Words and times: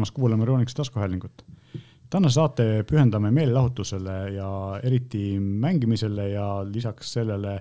tulemast 0.00 0.14
kuulama 0.14 0.42
Euroonikuse 0.42 0.76
taskuhäälingut. 0.76 1.44
tänase 2.10 2.34
saate 2.34 2.84
pühendame 2.90 3.30
meelelahutusele 3.30 4.30
ja 4.30 4.80
eriti 4.82 5.40
mängimisele 5.40 6.28
ja 6.28 6.64
lisaks 6.64 7.12
sellele, 7.12 7.60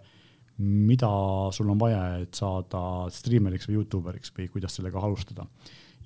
mida 0.57 1.09
sul 1.51 1.69
on 1.69 1.79
vaja, 1.79 2.15
et 2.15 2.33
saada 2.33 3.09
striimeriks 3.09 3.67
või 3.67 3.75
Youtuberiks 3.75 4.31
või 4.37 4.47
kuidas 4.47 4.75
sellega 4.75 4.99
alustada. 4.99 5.45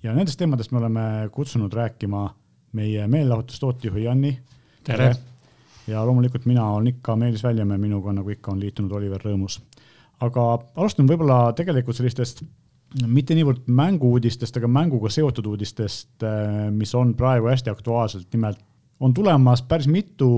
ja 0.04 0.14
nendest 0.14 0.38
teemadest 0.40 0.72
me 0.72 0.78
oleme 0.78 1.30
kutsunud 1.32 1.74
rääkima 1.74 2.36
meie 2.72 3.08
meelelahutustootjuhi 3.08 4.04
Janni. 4.04 4.40
tere! 4.84 5.16
ja 5.88 6.06
loomulikult 6.06 6.46
mina 6.46 6.66
olen 6.72 6.88
ikka 6.88 7.16
Meelis 7.16 7.44
Väljamäe, 7.44 7.78
minuga 7.78 8.14
nagu 8.14 8.30
ikka 8.30 8.52
on 8.52 8.60
liitunud 8.60 8.92
Oliver 8.92 9.22
Rõõmus. 9.22 9.62
aga 10.20 10.60
alustame 10.76 11.14
võib-olla 11.14 11.54
tegelikult 11.54 11.96
sellistest 11.96 12.44
mitte 13.08 13.36
niivõrd 13.38 13.66
mängu-uudistest, 13.68 14.58
aga 14.60 14.70
mänguga 14.70 15.10
seotud 15.14 15.48
uudistest, 15.54 16.16
äh, 16.26 16.70
mis 16.74 16.94
on 16.98 17.14
praegu 17.18 17.50
hästi 17.50 17.72
aktuaalsed, 17.74 18.28
nimelt 18.34 18.62
on 19.04 19.14
tulemas 19.14 19.64
päris 19.68 19.90
mitu 19.92 20.30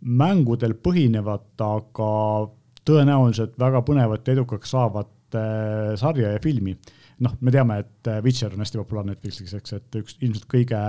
mängudel 0.00 0.76
põhinevat, 0.80 1.52
aga 1.60 2.10
tõenäoliselt 2.86 3.58
väga 3.60 3.82
põnevat 3.86 4.26
ja 4.26 4.36
edukaks 4.38 4.72
saavat 4.72 5.36
äh, 5.36 5.92
sarja 6.00 6.34
ja 6.34 6.42
filmi. 6.42 6.76
noh, 7.20 7.34
me 7.40 7.52
teame, 7.52 7.82
et 7.82 8.08
äh, 8.08 8.22
Witcher 8.24 8.54
on 8.54 8.62
hästi 8.64 8.80
populaarne 8.80 9.14
Netflixis, 9.14 9.52
eks, 9.58 9.74
et 9.76 10.00
üks 10.00 10.16
ilmselt 10.20 10.46
kõige 10.48 10.80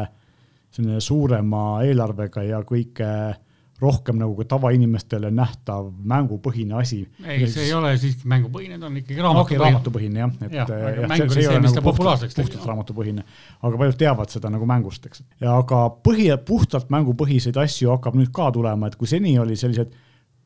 selline 0.71 1.01
suurema 1.03 1.81
eelarvega 1.83 2.45
ja 2.47 2.61
kõige 2.63 3.09
äh, 3.09 3.39
rohkem 3.81 4.19
nagu 4.21 4.35
ka 4.37 4.45
tavainimestele 4.53 5.31
nähtav 5.33 5.89
mängupõhine 6.13 6.77
asi. 6.81 7.01
ei, 7.25 7.47
see 7.49 7.65
ei 7.67 7.73
ole 7.73 7.95
siiski 8.01 8.29
mängupõhine, 8.29 8.77
ta 8.79 8.89
on 8.89 8.99
ikkagi 9.01 9.23
raamatupõhine 9.25 9.57
okay,. 9.57 9.63
raamatupõhine 9.63 10.21
jah, 10.21 10.35
et 10.45 10.55
jah, 10.59 10.69
jah, 10.69 11.15
see, 11.15 11.29
see 11.33 11.43
ei 11.43 11.49
ole 11.49 11.63
nagu 11.65 11.83
puhtalt, 11.87 12.37
puhtalt 12.37 12.69
raamatupõhine, 12.71 13.25
aga 13.61 13.81
paljud 13.81 13.99
teavad 14.03 14.33
seda 14.33 14.53
nagu 14.53 14.69
mängust, 14.69 15.09
eks. 15.09 15.25
ja 15.41 15.57
aga 15.57 15.83
põhi, 16.05 16.29
puhtalt 16.47 16.93
mängupõhiseid 16.93 17.57
asju 17.61 17.93
hakkab 17.95 18.19
nüüd 18.19 18.31
ka 18.35 18.51
tulema, 18.53 18.91
et 18.91 18.99
kui 18.99 19.09
seni 19.09 19.33
oli 19.41 19.57
sellised 19.59 19.97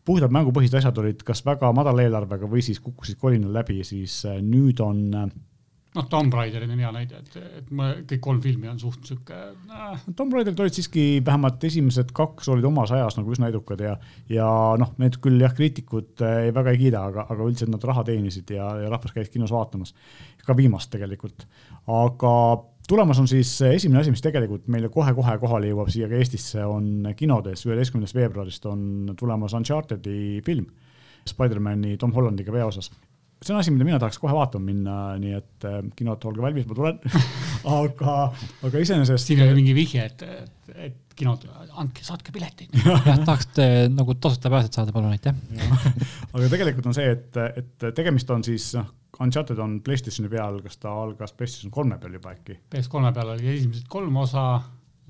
puhtalt 0.05 0.33
mängupõhised 0.33 0.77
asjad 0.79 1.01
olid 1.01 1.23
kas 1.25 1.41
väga 1.45 1.71
madala 1.75 2.05
eelarvega 2.05 2.47
või 2.49 2.63
siis 2.65 2.79
kukkusid 2.83 3.17
kolinal 3.21 3.53
läbi, 3.55 3.81
siis 3.87 4.21
äh, 4.29 4.39
nüüd 4.45 4.79
on 4.85 5.01
äh, 5.17 5.29
noh, 5.95 6.07
Tomb 6.11 6.33
Raiderid 6.35 6.71
on 6.71 6.81
hea 6.83 6.91
näide, 6.95 7.21
et, 7.21 7.37
et 7.61 7.71
ma, 7.75 7.91
kõik 8.09 8.21
kolm 8.23 8.41
filmi 8.43 8.69
on 8.71 8.79
suht 8.81 9.07
sihuke 9.07 9.37
äh.. 9.71 10.03
Tomb 10.17 10.35
Raiderid 10.35 10.61
olid 10.65 10.77
siiski 10.77 11.05
vähemalt 11.25 11.63
esimesed 11.69 12.11
kaks 12.15 12.49
olid 12.53 12.67
omas 12.67 12.93
ajas 12.95 13.17
nagu 13.19 13.33
üsna 13.33 13.49
edukad 13.51 13.81
ja, 13.83 13.95
ja 14.31 14.49
noh, 14.81 14.93
need 15.01 15.19
küll 15.23 15.41
jah, 15.41 15.55
kriitikud 15.55 16.23
äh, 16.25 16.51
väga 16.55 16.75
ei 16.75 16.81
kiida, 16.85 17.05
aga, 17.11 17.27
aga 17.31 17.47
üldiselt 17.47 17.73
nad 17.73 17.83
raha 17.87 18.05
teenisid 18.07 18.55
ja, 18.55 18.69
ja 18.83 18.91
rahvas 18.93 19.15
käis 19.15 19.31
kinos 19.33 19.53
vaatamas. 19.55 19.95
ka 20.45 20.53
viimast 20.57 20.91
tegelikult, 20.93 21.47
aga 21.89 22.33
tulemas 22.87 23.19
on 23.19 23.27
siis 23.27 23.55
esimene 23.65 24.03
asi, 24.03 24.13
mis 24.13 24.21
tegelikult 24.21 24.67
meile 24.71 24.91
kohe-kohe 24.93 25.37
kohale 25.41 25.71
jõuab 25.71 25.89
siia 25.93 26.09
ka 26.11 26.19
Eestisse, 26.19 26.65
on 26.69 27.09
kinodes, 27.17 27.65
üheteistkümnendast 27.65 28.17
veebruarist 28.17 28.67
on 28.69 29.15
tulemas 29.17 29.57
Uncharted'i 29.57 30.41
film. 30.45 30.67
Spider-man'i 31.25 31.95
Tom 31.97 32.11
Hollandiga 32.13 32.53
peaosas 32.53 32.91
see 33.45 33.53
on 33.53 33.61
asi, 33.61 33.73
mida 33.73 33.87
mina 33.87 33.99
tahaks 34.01 34.19
kohe 34.21 34.33
vaatama 34.35 34.65
minna, 34.71 34.97
nii 35.21 35.37
et 35.37 35.67
äh, 35.69 35.79
kinod, 35.97 36.23
olge 36.29 36.43
valmis, 36.43 36.67
ma 36.69 36.77
tulen 36.77 36.99
aga, 37.79 38.17
aga 38.65 38.83
iseenesest. 38.83 39.31
siin 39.31 39.43
oli 39.45 39.57
mingi 39.59 39.75
vihje, 39.77 40.05
et, 40.09 40.25
et, 40.25 40.75
et 40.89 41.15
kinod, 41.15 41.45
andke, 41.79 42.03
saatke 42.05 42.33
pileteid. 42.35 42.75
jah, 42.83 43.23
tahaks 43.23 43.49
te, 43.55 43.67
nagu 43.93 44.17
tasuta 44.19 44.51
pääset 44.53 44.77
saada, 44.77 44.95
palun, 44.95 45.13
aitäh. 45.15 45.35
aga 46.33 46.51
tegelikult 46.51 46.91
on 46.91 46.97
see, 46.97 47.09
et, 47.15 47.41
et 47.61 47.89
tegemist 47.97 48.31
on 48.35 48.45
siis, 48.47 48.73
noh, 48.79 48.91
Uncharted 49.23 49.59
on 49.63 49.77
Playstationi 49.79 50.27
peal, 50.27 50.57
kas 50.59 50.75
ta 50.81 50.91
algas 51.05 51.31
PlayStation 51.37 51.71
kolme 51.71 51.95
peal 52.01 52.17
juba 52.17 52.33
äkki? 52.33 52.57
PS3 52.73 53.13
peal 53.15 53.29
oli 53.31 53.47
esimesed 53.53 53.85
kolm 53.87 54.17
osa, 54.19 54.43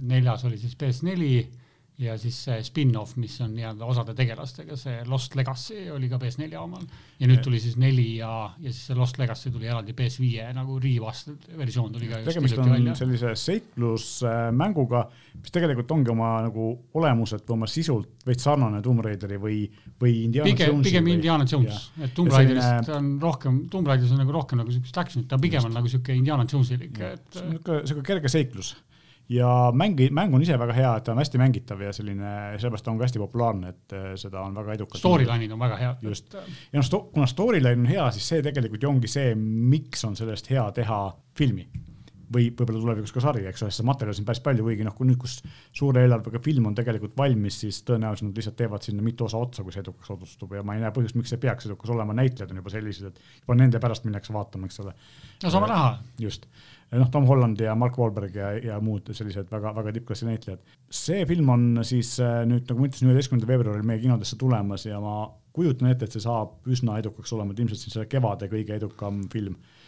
neljas 0.05 0.43
oli 0.45 0.59
siis 0.61 0.75
PS4 0.77 1.63
ja 1.97 2.17
siis 2.19 2.35
see 2.43 2.63
spin-off, 2.67 3.15
mis 3.21 3.37
on 3.43 3.53
nii-öelda 3.55 3.87
osade 3.87 4.13
tegelastega, 4.17 4.75
see 4.79 4.97
Lost 5.07 5.35
Legacy 5.39 5.85
oli 5.95 6.09
ka 6.11 6.17
PS4 6.19 6.59
omal 6.59 6.83
ja 7.21 7.29
nüüd 7.29 7.39
tuli 7.43 7.59
siis 7.63 7.77
neli 7.79 8.17
ja, 8.17 8.31
ja 8.59 8.71
siis 8.71 8.89
see 8.89 8.97
Lost 8.99 9.19
Legacy 9.21 9.51
tuli 9.53 9.69
eraldi 9.69 9.95
PS5 9.95 10.49
nagu 10.57 10.75
rivast 10.83 11.31
versioon 11.55 11.93
tuli 11.95 12.09
ka. 12.11 12.19
tegemist 12.25 12.59
on 12.59 12.73
välja. 12.73 12.95
sellise 12.99 13.31
seiklusmänguga, 13.39 15.05
mis 15.39 15.55
tegelikult 15.55 15.93
ongi 15.95 16.11
oma 16.11 16.31
nagu 16.49 16.67
olemuselt 16.99 17.47
või 17.47 17.61
oma 17.61 17.69
sisult 17.71 18.27
veits 18.27 18.43
sarnane 18.43 18.81
Tomb 18.83 19.05
Raideri 19.05 19.39
või, 19.39 19.61
või 20.01 20.17
Indiana 20.25 20.49
pigem, 20.51 20.73
Jonesi. 20.73 20.89
pigem 20.89 21.07
või... 21.07 21.15
Indiana 21.15 21.47
Jones, 21.47 21.85
et 22.01 22.17
Tomb 22.17 22.35
Raiderist 22.35 22.89
selline... 22.89 22.97
on 22.97 23.23
rohkem, 23.23 23.61
Tomb 23.71 23.87
Raideris 23.87 24.11
on 24.11 24.19
nagu 24.25 24.35
rohkem 24.35 24.59
nagu 24.59 24.75
siukest 24.75 24.99
action'it, 24.99 25.29
ta 25.31 25.39
pigem 25.39 25.63
Just. 25.63 25.71
on 25.71 25.79
nagu 25.79 25.93
siuke 25.95 26.17
Indiana 26.17 26.43
Jonesilik, 26.43 26.99
et. 27.07 27.39
siuke 27.87 28.03
kerge 28.03 28.33
seiklus 28.35 28.75
ja 29.29 29.71
mäng, 29.73 29.97
mäng 30.11 30.35
on 30.35 30.43
ise 30.45 30.59
väga 30.59 30.73
hea, 30.73 30.91
et 30.97 31.07
ta 31.07 31.13
on 31.15 31.21
hästi 31.21 31.41
mängitav 31.41 31.81
ja 31.81 31.93
selline, 31.95 32.33
sellepärast 32.59 32.85
ta 32.85 32.91
on 32.91 32.99
ka 32.99 33.07
hästi 33.07 33.21
populaarne, 33.23 33.73
et 33.73 33.97
äh, 33.97 34.05
seda 34.21 34.43
on 34.45 34.55
väga 34.57 34.77
edukalt. 34.77 35.01
Storyline'id 35.01 35.55
on 35.55 35.59
väga 35.59 35.79
head. 35.81 36.05
just, 36.05 36.33
ja 36.35 36.81
noh, 36.81 37.09
kuna 37.13 37.27
storyline 37.29 37.85
on 37.85 37.89
hea, 37.89 38.05
siis 38.15 38.29
see 38.33 38.45
tegelikult 38.45 38.85
ju 38.85 38.91
ongi 38.91 39.11
see, 39.11 39.35
miks 39.35 40.05
on 40.05 40.15
sellest 40.19 40.49
hea 40.53 40.69
teha 40.77 41.01
filmi 41.37 41.67
või 42.33 42.49
võib-olla 42.49 42.81
tulevikus 42.81 43.13
ka 43.15 43.21
sari, 43.23 43.43
eks 43.49 43.63
ole, 43.65 43.73
sest 43.73 43.85
materjali 43.87 44.21
on 44.21 44.27
päris 44.27 44.41
palju, 44.45 44.65
kuigi 44.65 44.85
noh, 44.87 44.95
kui 44.97 45.07
nüüd, 45.09 45.19
kus 45.21 45.37
suure 45.75 46.03
eelarvega 46.05 46.41
film 46.43 46.69
on 46.69 46.77
tegelikult 46.77 47.15
valmis, 47.17 47.59
siis 47.63 47.81
tõenäoliselt 47.87 48.29
nad 48.29 48.39
lihtsalt 48.39 48.57
teevad 48.59 48.85
sinna 48.85 49.05
mitu 49.05 49.27
osa 49.27 49.41
otsa, 49.41 49.65
kui 49.65 49.75
see 49.75 49.83
edukaks 49.83 50.13
osutub 50.15 50.55
ja 50.57 50.63
ma 50.65 50.77
ei 50.77 50.83
näe 50.83 50.93
põhjust, 50.95 51.17
miks 51.19 51.33
see 51.33 51.41
peaks 51.41 51.69
edukas 51.69 51.93
olema, 51.93 52.15
näitlejad 52.17 52.53
on 52.53 52.61
juba 52.61 52.73
sellised, 52.73 53.11
et 53.11 53.43
juba 53.43 53.59
nende 53.59 53.81
pärast 53.83 54.07
minnakse 54.07 54.33
vaatama, 54.35 54.69
eks 54.69 54.81
ole. 54.85 54.95
no 55.43 55.53
saame 55.53 55.69
näha. 55.71 55.93
just 56.21 56.49
noh, 56.95 57.09
Tom 57.13 57.29
Holland 57.29 57.61
ja 57.61 57.75
Mark 57.77 57.97
Wahlberg 57.99 58.35
ja, 58.35 58.51
ja 58.71 58.81
muud 58.83 59.13
sellised 59.13 59.49
väga-väga 59.51 59.93
tippklassi 59.95 60.29
näitlejad. 60.29 60.75
see 60.89 61.25
film 61.29 61.49
on 61.49 61.71
siis 61.83 62.15
äh, 62.23 62.43
nüüd, 62.49 62.65
nagu 62.69 62.81
ma 62.81 62.89
ütlesin, 62.89 63.11
üheteistkümnendal 63.11 63.53
veebruaril 63.53 63.87
meie 63.87 64.01
kinodesse 64.01 64.39
tulemas 64.41 64.85
ja 64.89 64.99
ma 65.03 65.25
kujutan 65.55 65.91
ette, 65.91 66.09
et 66.09 66.15
see 66.15 66.25
saab 66.25 66.67
üsna 66.67 66.97
edukaks 66.99 67.31
olema, 67.35 67.53
et 67.53 67.61
ilmselt 67.63 67.79
siin 67.79 67.93
selle 67.93 68.09
kevade 68.11 68.49
kõige 68.51 68.75
edukam 68.75 69.23
film 69.31 69.55
Äh, 69.55 69.84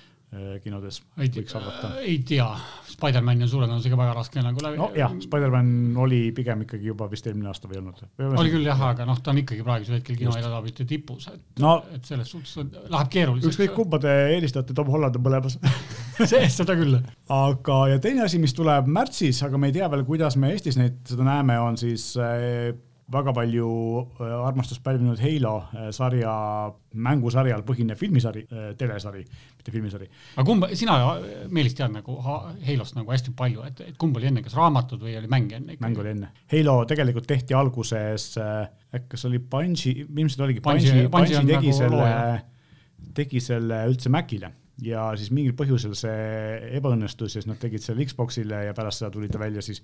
kinodes 0.60 0.98
ei, 1.16 1.30
võiks 1.32 1.56
arvata? 1.56 1.94
ei 2.04 2.18
tea, 2.28 2.48
Spider-man 2.92 3.46
on 3.46 3.48
suure 3.48 3.68
tõenäosusega 3.70 4.00
väga 4.00 4.16
raske 4.18 4.42
nagu 4.44 4.60
läbi. 4.64 4.80
nojah, 4.82 5.14
Spider-man 5.24 5.70
oli 6.04 6.20
pigem 6.36 6.66
ikkagi 6.66 6.90
juba 6.90 7.08
vist 7.12 7.30
eelmine 7.30 7.48
aasta 7.48 7.70
või 7.72 7.80
olnud. 7.80 8.02
oli 8.28 8.52
küll 8.52 8.68
jah, 8.68 8.82
aga 8.90 9.06
noh, 9.08 9.22
ta 9.24 9.32
on 9.32 9.40
ikkagi 9.40 9.64
praegusel 9.64 10.02
hetkel 10.02 10.18
kinoelatavate 10.20 10.88
tipus, 10.90 11.30
et 11.32 11.64
no,, 11.64 11.78
et 11.96 12.12
selles 12.12 12.34
suhtes 12.36 12.58
läheb 12.60 13.14
keeruliseks. 13.14 13.54
ükskõik 13.54 13.76
kumba 13.78 14.02
te 14.04 14.18
eelistate, 14.34 14.76
Tom 14.76 14.92
Holland 14.92 15.16
on 15.16 15.26
mõlemas 15.30 15.56
see, 16.34 16.44
seda 16.52 16.76
küll. 16.76 17.00
aga, 17.32 17.80
ja 17.94 18.02
teine 18.04 18.26
asi, 18.28 18.42
mis 18.44 18.56
tuleb 18.58 18.92
märtsis, 19.00 19.40
aga 19.48 19.62
me 19.62 19.72
ei 19.72 19.78
tea 19.80 19.88
veel, 19.96 20.04
kuidas 20.12 20.36
me 20.36 20.52
Eestis 20.52 20.76
neid, 20.76 21.00
seda 21.08 21.24
näeme, 21.28 21.56
on 21.64 21.80
siis 21.80 22.10
äh, 22.20 22.76
väga 23.12 23.32
palju 23.36 23.68
äh, 24.20 24.32
armastust 24.48 24.84
pälvinud 24.84 25.20
Halo 25.22 25.54
äh, 25.72 25.88
sarja, 25.96 26.34
mängusarjal 27.08 27.64
põhinev 27.68 28.00
filmisari, 28.00 28.44
äh, 28.52 28.68
telesari, 28.80 29.24
mitte 29.56 29.72
filmisari. 29.72 30.10
aga 30.36 30.46
kumb, 30.48 30.68
sina, 30.76 30.98
Meelis, 31.54 31.78
tead 31.78 31.96
nagu 31.96 32.18
Halost 32.20 32.98
nagu 33.00 33.14
hästi 33.14 33.34
palju, 33.38 33.64
et, 33.70 33.82
et 33.94 33.98
kumb 34.00 34.20
oli 34.20 34.28
enne, 34.32 34.44
kas 34.44 34.58
raamatud 34.60 35.04
või 35.08 35.16
oli 35.22 35.32
mäng 35.32 35.56
enne? 35.56 35.80
mäng 35.80 36.04
oli 36.04 36.14
enne. 36.18 36.34
Halo 36.52 36.82
tegelikult 36.90 37.30
tehti 37.30 37.56
alguses, 37.58 38.34
äkki 38.38 39.14
kas 39.16 39.28
oli 39.30 39.40
Bungi, 39.40 39.96
ilmselt 40.04 40.44
oligi 40.44 40.64
Bungi, 40.64 41.08
Bungi 41.12 41.40
tegi 41.40 41.54
nagu 41.54 41.76
selle, 41.80 42.14
tegi 43.16 43.44
selle 43.44 43.86
üldse 43.88 44.12
Macile 44.12 44.52
ja 44.84 45.08
siis 45.18 45.32
mingil 45.34 45.56
põhjusel 45.58 45.96
see 45.98 46.74
ebaõnnestus 46.78 47.34
ja 47.34 47.42
siis 47.42 47.48
nad 47.50 47.58
tegid 47.62 47.82
selle 47.82 48.06
Xbox'ile 48.06 48.66
ja 48.68 48.76
pärast 48.78 49.02
seda 49.02 49.10
tuli 49.14 49.30
ta 49.32 49.40
välja 49.42 49.64
siis 49.66 49.82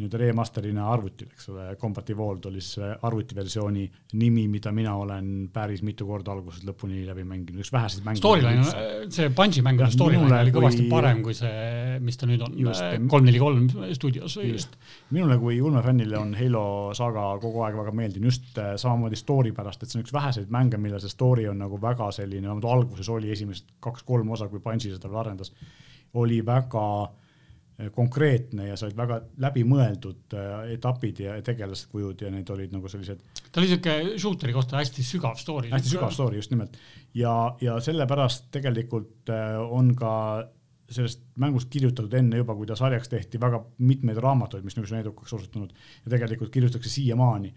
nii-öelda 0.00 0.18
remaster'ina 0.20 0.84
arvutil, 0.92 1.28
eks 1.32 1.48
ole, 1.52 1.64
Combat 1.80 2.10
Evolved 2.12 2.46
oli 2.50 2.60
siis 2.62 2.78
arvutiversiooni 3.02 3.84
nimi, 4.20 4.46
mida 4.52 4.72
mina 4.74 4.94
olen 5.00 5.48
päris 5.52 5.82
mitu 5.86 6.06
korda 6.08 6.34
algusest 6.34 6.66
lõpuni 6.68 7.04
läbi 7.06 7.24
mänginud, 7.26 7.62
üks 7.64 7.72
väheseid 7.74 8.06
mänge. 8.06 8.20
Storyline, 8.20 8.64
see 9.14 9.30
Bungi 9.36 9.64
mäng 9.64 9.82
storyline 9.94 10.38
oli 10.38 10.54
kõvasti 10.54 10.84
kui... 10.84 10.90
parem 10.92 11.22
kui 11.24 11.36
see, 11.36 11.98
mis 12.04 12.20
ta 12.20 12.28
nüüd 12.30 12.44
on, 12.46 12.56
kolm 13.10 13.28
neli 13.28 13.42
kolm 13.42 13.66
stuudios 13.96 14.38
või? 14.40 14.52
just, 14.54 14.78
minule 15.16 15.40
kui 15.42 15.60
ulmefännile 15.64 16.20
on 16.20 16.32
Halo 16.38 16.66
saaga 16.96 17.28
kogu 17.42 17.66
aeg 17.66 17.80
väga 17.80 17.94
meeldinud 17.96 18.30
just 18.30 18.56
äh, 18.62 18.74
samamoodi 18.80 19.18
story 19.20 19.52
pärast, 19.56 19.82
et 19.82 19.92
see 19.92 20.00
on 20.00 20.06
üks 20.06 20.14
väheseid 20.16 20.52
mänge, 20.52 20.80
millel 20.80 21.02
see 21.02 21.12
story 21.12 21.48
on 21.50 21.60
nagu 21.64 21.80
väga 21.82 22.10
selline, 22.14 22.48
vähemalt 22.48 22.72
alguses 22.72 23.08
oli 23.12 23.32
esimesed 23.34 23.78
kaks-kolm 23.84 24.34
osa, 24.36 24.50
kui 24.52 24.62
Bungi 24.64 24.90
seda 24.90 25.08
veel 25.08 25.24
arendas, 25.24 25.52
oli 26.16 26.40
väga 26.46 26.86
äh, 27.04 27.14
konkreetne 27.92 28.70
ja 28.70 28.76
said 28.80 28.96
väga 28.96 29.18
läbimõeldud 29.42 30.34
äh, 30.36 30.52
etapid 30.76 31.20
ja 31.20 31.34
tegelased, 31.44 31.90
kujud 31.92 32.22
ja 32.24 32.30
need 32.32 32.48
olid 32.52 32.72
nagu 32.72 32.88
sellised. 32.88 33.20
ta 33.52 33.60
oli 33.60 33.68
siuke 33.68 33.96
shooter'i 34.16 34.54
kohta 34.56 34.78
hästi 34.80 35.04
sügav 35.04 35.36
story. 35.40 35.68
hästi 35.74 35.92
sügav 35.92 36.14
story, 36.14 36.40
just 36.40 36.54
nimelt. 36.54 36.78
ja, 37.14 37.34
ja 37.60 37.76
sellepärast 37.84 38.48
tegelikult 38.56 39.32
äh, 39.32 39.58
on 39.60 39.92
ka 39.96 40.12
sellest 40.90 41.24
mängust 41.42 41.68
kirjutatud 41.68 42.12
enne 42.14 42.38
juba, 42.40 42.54
kui 42.54 42.66
ta 42.68 42.76
sarjaks 42.78 43.10
tehti, 43.10 43.40
väga 43.42 43.60
mitmeid 43.78 44.20
raamatuid, 44.22 44.64
mis 44.64 44.76
nüüd 44.78 44.92
on 44.92 45.00
edukaks 45.02 45.34
osutunud 45.36 45.72
ja 45.74 46.12
tegelikult 46.14 46.52
kirjutatakse 46.54 46.92
siiamaani 46.94 47.52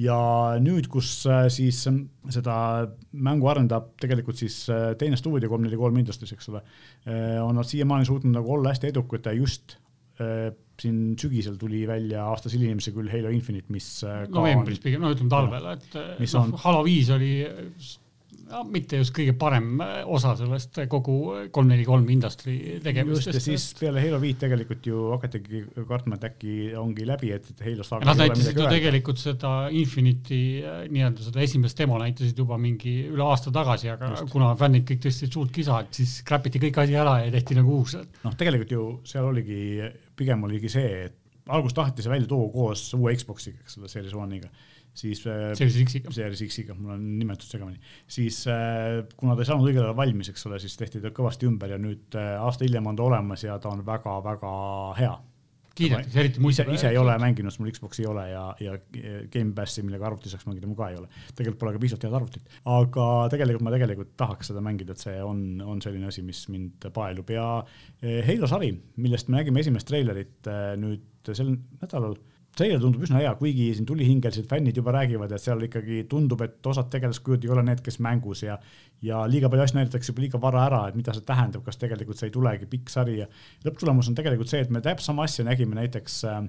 ja 0.00 0.18
nüüd, 0.60 0.90
kus 0.92 1.08
äh, 1.30 1.46
siis 1.52 1.80
seda 1.86 2.56
mängu 3.12 3.48
arendab 3.52 3.94
tegelikult 4.02 4.38
siis 4.40 4.58
äh, 4.72 4.92
teine 5.00 5.18
stuudio, 5.20 5.50
kolm 5.52 5.64
neli 5.66 5.78
kolm 5.80 5.96
Industries, 6.00 6.34
eks 6.36 6.50
ole, 6.52 6.62
äh, 7.08 7.36
on 7.42 7.56
nad 7.56 7.68
siiamaani 7.68 8.08
suutnud 8.08 8.36
nagu 8.36 8.56
olla 8.58 8.74
hästi 8.74 8.92
edukad 8.92 9.30
ja 9.30 9.36
just 9.36 9.78
äh, 10.20 10.50
siin 10.80 11.14
sügisel 11.20 11.56
tuli 11.56 11.86
välja 11.88 12.26
aastas 12.28 12.52
hilinemise 12.52 12.92
küll 12.92 13.08
Halo 13.12 13.32
Infinite, 13.32 13.72
mis 13.72 13.88
äh, 14.04 14.26
novembris 14.32 14.82
pigem, 14.84 15.04
no 15.04 15.14
ütleme 15.14 15.32
talvel, 15.32 15.70
et 15.72 15.96
Mis 16.20 16.36
noh 16.36 16.44
on-, 16.44 16.58
Halo 16.66 16.84
viis 16.84 17.08
oli 17.14 17.32
no, 18.50 18.62
mitte 18.70 19.00
just 19.00 19.14
kõige 19.16 19.34
parem 19.38 19.80
äh, 19.82 19.98
osa 20.16 20.34
sellest 20.38 20.78
kogu 20.92 21.16
kolm 21.54 21.70
neli 21.72 21.86
kolm 21.86 22.06
industry 22.12 22.56
just 23.10 23.30
ja 23.30 23.42
siis 23.42 23.66
peale 23.78 24.02
Halo 24.04 24.20
viit 24.22 24.38
tegelikult 24.42 24.86
ju 24.86 25.10
hakatigi 25.14 25.62
kartma, 25.88 26.18
et 26.18 26.28
äkki 26.30 26.54
ongi 26.78 27.06
läbi, 27.08 27.32
et 27.36 27.50
et 27.52 27.64
Halo 27.66 27.86
saaga 27.86 28.08
Nad 28.10 28.22
näitasid 28.22 28.60
ju 28.60 28.68
tegelikult 28.70 29.22
seda 29.22 29.52
Infinity 29.74 30.40
äh, 30.62 30.80
nii-öelda 30.92 31.26
seda 31.26 31.44
esimest 31.44 31.78
demo 31.82 32.00
näitasid 32.02 32.38
juba 32.44 32.58
mingi 32.60 32.96
üle 33.10 33.26
aasta 33.26 33.52
tagasi, 33.54 33.90
aga 33.92 34.14
Just. 34.16 34.30
Kuna 34.32 34.52
fännid 34.58 34.86
kõik 34.88 35.02
tõstsid 35.06 35.34
suurt 35.34 35.52
kisa, 35.54 35.82
et 35.84 35.98
siis 35.98 36.18
kräpiti 36.26 36.62
kõik 36.62 36.80
asi 36.84 36.96
ära 36.98 37.18
ja 37.24 37.30
tehti 37.34 37.58
nagu 37.58 37.80
uus. 37.80 37.96
noh, 38.24 38.34
tegelikult 38.38 38.72
ju 38.72 38.88
seal 39.08 39.28
oligi, 39.28 39.60
pigem 40.16 40.44
oligi 40.46 40.70
see, 40.72 41.06
et 41.08 41.22
alguses 41.46 41.76
taheti 41.76 42.02
see 42.04 42.12
välja 42.12 42.30
tuua 42.30 42.48
koos 42.52 42.88
uue 42.98 43.14
Xbox'iga, 43.18 43.62
eks 43.62 43.78
ole, 43.78 43.90
Series 43.92 44.16
One'iga, 44.18 44.50
siis 44.96 45.22
äh, 45.30 45.52
Series 45.58 45.78
X-iga. 45.84 46.14
Series 46.14 46.42
X-iga, 46.48 46.74
mul 46.78 46.96
on 46.96 47.06
nimetus 47.20 47.52
segamini, 47.52 47.78
siis 48.10 48.42
äh, 48.50 49.04
kuna 49.16 49.36
ta 49.36 49.44
ei 49.44 49.52
saanud 49.52 49.68
õigel 49.70 49.84
ajal 49.84 49.96
valmis, 49.98 50.32
eks 50.32 50.48
ole, 50.50 50.60
siis 50.62 50.76
tehti 50.80 51.02
ta 51.04 51.14
kõvasti 51.14 51.48
ümber 51.50 51.76
ja 51.76 51.80
nüüd 51.80 52.18
äh, 52.18 52.34
aasta 52.42 52.66
hiljem 52.66 52.90
on 52.90 52.98
ta 52.98 53.06
olemas 53.06 53.46
ja 53.46 53.58
ta 53.62 53.72
on 53.72 53.86
väga-väga 53.86 54.52
hea. 54.98 55.14
kiidetakse, 55.76 56.18
eriti 56.22 56.38
ise, 56.40 56.42
multiplayer- 56.42 56.78
ise 56.78 56.88
ei 56.88 56.96
ole 56.96 57.18
mänginud, 57.20 57.58
mul 57.60 57.70
Xbox'i 57.76 58.02
ei 58.02 58.06
ole 58.08 58.22
ja, 58.30 58.44
ja 58.64 58.78
Gamepassi, 59.32 59.82
millega 59.84 60.06
arvuti 60.08 60.32
saaks 60.32 60.46
mängida, 60.48 60.66
mul 60.66 60.78
ka 60.78 60.88
ei 60.88 60.96
ole. 60.96 61.10
tegelikult 61.36 61.60
pole 61.60 61.74
ka 61.74 61.82
piisavalt 61.82 62.06
head 62.08 62.16
arvutit, 62.16 62.54
aga 62.72 63.08
tegelikult 63.34 63.66
ma 63.66 63.74
tegelikult 63.74 64.14
tahaks 64.16 64.50
seda 64.50 64.62
mängida, 64.64 64.96
et 64.96 65.04
see 65.04 65.18
on, 65.22 65.42
on 65.60 65.84
selline 65.84 66.08
asi, 66.08 66.24
mis 66.24 66.46
mind 66.48 66.88
paelub 66.96 67.30
ja 67.30 67.50
Halo 68.30 68.48
sari, 68.48 68.72
millest 68.96 69.28
me 69.28 69.42
nägime 69.42 69.60
esimest 69.60 69.92
treilerit 69.92 70.48
eh, 70.48 70.72
nüüd 71.30 71.38
sel 71.38 71.52
nädalal 71.82 72.16
treiler 72.56 72.80
tundub 72.80 73.04
üsna 73.04 73.20
hea, 73.20 73.32
kuigi 73.36 73.66
siin 73.76 73.86
tulihingelised 73.88 74.46
fännid 74.48 74.78
juba 74.80 74.94
räägivad, 74.96 75.32
et 75.36 75.42
seal 75.42 75.60
ikkagi 75.66 76.04
tundub, 76.08 76.40
et 76.46 76.66
osad 76.66 76.88
tegelaskujud 76.92 77.44
ei 77.44 77.52
ole 77.52 77.64
need, 77.66 77.82
kes 77.84 77.98
mängus 78.04 78.46
ja 78.46 78.56
ja 79.04 79.24
liiga 79.28 79.50
palju 79.52 79.66
asju 79.66 79.76
näidatakse 79.76 80.12
juba 80.12 80.24
liiga 80.24 80.40
vara 80.40 80.62
ära, 80.70 80.78
et 80.88 80.96
mida 80.96 81.12
see 81.12 81.24
tähendab, 81.26 81.64
kas 81.66 81.76
tegelikult 81.76 82.20
see 82.20 82.30
ei 82.30 82.36
tulegi 82.36 82.68
pikk 82.70 82.92
sari 82.92 83.18
ja 83.18 83.26
lõpptulemus 83.66 84.08
on 84.08 84.16
tegelikult 84.16 84.52
see, 84.52 84.62
et 84.64 84.72
me 84.72 84.80
täpselt 84.80 85.10
sama 85.10 85.26
asja 85.28 85.44
nägime 85.44 85.76
näiteks 85.76 86.22
äh, 86.30 86.40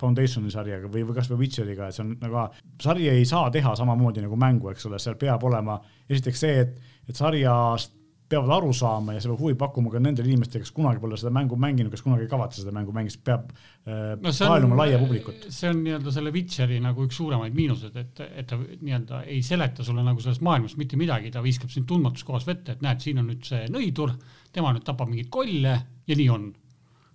Foundationi 0.00 0.48
sarjaga 0.48 0.88
või, 0.88 1.04
või 1.04 1.18
kasvõi 1.18 1.42
Witcheriga, 1.42 1.90
et 1.90 1.98
see 1.98 2.06
on 2.06 2.14
nagu, 2.22 2.46
sari 2.80 3.10
ei 3.12 3.26
saa 3.28 3.50
teha 3.52 3.74
samamoodi 3.76 4.24
nagu 4.24 4.38
mängu, 4.40 4.72
eks 4.72 4.88
ole, 4.88 4.98
seal 5.02 5.20
peab 5.20 5.44
olema 5.44 5.76
esiteks 6.08 6.46
see, 6.46 6.62
et, 6.64 6.78
et 7.10 7.20
sarjast 7.20 7.99
peavad 8.30 8.52
aru 8.54 8.70
saama 8.76 9.14
ja 9.16 9.20
see 9.22 9.30
peab 9.30 9.40
huvi 9.42 9.56
pakkuma 9.58 9.90
ka 9.90 10.00
nendele 10.02 10.30
inimestele, 10.30 10.62
kes 10.62 10.72
kunagi 10.74 11.02
pole 11.02 11.18
seda 11.18 11.32
mängu 11.34 11.56
mänginud, 11.60 11.90
kes 11.92 12.04
kunagi 12.04 12.26
ei 12.26 12.30
kavatse 12.30 12.62
seda 12.62 12.74
mängu 12.74 12.94
mängida, 12.94 13.14
siis 13.16 13.24
peab 13.26 13.50
äh, 13.50 14.14
no 14.22 14.32
on 14.54 14.76
laia 14.78 15.00
publikut. 15.02 15.48
see 15.50 15.70
on 15.70 15.82
nii-öelda 15.84 16.14
selle 16.14 16.32
Witcheri 16.34 16.78
nagu 16.84 17.06
üks 17.08 17.18
suuremaid 17.18 17.56
miinused, 17.56 17.96
et, 17.98 18.22
et 18.28 18.50
ta 18.50 18.58
nii-öelda 18.60 19.24
ei 19.26 19.40
seleta 19.46 19.86
sulle 19.86 20.04
nagu 20.06 20.22
sellest 20.22 20.44
maailmast 20.46 20.78
mitte 20.80 20.98
midagi, 21.00 21.32
ta 21.34 21.42
viskab 21.42 21.72
sind 21.74 21.88
tundmatus 21.90 22.26
kohas 22.28 22.46
vette, 22.46 22.76
et 22.76 22.84
näed, 22.86 23.02
siin 23.02 23.22
on 23.22 23.30
nüüd 23.32 23.46
see 23.46 23.64
nõidur, 23.72 24.14
tema 24.54 24.74
nüüd 24.76 24.86
tapab 24.86 25.10
mingeid 25.10 25.30
kolle 25.32 25.74
ja 26.06 26.18
nii 26.20 26.28
on. 26.30 26.52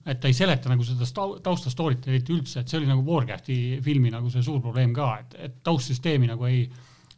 et 0.06 0.20
ta 0.22 0.30
ei 0.30 0.36
seleta 0.38 0.70
nagu 0.70 0.84
seda 0.86 1.08
stau- 1.08 1.40
tausta 1.42 1.72
story't 1.72 2.04
eriti 2.12 2.36
üldse, 2.36 2.60
et 2.62 2.70
see 2.70 2.82
oli 2.82 2.92
nagu 2.92 3.02
Warcrafti 3.08 3.80
filmi 3.86 4.12
nagu 4.14 4.30
see 4.30 4.44
suur 4.46 4.60
probleem 4.62 4.94
ka, 4.94 5.16
et, 5.24 5.40
et 5.48 5.64
taustsüsteemi 5.66 6.28
nagu 6.30 6.46
ei 6.46 6.68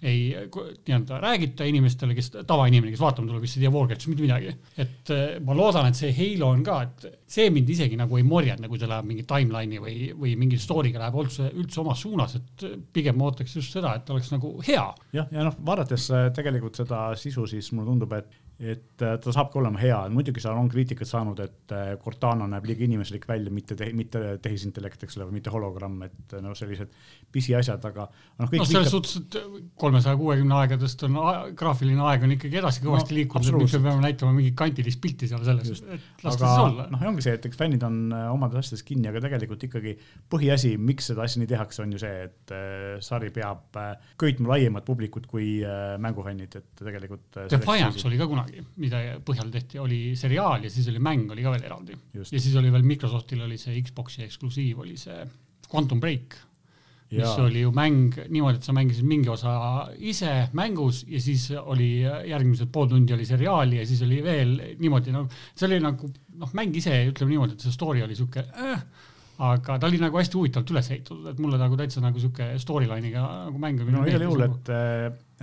ei 0.01 0.29
nii-öelda 0.45 1.17
räägita 1.21 1.65
inimestele, 1.65 2.13
kes, 2.17 2.29
tavainimene, 2.47 2.91
kes 2.93 3.01
vaatama 3.01 3.31
tuleb, 3.31 3.45
kes 3.45 3.55
ei 3.57 3.63
tea 3.63 3.71
Warcraftist 3.73 4.11
mitte 4.11 4.25
midagi. 4.25 4.53
et 4.77 5.11
eh, 5.13 5.39
ma 5.43 5.55
loodan, 5.57 5.89
et 5.89 5.97
see 5.97 6.11
Halo 6.13 6.51
on 6.53 6.63
ka, 6.65 6.77
et 6.85 7.21
see 7.37 7.49
mind 7.53 7.69
isegi 7.73 7.97
nagu 7.97 8.19
ei 8.19 8.25
morjenda, 8.27 8.69
kui 8.69 8.81
ta 8.81 8.89
läheb 8.91 9.09
mingi 9.09 9.25
timeline'i 9.27 9.81
või, 9.81 9.95
või 10.17 10.35
mingi 10.37 10.59
story'ga 10.61 11.01
läheb 11.01 11.17
üldse, 11.23 11.49
üldse 11.57 11.81
omas 11.81 12.03
suunas, 12.05 12.37
et 12.37 12.67
pigem 12.93 13.17
ma 13.17 13.31
ootaks 13.31 13.57
just 13.57 13.73
seda, 13.73 13.95
et 13.97 14.09
oleks 14.13 14.29
nagu 14.35 14.53
hea. 14.67 14.85
jah, 15.17 15.31
ja 15.33 15.47
noh, 15.49 15.57
vaadates 15.65 16.09
äh, 16.13 16.27
tegelikult 16.35 16.77
seda 16.77 17.07
sisu, 17.17 17.47
siis 17.49 17.71
mulle 17.73 17.89
tundub, 17.89 18.13
et, 18.19 18.37
et 18.59 19.03
äh, 19.05 19.17
ta 19.21 19.33
saabki 19.33 19.59
olema 19.61 19.77
hea, 19.81 19.97
muidugi 20.13 20.41
seal 20.41 20.57
on 20.57 20.69
kriitikat 20.71 21.09
saanud, 21.09 21.39
et 21.43 21.73
äh, 21.75 21.91
Cortana 22.01 22.47
näeb 22.49 22.65
liiga 22.65 22.85
inimeslik 22.87 23.27
välja, 23.29 23.51
mitte, 23.53 23.77
mitte 23.93 24.21
tehisintellekt, 24.41 25.03
eks 25.05 25.19
ole, 25.19 25.27
või 25.29 25.37
mitte 25.37 25.53
hologramm, 25.53 25.99
et 26.07 26.37
noh, 26.41 26.55
sellised 26.57 26.93
pisiasjad, 27.33 27.85
aga 27.91 28.07
noh, 28.09 28.49
noh, 28.49 28.65
selles 28.69 28.89
suhtes, 28.93 29.19
et 29.21 29.37
kolmesaja 29.77 30.17
kuuekümne 30.17 30.57
aegadest 30.63 31.05
on 31.05 31.19
graafiline 31.57 32.01
aeg 32.09 32.25
on 32.25 32.33
ikkagi 32.37 32.61
edasi 32.63 32.81
kõvasti 32.85 33.13
No, 33.13 33.19
liikunud, 33.21 33.47
et 33.47 33.59
miks 33.61 33.75
me 33.77 33.83
peame 33.85 34.03
näitama 34.03 34.33
mingit 34.35 34.57
kantilist 34.57 34.99
pilti 35.03 35.29
seal 35.29 35.45
selles, 35.45 35.83
et 35.85 36.25
las 36.25 36.39
ta 36.39 36.49
siis 36.49 36.63
olla. 36.65 36.87
noh, 36.91 37.05
ongi 37.11 37.23
see, 37.27 37.35
et 37.37 37.45
eks 37.49 37.59
fännid 37.59 37.85
on 37.87 37.99
äh, 38.15 38.25
omades 38.33 38.59
asjades 38.63 38.83
kinni, 38.87 39.07
aga 39.11 39.21
tegelikult 39.23 39.67
ikkagi 39.69 39.93
põhiasi, 40.33 40.73
miks 40.81 41.11
seda 41.11 41.23
asja 41.27 41.43
nii 41.43 41.51
tehakse, 41.53 41.83
on 41.85 41.93
ju 41.93 42.01
see, 42.01 42.25
et 42.27 42.55
äh, 42.57 42.97
sari 43.05 43.29
peab 43.35 43.77
äh, 43.79 43.93
köitma 44.19 44.55
laiemat 44.55 44.85
publikut 44.87 45.29
kui 45.29 45.59
äh, 45.61 45.95
mängufännid, 46.01 46.57
et 46.59 46.83
tegelikult 46.83 47.37
äh, 47.37 47.49
Defiance 47.53 48.07
oli 48.07 48.19
ka 48.19 48.27
kunagi, 48.29 48.46
mida 48.81 49.01
põhjal 49.25 49.51
tehti, 49.53 49.79
oli 49.83 50.01
seriaal 50.19 50.65
ja 50.67 50.71
siis 50.73 50.89
oli 50.91 51.01
mäng 51.03 51.31
oli 51.33 51.45
ka 51.45 51.53
veel 51.55 51.67
eraldi. 51.69 51.97
Ja 52.17 52.25
siis 52.27 52.55
oli 52.59 52.71
veel 52.73 52.85
Microsoftil 52.87 53.43
oli 53.45 53.59
see 53.61 53.79
Xbox'i 53.81 54.25
eksklusiiv 54.27 54.83
oli 54.85 54.97
see 54.99 55.25
Quantum 55.71 55.99
Break, 55.99 56.37
mis 57.11 57.39
oli 57.39 57.61
ju 57.61 57.71
mäng 57.75 58.15
niimoodi, 58.27 58.59
et 58.59 58.67
sa 58.67 58.73
mängisid 58.75 59.07
mingi 59.07 59.29
osa 59.31 59.53
ise 59.97 60.49
mängus 60.59 61.05
ja 61.07 61.21
siis 61.23 61.49
oli 61.57 62.01
järgmised 62.03 62.71
pool 62.71 62.89
tundi 62.91 63.15
oli 63.15 63.25
seriaali 63.27 63.79
ja 63.79 63.85
siis 63.87 64.01
oli 64.03 64.19
veel 64.23 64.55
niimoodi 64.79 65.15
nagu, 65.15 65.31
see 65.55 65.69
oli 65.69 65.79
nagu 65.83 66.09
noh, 66.41 66.51
mäng 66.57 66.75
ise 66.75 66.97
ütleme 67.11 67.35
niimoodi, 67.35 67.55
et 67.55 67.63
see 67.63 67.75
story 67.75 68.03
oli 68.03 68.17
sihuke 68.17 68.43
äh, 68.59 68.83
aga 69.37 69.77
ta 69.77 69.87
oli 69.87 69.99
nagu 70.01 70.17
hästi 70.17 70.37
huvitavalt 70.39 70.71
üles 70.73 70.87
ehitatud, 70.91 71.25
et 71.29 71.39
mulle 71.41 71.59
nagu 71.61 71.77
täitsa 71.77 72.01
nagu 72.01 72.21
sihuke 72.21 72.49
storyline'iga 72.61 73.23
nagu 73.47 73.59
mäng. 73.61 73.83
no 73.93 74.05
igal 74.09 74.23
juhul, 74.25 74.45
et, 74.47 74.71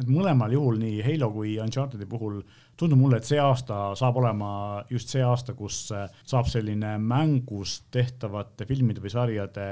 et 0.02 0.08
mõlemal 0.10 0.54
juhul 0.56 0.80
nii 0.82 1.02
Halo 1.06 1.30
kui 1.34 1.54
Uncharted'i 1.62 2.08
puhul 2.10 2.40
tundub 2.80 2.98
mulle, 2.98 3.20
et 3.20 3.28
see 3.28 3.38
aasta 3.38 3.92
saab 3.98 4.18
olema 4.18 4.48
just 4.90 5.12
see 5.14 5.22
aasta, 5.22 5.54
kus 5.58 5.86
äh, 5.94 6.08
saab 6.26 6.50
selline 6.50 6.96
mängus 6.98 7.84
tehtavate 7.94 8.66
filmide 8.66 9.04
või 9.04 9.14
sarjade 9.14 9.68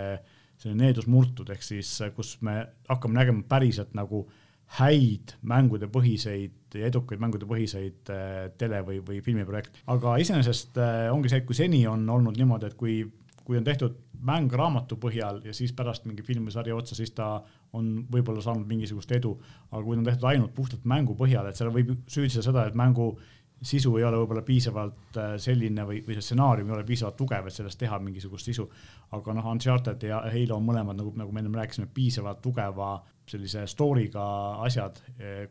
selline 0.62 0.86
needus 0.86 1.08
murtud, 1.10 1.50
ehk 1.50 1.66
siis 1.66 1.90
äh, 2.04 2.12
kus 2.14 2.36
me 2.46 2.60
hakkame 2.90 3.18
nägema 3.18 3.42
päriselt 3.48 3.96
nagu 3.98 4.28
häid 4.78 5.34
mängude 5.44 5.90
põhiseid 5.92 6.78
ja 6.78 6.86
edukaid 6.88 7.20
mängude 7.20 7.48
põhiseid 7.50 8.12
äh, 8.14 8.46
tele- 8.58 8.84
või, 8.86 9.00
või 9.04 9.18
filmiprojekte. 9.24 9.82
aga 9.92 10.14
iseenesest 10.22 10.78
ongi 11.10 11.32
see, 11.32 11.42
et 11.42 11.48
kui 11.48 11.58
seni 11.58 11.82
on 11.90 12.06
olnud 12.08 12.38
niimoodi, 12.38 12.70
et 12.70 12.78
kui, 12.78 13.02
kui 13.44 13.58
on 13.58 13.66
tehtud 13.66 13.98
mäng 14.22 14.52
raamatu 14.54 14.96
põhjal 15.02 15.40
ja 15.46 15.54
siis 15.56 15.72
pärast 15.76 16.06
mingi 16.06 16.22
film 16.22 16.46
või 16.46 16.54
sarja 16.54 16.76
otsa, 16.76 16.96
siis 16.98 17.10
ta 17.16 17.34
on 17.76 17.92
võib-olla 18.12 18.42
saanud 18.44 18.68
mingisugust 18.68 19.12
edu, 19.16 19.34
aga 19.70 19.82
kui 19.82 19.96
ta 19.96 20.02
on 20.02 20.08
tehtud 20.10 20.26
ainult 20.30 20.54
puhtalt 20.54 20.84
mängu 20.88 21.16
põhjal, 21.18 21.48
et 21.48 21.58
seal 21.58 21.72
võib 21.74 21.94
süüdistada 22.06 22.46
seda, 22.48 22.66
et 22.68 22.78
mängu 22.78 23.12
sisu 23.62 23.94
ei 23.98 24.04
ole 24.04 24.18
võib-olla 24.18 24.42
piisavalt 24.46 25.18
äh, 25.18 25.32
selline 25.42 25.86
või, 25.86 26.00
või 26.06 26.16
see 26.18 26.26
stsenaarium 26.28 26.70
ei 26.70 26.76
ole 26.76 26.86
piisavalt 26.86 27.16
tugev, 27.18 27.46
et 27.46 27.54
sellest 27.54 27.78
teha 27.78 27.98
mingisugust 28.02 28.50
sisu. 28.50 28.68
aga 29.14 29.34
noh, 29.38 29.48
Uncharted 29.52 30.02
ja 30.08 30.22
Halo 30.32 30.58
on 30.58 30.66
mõlemad 30.66 30.98
nagu, 30.98 31.12
nagu 31.16 31.32
me 31.32 31.42
ennem 31.42 31.58
rääkisime, 31.60 31.86
piisavalt 31.94 32.42
tugeva 32.42 32.96
sellise 33.28 33.62
story'ga 33.70 34.22
asjad, 34.66 34.98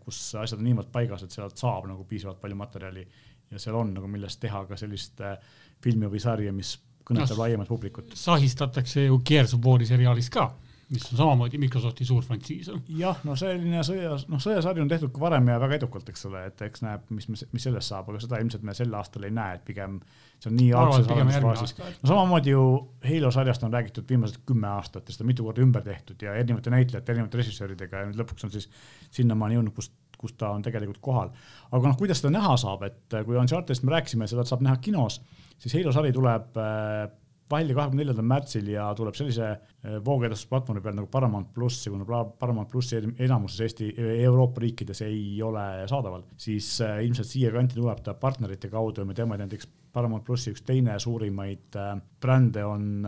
kus 0.03 0.17
asjad 0.35 0.59
on 0.59 0.65
niivõrd 0.67 0.91
paigas, 0.91 1.23
et 1.23 1.31
sealt 1.31 1.57
saab 1.57 1.87
nagu 1.87 2.03
piisavalt 2.09 2.41
palju 2.41 2.57
materjali 2.59 3.05
ja 3.51 3.59
seal 3.59 3.77
on 3.79 3.93
nagu 3.95 4.07
millest 4.11 4.39
teha 4.41 4.63
ka 4.67 4.79
sellist 4.79 5.21
äh, 5.25 5.37
filmi 5.83 6.09
või 6.11 6.21
sarja, 6.23 6.53
mis 6.55 6.75
kõnetab 7.11 7.37
No, 7.37 7.43
laiemat 7.43 7.71
publikut. 7.71 8.17
sahistatakse 8.17 9.05
ju 9.05 9.21
Gears 9.27 9.53
of 9.57 9.65
War'i 9.65 9.85
seriaalis 9.89 10.29
ka, 10.33 10.47
mis 10.91 11.05
on 11.11 11.17
samamoodi 11.21 11.59
Microsofti 11.61 12.05
suur 12.05 12.23
frantsiis. 12.27 12.71
jah, 12.97 13.19
no 13.23 13.35
selline 13.39 13.83
sõja, 13.87 14.17
noh 14.31 14.41
sõjasari 14.43 14.81
on 14.83 14.89
tehtud 14.91 15.13
ka 15.13 15.21
varem 15.23 15.47
ja 15.47 15.59
väga 15.61 15.77
edukalt, 15.79 16.09
eks 16.11 16.25
ole, 16.27 16.45
et 16.49 16.61
eks 16.67 16.83
näeb, 16.83 17.05
mis, 17.15 17.29
mis 17.29 17.63
sellest 17.63 17.93
saab, 17.93 18.09
aga 18.11 18.19
seda 18.23 18.41
ilmselt 18.43 18.65
me 18.67 18.75
sel 18.75 18.93
aastal 18.99 19.23
ei 19.27 19.31
näe, 19.31 19.55
et 19.55 19.63
pigem 19.67 20.01
see 20.41 20.49
on 20.49 20.57
nii 20.57 20.71
algses 20.73 21.07
arendusfaasis. 21.13 21.75
no 22.01 22.11
samamoodi 22.11 22.55
ju 22.55 22.65
Halo 23.07 23.31
sarjast 23.31 23.63
on 23.63 23.73
räägitud 23.73 24.09
viimased 24.09 24.41
kümme 24.45 24.67
aastat 24.67 25.07
ja 25.07 25.13
seda 25.15 25.27
mitu 25.29 25.45
korda 25.47 25.61
ümber 25.63 25.83
tehtud 25.85 26.21
ja 26.21 26.33
erinevate 26.35 26.73
näitlejate, 26.73 27.11
erinevate 27.13 27.37
režissööridega 27.43 28.03
ja 28.03 28.09
nüüd 28.09 28.19
lõpuks 28.23 28.47
on 28.47 28.51
siis 28.51 28.67
sinnamaani 29.15 29.59
jõudnud, 29.59 29.75
kus, 29.77 29.91
kus 30.21 30.37
ta 30.37 30.51
on 30.55 30.63
tegelikult 30.65 31.01
kohal. 31.01 31.31
aga 31.71 31.87
noh, 31.87 31.97
kuidas 31.99 32.21
seda 32.21 32.33
näha 32.37 32.57
saab, 32.61 32.85
et 32.87 33.19
kui 33.25 33.39
Uncharted'ist 33.39 33.85
me 33.87 33.97
rääkisime, 33.97 34.29
seda 34.29 34.45
saab 34.47 34.63
näha 34.65 34.77
kinos, 34.83 35.21
siis 35.61 35.75
Halo 35.77 35.93
sari 35.95 36.13
tuleb 36.13 36.57
äh, 36.57 37.09
välja 37.51 37.75
kahekümne 37.75 38.01
neljandal 38.01 38.27
märtsil 38.27 38.69
ja 38.71 38.85
tuleb 38.95 39.17
sellise 39.17 39.47
äh, 39.51 39.97
voogedastusplatvormi 40.05 40.83
peal 40.83 40.95
nagu 40.97 41.09
Paramount 41.11 41.51
pluss 41.55 41.85
ja 41.85 41.91
kuna 41.93 42.23
Paramount 42.39 42.71
plussi 42.71 43.01
enamuses 43.19 43.65
Eesti, 43.67 43.91
Euroopa 44.23 44.63
riikides 44.63 45.03
ei 45.05 45.41
ole 45.43 45.65
saadaval, 45.91 46.23
siis 46.37 46.77
ilmselt 47.03 47.27
siia 47.27 47.51
kanti 47.53 47.77
tuleb 47.79 48.01
ta 48.05 48.15
partnerite 48.17 48.71
kaudu 48.71 49.03
ja 49.03 49.09
me 49.09 49.17
teame, 49.17 49.39
näiteks 49.41 49.69
Paramount 49.91 50.23
plussi 50.23 50.53
üks 50.53 50.63
teine 50.63 50.95
suurimaid 51.03 51.75
brände 52.23 52.63
on 52.63 53.07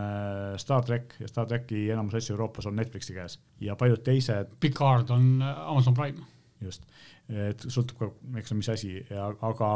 Star 0.59 0.83
track 0.83 1.15
ja 1.21 1.29
Star 1.31 1.47
tracki 1.47 1.85
enamus 1.93 2.17
asju 2.19 2.35
Euroopas 2.35 2.67
on 2.67 2.75
Netflixi 2.75 3.15
käes 3.15 3.39
ja 3.63 3.77
paljud 3.79 4.03
teised 4.03 4.51
Picard 4.59 5.09
on 5.15 5.39
Amazon 5.41 5.95
Prime. 5.95 6.27
just, 6.69 6.87
et 7.29 7.67
sõltub 7.67 7.99
ka, 7.99 8.13
eks 8.39 8.53
ole, 8.53 8.61
mis 8.61 8.71
asi, 8.73 8.95
aga 9.13 9.75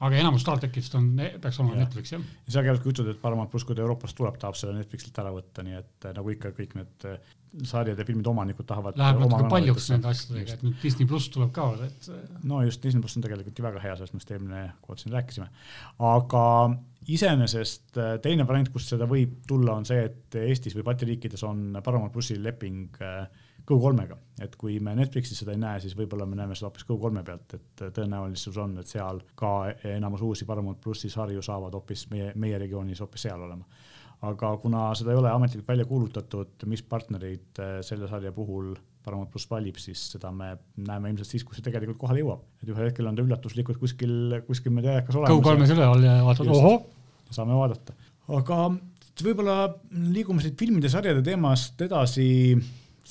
aga 0.00 0.16
enamus 0.16 0.44
StarTechist 0.44 0.94
on, 0.96 1.10
peaks 1.18 1.58
olema 1.60 1.74
Jah. 1.74 1.82
Netflix 1.84 2.14
jah. 2.14 2.22
ja 2.46 2.54
seal 2.54 2.64
käivad 2.64 2.80
ka 2.80 2.88
jutud, 2.88 3.10
et 3.12 3.20
Paramount 3.20 3.50
pluss, 3.52 3.66
kui 3.68 3.76
ta 3.76 3.84
Euroopast 3.84 4.16
tuleb, 4.16 4.38
tahab 4.40 4.56
selle 4.56 4.78
Netflixilt 4.78 5.18
ära 5.20 5.32
võtta, 5.34 5.64
nii 5.66 5.76
et 5.76 6.06
äh, 6.08 6.14
nagu 6.16 6.32
ikka 6.32 6.54
kõik 6.56 6.72
need 6.78 7.06
äh, 7.08 7.34
sarjad 7.68 8.00
ja 8.00 8.06
filmide 8.08 8.30
omanikud 8.30 8.68
tahavad. 8.68 8.96
Läheb 9.00 9.20
natuke 9.20 9.50
paljuks 9.52 9.90
nende 9.92 10.08
asjadega, 10.12 10.56
et 10.56 10.64
nüüd 10.64 10.78
Disney 10.80 11.08
pluss 11.10 11.28
tuleb 11.34 11.52
ka 11.52 11.66
et 11.84 12.08
no 12.48 12.62
just, 12.64 12.80
Disney 12.84 13.04
pluss 13.04 13.18
on 13.18 13.26
tegelikult 13.26 13.60
ju 13.60 13.66
väga 13.66 13.82
hea, 13.84 13.96
sellest 13.98 14.16
me 14.16 14.22
just 14.22 14.32
eelmine 14.32 14.62
kord 14.86 15.02
siin 15.02 15.16
rääkisime. 15.16 15.50
aga 16.14 16.44
iseenesest 17.10 18.00
äh, 18.00 18.14
teine 18.24 18.48
variant, 18.48 18.72
kust 18.72 18.94
seda 18.94 19.08
võib 19.10 19.42
tulla, 19.48 19.76
on 19.76 19.88
see, 19.88 20.00
et 20.08 20.40
Eestis 20.46 20.78
või 20.78 20.86
Balti 20.88 21.08
riikides 21.12 21.44
on 21.44 21.76
Paramount 21.84 22.14
plussil 22.14 22.40
leping 22.44 22.96
äh, 23.04 23.26
Go3-ga, 23.70 24.16
et 24.44 24.56
kui 24.60 24.78
me 24.82 24.94
Netflixis 24.98 25.42
seda 25.42 25.54
ei 25.54 25.60
näe, 25.62 25.80
siis 25.82 25.94
võib-olla 25.98 26.26
me 26.26 26.38
näeme 26.38 26.56
seda 26.58 26.70
hoopis 26.70 26.86
Go3 26.88 27.24
pealt, 27.26 27.54
et 27.58 27.84
tõenäolisus 27.96 28.58
on, 28.62 28.76
et 28.82 28.90
seal 28.90 29.22
ka 29.38 29.54
enamus 29.94 30.24
uusi 30.26 30.48
Paramount 30.48 30.80
plussi 30.82 31.10
sarju 31.12 31.42
saavad 31.44 31.76
hoopis 31.78 32.08
meie, 32.10 32.32
meie 32.34 32.58
regioonis 32.60 33.02
hoopis 33.04 33.28
seal 33.28 33.46
olema 33.46 33.66
aga 34.26 34.52
kuna 34.60 34.90
seda 34.98 35.14
ei 35.14 35.18
ole 35.20 35.30
ametlikult 35.32 35.68
välja 35.68 35.86
kuulutatud, 35.88 36.66
mis 36.68 36.82
partnereid 36.84 37.60
äh, 37.62 37.78
selle 37.86 38.08
sarja 38.10 38.32
puhul 38.36 38.74
Paramount 39.00 39.30
pluss 39.32 39.48
valib, 39.48 39.78
siis 39.80 40.02
seda 40.12 40.28
me 40.34 40.50
näeme 40.84 41.08
ilmselt 41.08 41.30
siis, 41.30 41.44
kui 41.46 41.56
see 41.56 41.64
tegelikult 41.64 42.02
kohale 42.02 42.20
jõuab. 42.20 42.42
et 42.60 42.68
ühel 42.68 42.90
hetkel 42.90 43.08
on 43.08 43.16
ta 43.16 43.24
üllatuslikult 43.24 43.80
kuskil, 43.80 44.42
kuskil 44.44 44.74
meie 44.76 44.84
telekas 44.90 45.16
olemas. 45.16 45.40
Go3-s 45.40 45.72
üleval 45.72 46.04
ja 46.04 46.18
vaatad, 46.26 46.50
ohoh, 46.52 46.84
saame 47.32 47.56
vaadata. 47.56 47.96
aga 48.36 48.58
võib-olla 49.24 49.56
liigume 50.12 50.44
siit 50.44 50.60
filmide 50.60 50.92
sarjade 50.92 51.24
teemast 51.24 51.80
edasi 51.84 52.28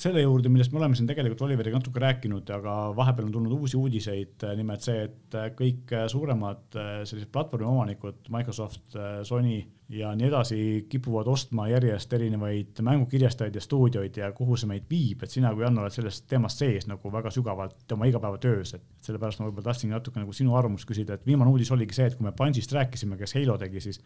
selle 0.00 0.22
juurde, 0.24 0.48
millest 0.52 0.72
me 0.72 0.80
oleme 0.80 0.96
siin 0.96 1.08
tegelikult 1.08 1.42
Oliveriga 1.44 1.80
natuke 1.80 2.00
rääkinud, 2.00 2.48
aga 2.56 2.76
vahepeal 2.96 3.28
on 3.28 3.34
tulnud 3.34 3.56
uusi 3.58 3.76
uudiseid, 3.76 4.46
nimelt 4.56 4.86
see, 4.86 5.04
et 5.08 5.36
kõik 5.58 5.92
suuremad 6.12 6.78
äh, 6.80 6.94
sellised 7.04 7.32
platvormi 7.34 7.68
omanikud, 7.68 8.22
Microsoft, 8.32 8.96
Sony 9.28 9.60
ja 9.90 10.12
nii 10.14 10.26
edasi 10.28 10.86
kipuvad 10.88 11.26
ostma 11.28 11.66
järjest 11.68 12.12
erinevaid 12.12 12.78
mängukirjastajaid 12.86 13.54
ja 13.54 13.60
stuudioid 13.60 14.16
ja 14.16 14.30
kuhu 14.32 14.56
see 14.56 14.68
meid 14.70 14.86
viib, 14.90 15.24
et 15.24 15.34
sina 15.34 15.50
kui 15.54 15.64
Jan 15.64 15.78
oled 15.82 15.94
selles 15.94 16.22
teemas 16.30 16.58
sees 16.58 16.86
nagu 16.86 17.12
väga 17.12 17.32
sügavalt 17.34 17.92
oma 17.96 18.06
igapäevatöös, 18.06 18.74
et 18.78 18.86
sellepärast 19.06 19.42
ma 19.42 19.48
võib-olla 19.48 19.72
tahtsingi 19.72 19.96
natuke 19.96 20.22
nagu 20.22 20.34
sinu 20.36 20.54
arvamust 20.58 20.86
küsida, 20.88 21.18
et 21.18 21.26
viimane 21.26 21.50
uudis 21.50 21.72
oligi 21.74 21.98
see, 21.98 22.06
et 22.06 22.16
kui 22.18 22.28
me 22.28 22.34
Bungist 22.38 22.72
rääkisime, 22.76 23.18
kes 23.18 23.34
Halo 23.38 23.58
tegi, 23.58 23.82
siis 23.82 24.00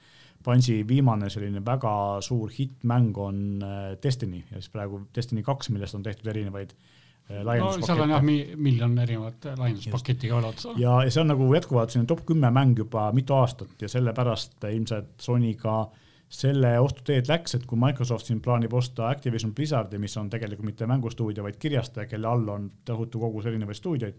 Bungi 0.44 0.80
viimane 0.88 1.28
selline 1.30 1.60
väga 1.64 1.94
suur 2.24 2.52
hittmäng 2.58 3.20
on 3.20 3.40
äh, 3.62 3.86
Destiny 4.02 4.40
ja 4.50 4.60
siis 4.60 4.72
praegu 4.72 5.04
Destiny 5.14 5.44
kaks, 5.44 5.68
millest 5.74 6.00
on 6.00 6.06
tehtud 6.06 6.32
erinevaid 6.32 6.72
äh, 6.72 7.03
no 7.28 7.70
seal 7.80 8.00
on 8.04 8.10
jah 8.12 8.24
miljon 8.24 8.98
erinevat 9.00 9.46
laienduspaketti 9.56 10.28
ka 10.28 10.38
veel 10.40 10.48
otsa. 10.50 10.74
ja, 10.76 10.96
ja 11.06 11.10
see 11.10 11.22
on 11.22 11.32
nagu 11.32 11.48
jätkuvalt 11.54 11.94
selline 11.94 12.10
top 12.10 12.24
kümme 12.28 12.50
mäng 12.52 12.76
juba 12.78 13.06
mitu 13.16 13.36
aastat 13.38 13.80
ja 13.80 13.88
sellepärast 13.88 14.66
ilmselt 14.70 15.14
Sony 15.24 15.54
ka 15.60 15.86
selle 16.34 16.72
ostuteed 16.80 17.28
läks, 17.30 17.54
et 17.54 17.66
kui 17.68 17.78
Microsoft 17.78 18.26
siin 18.28 18.40
plaanib 18.42 18.72
osta 18.74 19.08
Activision 19.08 19.54
Blizzardi, 19.54 20.00
mis 20.02 20.16
on 20.18 20.30
tegelikult 20.30 20.66
mitte 20.66 20.88
mängustuudio, 20.90 21.44
vaid 21.46 21.60
kirjastaja, 21.62 22.08
kelle 22.10 22.26
all 22.28 22.48
on 22.50 22.70
tohutu 22.84 23.20
kogus 23.22 23.46
erinevaid 23.46 23.78
stuudioid, 23.78 24.16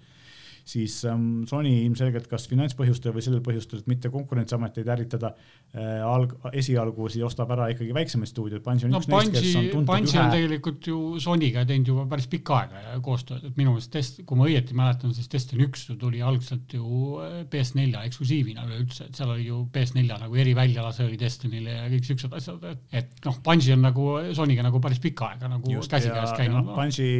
siis 0.65 0.97
ähm, 1.05 1.43
Sony 1.49 1.71
ilmselgelt 1.85 2.25
kas 2.29 2.47
finantspõhjustel 2.49 3.13
või 3.13 3.23
sellel 3.23 3.41
põhjustel, 3.45 3.83
et 3.83 3.89
mitte 3.89 4.09
konkurentsiameteid 4.13 4.87
ärritada 4.95 5.31
äh,, 5.35 6.01
alg-, 6.01 6.33
esialgu 6.57 7.09
siis 7.13 7.25
ostab 7.27 7.53
ära 7.53 7.67
ikkagi 7.73 7.93
väiksemaid 7.93 8.31
stuudioid, 8.31 8.63
Bungi 8.65 8.87
on 8.87 8.95
no 8.95 9.01
üks 9.03 9.09
neist, 9.11 9.35
kes 9.35 9.51
on 9.59 9.69
tuntud 9.69 9.93
on 9.93 10.09
ühe 10.09 10.25
tegelikult 10.33 10.89
ju 10.89 10.99
Sonyga 11.21 11.65
teinud 11.69 11.91
juba 11.93 12.07
päris 12.09 12.27
pikka 12.31 12.57
aega 12.63 12.81
ja 12.87 12.97
koostööd, 13.05 13.45
et 13.45 13.59
minu 13.61 13.75
meelest 13.75 13.93
test, 13.93 14.23
kui 14.25 14.39
ma 14.39 14.49
õieti 14.49 14.77
mäletan, 14.77 15.13
siis 15.13 15.29
Destiny 15.31 15.67
üks 15.67 15.85
tuli 16.01 16.23
algselt 16.25 16.73
ju 16.73 17.21
äh, 17.21 17.37
PS4 17.51 18.01
eksklusiivina 18.09 18.65
üleüldse, 18.65 19.11
et 19.11 19.21
seal 19.21 19.35
oli 19.35 19.45
ju 19.45 19.61
PS4 19.75 20.19
nagu 20.25 20.41
eriväljalase 20.41 21.05
oli 21.05 21.21
Destiny'le 21.21 21.77
ja 21.77 21.85
kõik 21.93 22.09
siuksed 22.09 22.33
asjad, 22.41 22.65
et, 22.89 23.13
noh, 23.27 23.37
Bungi 23.45 23.77
on 23.77 23.85
nagu 23.85 24.09
Sonyga 24.33 24.65
nagu 24.65 24.81
päris 24.81 25.01
pikka 25.03 25.35
aega 25.35 25.51
nagu 25.51 25.77
Just, 25.77 25.93
käsikäes 25.93 26.33
käinud 26.33 26.63
noh, 26.63 26.71
no.. 26.73 26.79
Bungi 26.81 27.11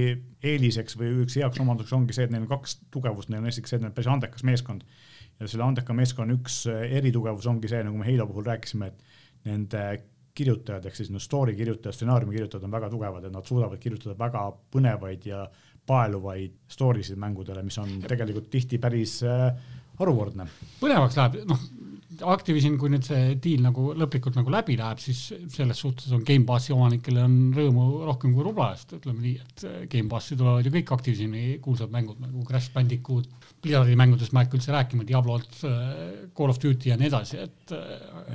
eeliseks 0.54 0.98
või 1.00 1.12
üks 1.26 1.38
heaks 1.40 1.62
omaduseks 1.62 1.96
ongi 1.98 2.16
see, 2.16 2.28
et 2.28 2.34
neil 2.34 2.46
on 2.46 2.52
kaks 2.52 2.80
tugevust, 2.94 3.32
neil 3.32 3.44
on 3.44 3.52
esiteks 3.52 3.74
see, 3.74 3.80
et 3.80 3.86
neil 3.86 3.92
on 3.92 3.98
päris 3.98 4.12
andekas 4.12 4.46
meeskond 4.48 4.86
ja 5.40 5.50
selle 5.52 5.66
andeka 5.68 5.96
meeskonna 5.98 6.36
üks 6.38 6.64
äh, 6.72 6.84
eritugevus 7.00 7.48
ongi 7.52 7.72
see, 7.72 7.84
nagu 7.86 8.00
me 8.00 8.08
Halo 8.08 8.28
puhul 8.30 8.48
rääkisime, 8.48 8.92
et 8.92 9.48
nende 9.50 9.86
kirjutajad 10.36 10.86
ehk 10.90 10.98
siis 10.98 11.12
no 11.14 11.22
story 11.24 11.56
kirjutajad, 11.56 11.96
stsenaariumi 11.96 12.36
kirjutajad 12.36 12.68
on 12.68 12.76
väga 12.76 12.90
tugevad, 12.92 13.28
et 13.28 13.34
nad 13.34 13.48
suudavad 13.48 13.80
kirjutada 13.80 14.18
väga 14.20 14.44
põnevaid 14.74 15.28
ja 15.30 15.46
paeluvaid 15.88 16.58
story 16.72 17.06
sid 17.06 17.20
mängudele, 17.22 17.64
mis 17.64 17.78
on 17.80 18.00
tegelikult 18.04 18.50
tihti 18.52 18.80
päris 18.82 19.20
äh, 19.24 19.48
harukordne. 20.00 20.48
põnevaks 20.82 21.20
läheb, 21.20 21.40
noh, 21.50 21.62
Activision, 22.24 22.78
kui 22.80 22.92
nüüd 22.94 23.06
see 23.08 23.36
diil 23.42 23.64
nagu 23.66 23.90
lõplikult 23.98 24.38
nagu 24.40 24.52
läbi 24.54 24.78
läheb, 24.80 25.02
siis 25.04 25.22
selles 25.54 25.82
suhtes 25.82 26.14
on 26.16 26.24
Gamepassi 26.28 26.74
omanikele 26.76 27.24
on 27.26 27.38
rõõmu 27.56 27.88
rohkem 28.08 28.36
kui 28.36 28.46
rubla 28.46 28.72
eest, 28.76 28.96
ütleme 29.00 29.24
nii, 29.24 29.36
et 29.42 29.66
Gamepassi 29.92 30.38
tulevad 30.40 30.68
ju 30.68 30.74
kõik 30.78 30.94
Activisioni 30.96 31.46
kuulsad 31.64 31.94
mängud 31.94 32.22
nagu 32.24 32.46
Crash 32.48 32.74
Bandicoot, 32.76 33.28
Blizzardi 33.64 33.98
mängudest 34.00 34.36
ma 34.36 34.44
ei 34.44 34.48
hakka 34.48 34.60
üldse 34.60 34.76
rääkima, 34.76 35.08
Diablo't, 35.10 35.60
Call 36.38 36.54
of 36.54 36.62
Duty 36.62 36.92
ja 36.92 37.00
nii 37.02 37.12
edasi, 37.12 37.42
et 37.44 37.76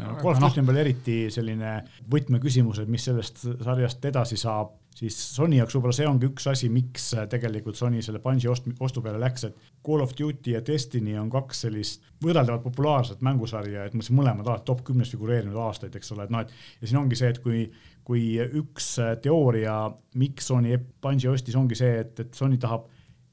Ja 0.01 0.17
Call 0.21 0.35
of 0.35 0.43
Duty 0.43 0.61
on 0.63 0.69
veel 0.71 0.83
eriti 0.83 1.17
selline 1.33 1.77
võtmeküsimus, 2.11 2.83
et 2.83 2.91
mis 2.91 3.05
sellest 3.07 3.43
sarjast 3.47 4.05
edasi 4.11 4.39
saab, 4.41 4.75
siis 4.97 5.17
Sony 5.35 5.59
jaoks 5.59 5.77
võib-olla 5.77 5.97
see 5.97 6.09
ongi 6.09 6.29
üks 6.29 6.49
asi, 6.51 6.69
miks 6.73 7.11
tegelikult 7.31 7.79
Sony 7.79 8.03
selle 8.05 8.21
Bungi 8.23 8.49
ost-, 8.51 8.69
ostu 8.81 9.03
peale 9.05 9.21
läks, 9.23 9.47
et 9.49 9.71
Call 9.87 10.05
of 10.05 10.17
Duty 10.19 10.57
ja 10.57 10.65
Destiny 10.67 11.17
on 11.21 11.31
kaks 11.33 11.65
sellist 11.67 12.05
võrreldavalt 12.25 12.67
populaarset 12.67 13.23
mängusarja, 13.25 13.87
et 13.87 13.97
mõlemad 14.11 14.47
alati 14.47 14.69
top 14.69 14.85
kümnes 14.87 15.13
figureerinud 15.15 15.57
aastaid, 15.67 15.97
eks 15.97 16.13
ole, 16.17 16.27
et 16.27 16.35
noh, 16.35 16.45
et 16.45 16.83
ja 16.83 16.91
siin 16.91 17.03
ongi 17.05 17.19
see, 17.19 17.33
et 17.33 17.43
kui 17.45 17.65
kui 18.11 18.41
üks 18.59 18.95
teooria, 19.23 19.75
miks 20.19 20.49
Sony 20.51 20.75
Bungi 21.03 21.29
ostis, 21.31 21.55
ongi 21.59 21.77
see, 21.79 22.01
et, 22.03 22.17
et 22.25 22.35
Sony 22.35 22.59
tahab 22.59 22.89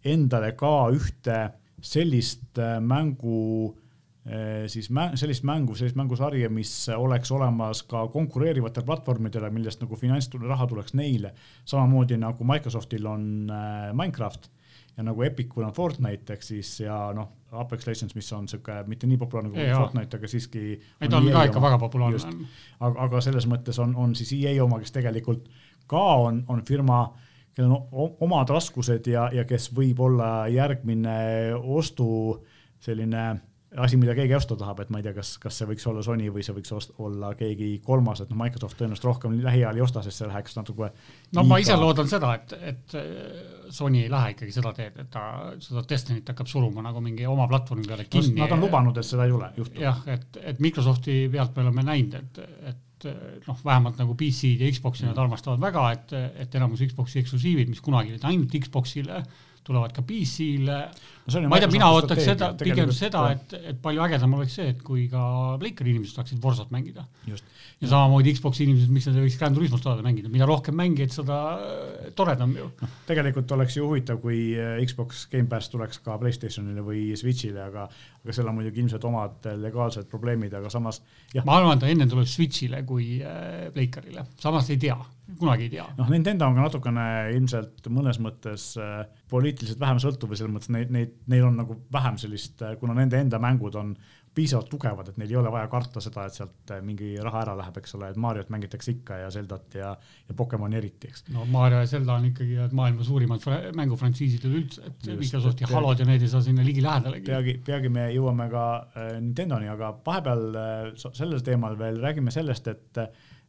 endale 0.06 0.52
ka 0.60 0.90
ühte 0.94 1.38
sellist 1.84 2.60
äh, 2.62 2.78
mängu 2.84 3.40
eh, 3.72 3.87
siis 4.67 4.89
mä, 4.91 5.12
sellist 5.15 5.43
mängu, 5.48 5.75
sellist 5.75 5.96
mängusarja, 5.96 6.50
mis 6.51 6.72
oleks 6.91 7.31
olemas 7.31 7.84
ka 7.88 8.01
konkureerivatele 8.12 8.86
platvormidele, 8.86 9.50
millest 9.55 9.81
nagu 9.81 9.96
finantsraha 9.96 10.67
tuleks 10.67 10.93
neile. 11.00 11.34
samamoodi 11.65 12.17
nagu 12.19 12.43
Microsoftil 12.43 13.05
on 13.07 13.51
äh, 13.51 13.93
Minecraft 13.93 14.50
ja 14.98 15.03
nagu 15.03 15.22
Epicul 15.22 15.63
on 15.63 15.74
Fortnite 15.74 16.34
ehk 16.34 16.43
siis 16.43 16.79
ja 16.79 16.98
noh, 17.13 17.29
Apex 17.51 17.88
Legends, 17.88 18.15
mis 18.15 18.31
on 18.34 18.48
sihuke 18.50 18.81
mitte 18.88 19.07
nii 19.07 19.17
populaarne 19.22 19.53
kui 19.53 19.63
Jaa. 19.63 19.79
Fortnite, 19.79 20.17
aga 20.17 20.27
siiski. 20.27 20.63
ei 21.01 21.10
ta 21.10 21.22
on 21.22 21.29
ka 21.31 21.43
ikka 21.48 21.62
väga 21.62 21.77
populaarne. 21.79 22.48
aga, 22.79 23.05
aga 23.05 23.22
selles 23.22 23.48
mõttes 23.48 23.79
on, 23.84 23.96
on 23.96 24.15
siis 24.17 24.34
EA 24.39 24.57
oma, 24.63 24.81
kes 24.81 24.91
tegelikult 24.96 25.48
ka 25.88 26.03
on, 26.25 26.43
on 26.48 26.63
firma, 26.67 27.05
kellel 27.55 27.77
on 27.77 28.17
omad 28.25 28.50
raskused 28.50 29.07
ja, 29.07 29.29
ja 29.34 29.46
kes 29.48 29.69
võib 29.75 30.01
olla 30.03 30.48
järgmine 30.51 31.19
ostu 31.55 32.10
selline 32.79 33.29
asi, 33.75 33.97
mida 34.00 34.13
keegi 34.15 34.36
osta 34.38 34.55
tahab, 34.59 34.79
et 34.83 34.91
ma 34.93 35.01
ei 35.01 35.05
tea, 35.05 35.13
kas, 35.17 35.33
kas 35.43 35.57
see 35.59 35.67
võiks 35.67 35.86
olla 35.91 36.03
Sony 36.05 36.29
või 36.33 36.45
see 36.45 36.55
võiks 36.55 36.71
ost- 36.75 36.93
olla 37.03 37.33
keegi 37.38 37.81
kolmas, 37.83 38.21
et 38.24 38.31
noh, 38.31 38.39
Microsoft 38.39 38.79
tõenäoliselt 38.79 39.07
rohkem 39.09 39.36
lähiajal 39.43 39.79
ei 39.79 39.83
osta, 39.83 40.03
sest 40.05 40.21
see 40.21 40.29
läheks 40.29 40.55
natuke. 40.55 40.89
no 41.36 41.43
ma 41.47 41.59
ise 41.59 41.75
loodan 41.79 42.07
seda, 42.07 42.33
et, 42.39 42.55
et 42.71 42.97
Sony 43.75 44.05
ei 44.05 44.12
lähe 44.12 44.33
ikkagi 44.36 44.55
seda 44.55 44.71
teed, 44.77 45.00
et 45.03 45.12
ta 45.12 45.27
seda 45.63 45.83
Destiny't 45.89 46.31
hakkab 46.31 46.47
suruma 46.47 46.86
nagu 46.86 47.03
mingi 47.03 47.27
oma 47.27 47.47
platvormi 47.51 47.88
peale 47.88 48.07
kinni. 48.07 48.39
Nad 48.39 48.55
on 48.55 48.63
lubanud, 48.63 48.97
et 48.97 49.07
seda 49.07 49.27
ei 49.27 49.36
tule, 49.36 49.51
juhtub. 49.59 49.81
jah, 49.83 50.00
et, 50.15 50.39
et 50.53 50.63
Microsofti 50.63 51.25
pealt 51.33 51.57
me 51.57 51.67
oleme 51.67 51.83
näinud, 51.91 52.15
et, 52.21 52.39
et 52.71 53.09
noh, 53.47 53.59
vähemalt 53.65 54.00
nagu 54.00 54.15
PC-d 54.17 54.63
ja 54.63 54.71
Xbox'i 54.74 55.05
nad 55.05 55.19
armastavad 55.21 55.62
väga, 55.62 55.83
et, 55.97 56.15
et 56.45 56.55
enamus 56.57 56.81
Xbox'i 56.88 57.19
eksklusiivid, 57.21 57.69
mis 57.69 57.83
kunagi 57.83 58.15
olid 58.15 58.25
ainult 58.31 58.55
Xbox'ile, 58.63 59.21
tulevad 59.67 59.93
ka 59.95 60.01
PC-le. 60.07 60.79
Ma 61.27 61.57
ei 61.57 61.63
tea, 61.63 61.72
mina 61.74 61.89
ootaks 61.91 62.24
seda, 62.24 62.50
pigem 62.60 62.91
seda, 62.96 63.24
et, 63.36 63.55
et 63.74 63.79
palju 63.84 64.03
ägedam 64.05 64.36
oleks 64.38 64.57
see, 64.60 64.69
et 64.72 64.84
kui 64.86 65.07
ka 65.12 65.22
Playcari 65.60 65.91
inimesed 65.93 66.15
saaksid 66.19 66.43
Warzat 66.43 66.72
mängida. 66.72 67.03
ja 67.27 67.89
samamoodi 67.91 68.34
Xbox'i 68.38 68.63
inimesed, 68.65 68.93
miks 68.93 69.10
nad 69.10 69.19
ei 69.19 69.25
võiks 69.25 69.38
Grand 69.41 69.57
Turismo't 69.57 69.84
saada 69.84 70.05
mängida, 70.05 70.31
mida 70.34 70.48
rohkem 70.50 70.77
mängijaid, 70.79 71.12
seda 71.13 71.39
äh, 71.57 72.07
toredam 72.17 72.55
ju. 72.57 72.69
tegelikult 73.10 73.51
oleks 73.57 73.75
ju 73.77 73.89
huvitav, 73.89 74.22
kui 74.24 74.39
äh, 74.55 74.79
Xbox 74.88 75.27
Gamepass 75.34 75.74
tuleks 75.74 76.01
ka 76.05 76.15
Playstationile 76.22 76.86
või 76.86 77.12
Switch'ile, 77.19 77.67
aga, 77.67 77.86
aga 78.24 78.38
seal 78.38 78.48
on 78.48 78.57
muidugi 78.62 78.81
ilmselt 78.86 79.05
omad 79.10 79.51
legaalsed 79.67 80.07
probleemid, 80.12 80.55
aga 80.57 80.72
samas 80.74 81.03
jah, 81.36 81.46
ma 81.48 81.60
arvan, 81.60 81.75
et 81.75 81.86
ta 81.86 81.91
enne 81.91 82.10
tuleb 82.10 82.29
Switch'ile 82.31 82.81
kui 82.88 83.17
Playcarile, 83.75 84.25
samas 84.41 84.72
ei 84.72 84.79
tea, 84.81 84.98
kunagi 85.36 85.67
ei 85.67 85.72
tea. 85.75 85.86
noh, 85.98 86.10
Nintendo 86.12 86.48
on 86.48 86.55
ka 86.55 86.65
natukene 86.65 87.05
ilmselt 87.36 87.88
mõnes 87.91 88.19
mõttes 88.24 88.69
äh, 88.79 89.01
poliitiliselt 89.31 89.79
vähem 89.81 90.00
sõltuv 90.01 90.31
või 90.31 90.39
selles 90.39 90.53
mõttes 90.55 90.72
neid, 90.74 90.93
neid 90.93 91.16
neil 91.31 91.47
on 91.47 91.57
nagu 91.63 91.81
vähem 91.93 92.17
sellist, 92.21 92.63
kuna 92.79 92.95
nende 92.97 93.19
enda 93.21 93.39
mängud 93.41 93.75
on 93.79 93.95
piisavalt 94.38 94.69
tugevad, 94.69 95.07
et 95.09 95.17
neil 95.17 95.31
ei 95.31 95.38
ole 95.39 95.51
vaja 95.53 95.67
karta 95.71 96.01
seda, 96.03 96.27
et 96.27 96.36
sealt 96.38 96.74
mingi 96.86 97.15
raha 97.24 97.41
ära 97.41 97.55
läheb, 97.57 97.79
eks 97.81 97.95
ole, 97.97 98.12
et 98.13 98.19
Mariot 98.21 98.51
mängitakse 98.53 98.93
ikka 98.93 99.21
ja 99.24 99.31
Zeldat 99.33 99.77
ja, 99.79 99.93
ja 100.27 100.36
Pokemoni 100.38 100.77
eriti, 100.77 101.09
eks. 101.09 101.25
no 101.33 101.45
Mario 101.50 101.79
ja 101.81 101.88
Zelda 101.89 102.19
on 102.19 102.27
ikkagi 102.29 102.67
maailma 102.77 103.07
suurimad 103.07 103.47
mängufrantsiisid 103.77 104.45
üleüldse, 104.50 104.91
et 104.91 105.09
Microsofti 105.17 105.69
Halod 105.71 106.03
ja 106.03 106.09
need 106.09 106.25
ei 106.25 106.29
saa 106.31 106.43
sinna 106.45 106.65
ligi 106.65 106.86
lähedalegi. 106.86 107.25
peagi, 107.31 107.57
peagi 107.65 107.93
me 107.93 108.09
jõuame 108.13 108.50
ka 108.53 108.67
äh, 108.77 109.09
Nintendoni, 109.17 109.71
aga 109.74 109.95
vahepeal 110.05 110.45
äh, 110.62 111.07
sellel 111.07 111.41
teemal 111.45 111.79
veel 111.79 112.01
räägime 112.03 112.33
sellest, 112.33 112.69
et 112.75 113.03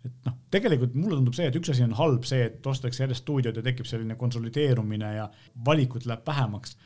et 0.06 0.28
noh, 0.28 0.34
tegelikult 0.54 0.94
mulle 0.94 1.16
tundub 1.18 1.34
see, 1.34 1.48
et 1.50 1.56
üks 1.58 1.72
asi 1.72 1.82
on 1.82 1.96
halb 1.98 2.26
see, 2.28 2.44
et 2.46 2.66
ostetakse 2.70 3.02
järjest 3.02 3.24
stuudiod 3.24 3.56
ja 3.58 3.64
tekib 3.66 3.88
selline 3.88 4.14
konsolideerumine 4.16 5.08
ja 5.16 5.26
valikut 5.66 6.06
läheb 6.06 6.22
vähemaks 6.26 6.76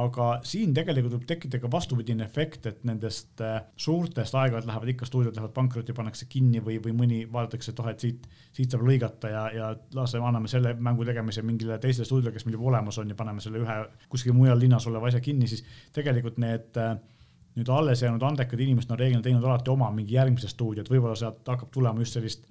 aga 0.00 0.26
siin 0.48 0.72
tegelikult 0.72 1.18
võib 1.18 1.24
tekkida 1.28 1.58
ka 1.60 1.68
vastupidine 1.72 2.24
efekt, 2.24 2.66
et 2.70 2.84
nendest 2.88 3.42
äh, 3.44 3.58
suurtest 3.76 4.34
aeg-ajalt 4.38 4.68
lähevad 4.68 4.92
ikka 4.94 5.08
stuudiod 5.08 5.36
lähevad 5.36 5.52
pankrotti, 5.56 5.92
pannakse 5.96 6.28
kinni 6.32 6.62
või, 6.64 6.78
või 6.84 6.94
mõni 6.96 7.18
vaadatakse, 7.32 7.74
et 7.74 7.82
oh, 7.82 7.90
et 7.92 8.06
siit, 8.06 8.28
siit 8.56 8.72
saab 8.72 8.86
lõigata 8.88 9.32
ja, 9.32 9.42
ja 9.52 9.70
laseme, 9.98 10.24
anname 10.28 10.48
selle 10.48 10.72
mängu 10.80 11.04
tegemise 11.08 11.44
mingile 11.44 11.76
teisele 11.82 12.08
stuudiole, 12.08 12.32
kes 12.32 12.48
meil 12.48 12.56
juba 12.56 12.70
olemas 12.72 12.98
on 13.02 13.12
ja 13.12 13.18
paneme 13.18 13.44
selle 13.44 13.60
ühe 13.60 13.78
kuskil 14.12 14.36
mujal 14.36 14.60
linnas 14.64 14.88
oleva 14.88 15.12
asja 15.12 15.20
kinni, 15.20 15.50
siis 15.50 15.64
tegelikult 15.92 16.40
need 16.40 16.80
äh, 16.80 16.96
nüüd 17.58 17.68
alles 17.68 18.00
jäänud 18.02 18.24
andekad 18.24 18.60
inimesed 18.64 18.94
on 18.94 19.00
reeglina 19.00 19.24
teinud 19.24 19.44
alati 19.44 19.70
oma 19.74 19.90
mingi 19.92 20.16
järgmise 20.16 20.48
stuudiot, 20.48 20.88
võib-olla 20.88 21.18
sealt 21.20 21.44
hakkab 21.52 21.72
tulema 21.74 22.00
just 22.00 22.16
sellist 22.16 22.48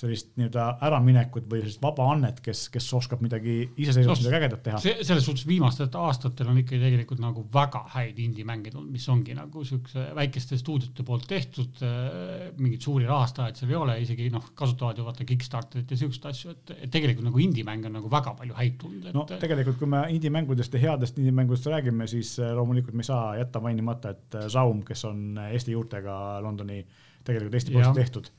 sellist 0.00 0.30
nii-öelda 0.38 0.64
äraminekut 0.86 1.46
või 1.50 1.60
sellist 1.60 1.82
vaba 1.82 2.06
annet, 2.14 2.38
kes, 2.44 2.64
kes 2.72 2.86
oskab 2.96 3.20
midagi 3.24 3.56
iseseisvalt 3.82 4.22
midagi 4.22 4.38
ägedat 4.38 4.62
teha. 4.64 4.80
selles 4.80 5.26
suhtes 5.26 5.44
viimastel 5.48 5.90
aastatel 6.00 6.48
on 6.48 6.60
ikkagi 6.62 6.80
tegelikult 6.80 7.20
nagu 7.20 7.44
väga 7.52 7.82
häid 7.96 8.20
indie-mänge 8.24 8.72
tulnud, 8.72 8.90
mis 8.94 9.04
ongi 9.12 9.36
nagu 9.36 9.64
siukse 9.66 10.06
väikeste 10.16 10.56
stuudiote 10.60 11.04
poolt 11.06 11.26
tehtud, 11.28 11.82
äh, 11.84 12.48
mingeid 12.56 12.86
suuri 12.86 13.08
rahastajaid 13.10 13.60
seal 13.60 13.74
ei 13.74 13.78
ole, 13.80 13.98
isegi 14.06 14.30
noh, 14.32 14.50
kasutavad 14.56 15.00
ju 15.00 15.06
vaata 15.08 15.28
Kickstarterit 15.28 15.92
ja 15.92 16.00
siukseid 16.00 16.30
asju, 16.32 16.56
et, 16.56 16.74
et 16.78 16.94
tegelikult 16.96 17.28
nagu 17.28 17.44
indie-mänge 17.44 17.90
on 17.90 17.98
nagu 18.00 18.12
väga 18.12 18.34
palju 18.40 18.56
häid 18.56 18.80
tulnud 18.80 19.10
et.... 19.10 19.16
no 19.16 19.26
tegelikult, 19.30 19.80
kui 19.82 19.90
me 19.90 20.06
indie-mängudest 20.16 20.78
ja 20.78 20.84
headest 20.88 21.20
indie-mängudest 21.20 21.68
räägime, 21.74 22.08
siis 22.10 22.38
äh, 22.40 22.54
loomulikult 22.56 22.96
me 22.96 23.04
ei 23.04 23.12
saa 23.12 23.34
jätta 23.40 23.60
mainimata, 23.60 24.16
et 24.16 24.42
Zaum, 24.48 24.80
äh, 24.80 24.92
kes 24.92 25.04
on 25.10 25.26
Eesti 25.50 25.76
juurtega 25.76 26.14
Londoni 26.40 26.80
tegelikult 27.26 27.60
Eesti 27.60 27.76
poolt 27.76 27.98
tehtud 28.00 28.32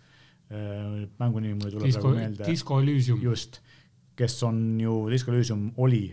mängu 1.19 1.39
nimi 1.39 1.55
mul 1.55 1.69
ei 1.69 1.75
tule 1.75 1.91
praegu 1.91 2.15
meelde. 2.15 2.47
Disco 2.47 2.79
Elysium. 2.81 3.21
just, 3.23 3.61
kes 4.15 4.37
on 4.43 4.61
ju, 4.81 4.95
Disco 5.09 5.31
Elysium 5.31 5.71
oli, 5.77 6.03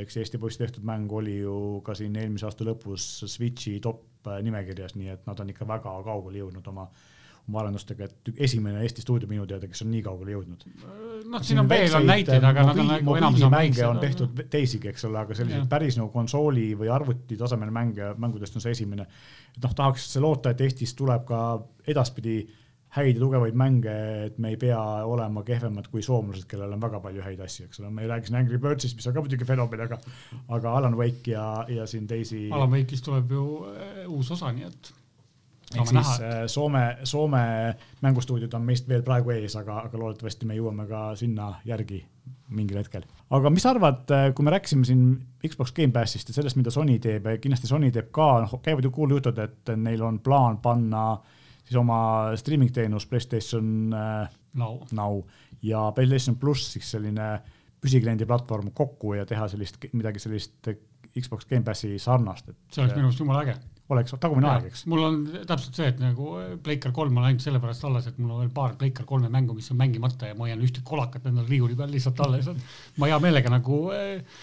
eks 0.00 0.16
Eesti 0.22 0.38
poiss 0.38 0.60
tehtud 0.60 0.86
mäng 0.86 1.12
oli 1.12 1.40
ju 1.40 1.82
ka 1.84 1.96
siin 1.98 2.16
eelmise 2.16 2.46
aasta 2.46 2.66
lõpus 2.68 3.08
Switchi 3.26 3.78
top 3.84 4.28
äh, 4.30 4.42
nimekirjas, 4.46 4.94
nii 4.98 5.14
et 5.16 5.26
nad 5.26 5.40
on 5.40 5.50
ikka 5.54 5.68
väga 5.68 5.94
kaugele 6.06 6.44
jõudnud 6.44 6.74
oma 6.74 6.88
oma 7.48 7.62
arendustega, 7.62 8.04
et 8.04 8.40
esimene 8.44 8.82
Eesti 8.84 9.02
stuudio 9.02 9.28
minu 9.28 9.46
teada, 9.48 9.68
kes 9.70 9.80
on 9.84 9.90
nii 9.92 10.02
kaugele 10.04 10.34
jõudnud. 10.34 10.64
noh, 11.32 11.44
siin 11.44 11.62
on 11.62 11.68
veel 11.70 11.94
on 11.96 12.06
näiteid, 12.08 12.44
aga 12.44 12.64
nad 12.68 12.80
on 12.82 12.90
nagu 12.92 13.16
enamus 13.16 13.44
on 13.46 13.54
mänge 13.54 13.86
on 13.86 14.00
tehtud 14.02 14.42
teisigi, 14.52 14.90
eks 14.92 15.06
ole, 15.08 15.22
aga 15.22 15.36
selliseid 15.36 15.64
ja. 15.64 15.68
päris 15.70 15.96
nagu 15.96 16.12
konsooli 16.12 16.68
või 16.78 16.92
arvuti 16.92 17.38
tasemel 17.40 17.72
mänge, 17.74 18.12
mängudest 18.20 18.58
on 18.58 18.64
see 18.64 18.76
esimene. 18.76 19.08
et 19.56 19.64
noh, 19.64 19.74
tahaks 19.74 20.10
loota, 20.20 20.52
et 20.52 20.60
Eestis 20.66 20.92
tuleb 20.98 21.24
ka 21.28 21.42
edaspidi 21.88 22.42
häid 22.96 23.18
ja 23.18 23.20
tugevaid 23.20 23.56
mänge, 23.58 23.94
et 24.28 24.38
me 24.40 24.52
ei 24.54 24.58
pea 24.60 24.78
olema 25.06 25.42
kehvemad 25.46 25.90
kui 25.92 26.02
soomlased, 26.04 26.46
kellel 26.48 26.72
on 26.72 26.80
väga 26.80 27.00
palju 27.04 27.24
häid 27.24 27.40
asju, 27.44 27.66
eks 27.68 27.82
ole, 27.82 27.90
ma 27.92 28.04
ei 28.04 28.08
räägi 28.10 28.30
siin 28.30 28.38
Angry 28.40 28.60
Birdsist, 28.62 28.96
mis 28.96 29.08
on 29.10 29.16
ka 29.16 29.24
muidugi 29.24 29.48
fenomen, 29.48 29.82
aga, 29.84 29.98
aga 30.56 30.76
Alan 30.80 30.96
Wake 30.96 31.34
ja, 31.34 31.48
ja 31.68 31.86
siin 31.90 32.06
teisi. 32.08 32.46
Alan 32.52 32.72
Wake'ist 32.72 33.04
tuleb 33.04 33.34
ju 33.36 33.44
äh, 33.68 34.00
uus 34.08 34.32
osa, 34.32 34.52
nii 34.56 34.68
et. 34.70 34.92
ehk 35.74 35.84
siis 35.84 35.94
näha. 35.98 36.16
Äh, 36.24 36.42
Soome, 36.48 36.84
Soome 37.04 37.44
mängustuudiod 38.04 38.56
on 38.56 38.64
meist 38.64 38.88
veel 38.88 39.04
praegu 39.04 39.36
ees, 39.36 39.56
aga, 39.60 39.82
aga 39.84 40.00
loodetavasti 40.00 40.48
me 40.48 40.56
jõuame 40.56 40.88
ka 40.88 41.10
sinna 41.20 41.52
järgi 41.68 42.00
mingil 42.56 42.80
hetkel. 42.80 43.04
aga 43.36 43.50
mis 43.52 43.68
sa 43.68 43.74
arvad, 43.76 44.06
äh, 44.16 44.30
kui 44.32 44.48
me 44.48 44.56
rääkisime 44.56 44.88
siin 44.88 45.10
Xbox 45.44 45.76
Gamepassist 45.76 46.32
ja 46.32 46.40
sellest, 46.40 46.56
mida 46.56 46.72
Sony 46.72 46.96
teeb 47.04 47.28
ja 47.28 47.36
kindlasti 47.36 47.68
Sony 47.68 47.92
teeb 47.92 48.08
ka, 48.16 48.38
noh, 48.46 48.62
käivad 48.64 48.88
ju 48.88 48.96
kuulujutud, 48.96 49.44
et 49.44 49.76
neil 49.76 50.08
on 50.08 50.22
plaan 50.24 50.56
panna 50.64 51.10
äh, 51.12 51.34
siis 51.68 51.78
oma 51.80 52.00
streaming 52.40 52.72
teenus 52.74 53.06
PlayStation 53.06 53.94
äh, 53.94 54.36
Now. 54.58 54.80
Now 54.92 55.22
ja 55.62 55.92
PlayStation 55.94 56.36
pluss 56.40 56.72
siis 56.74 56.90
selline 56.96 57.38
püsikliendi 57.82 58.26
platvorm 58.26 58.72
kokku 58.74 59.14
ja 59.18 59.26
teha 59.28 59.48
sellist, 59.50 59.78
midagi 59.94 60.22
sellist 60.22 60.70
Xbox 61.18 61.46
Gamepassi 61.50 61.96
sarnast, 62.02 62.48
et. 62.50 62.56
see 62.72 62.82
oleks 62.82 62.96
minu 62.96 63.08
arust 63.08 63.20
jumala 63.22 63.42
äge. 63.44 63.54
oleks 63.88 64.14
tagumine 64.20 64.48
aeg, 64.50 64.66
eks. 64.68 64.82
mul 64.90 65.04
on 65.06 65.20
täpselt 65.48 65.78
see, 65.78 65.86
et 65.92 66.00
nagu 66.02 66.34
Playcar 66.64 66.92
kolm 66.94 67.16
on 67.16 67.28
ainult 67.28 67.44
sellepärast 67.44 67.86
alles, 67.88 68.08
et 68.10 68.18
mul 68.20 68.34
on 68.34 68.42
veel 68.42 68.52
paar 68.54 68.74
Playcar 68.80 69.06
kolme 69.08 69.30
mängu, 69.32 69.56
mis 69.56 69.70
on 69.72 69.78
mängimata 69.80 70.28
ja 70.28 70.36
ma 70.38 70.46
hoian 70.46 70.64
ühte 70.64 70.82
kolakat 70.86 71.30
endal 71.30 71.46
riiuli 71.48 71.78
peal 71.78 71.92
lihtsalt 71.94 72.20
alles, 72.26 72.50
et 72.52 72.98
ma 73.00 73.10
hea 73.10 73.20
meelega 73.24 73.52
nagu 73.54 73.80
äh, 73.94 74.42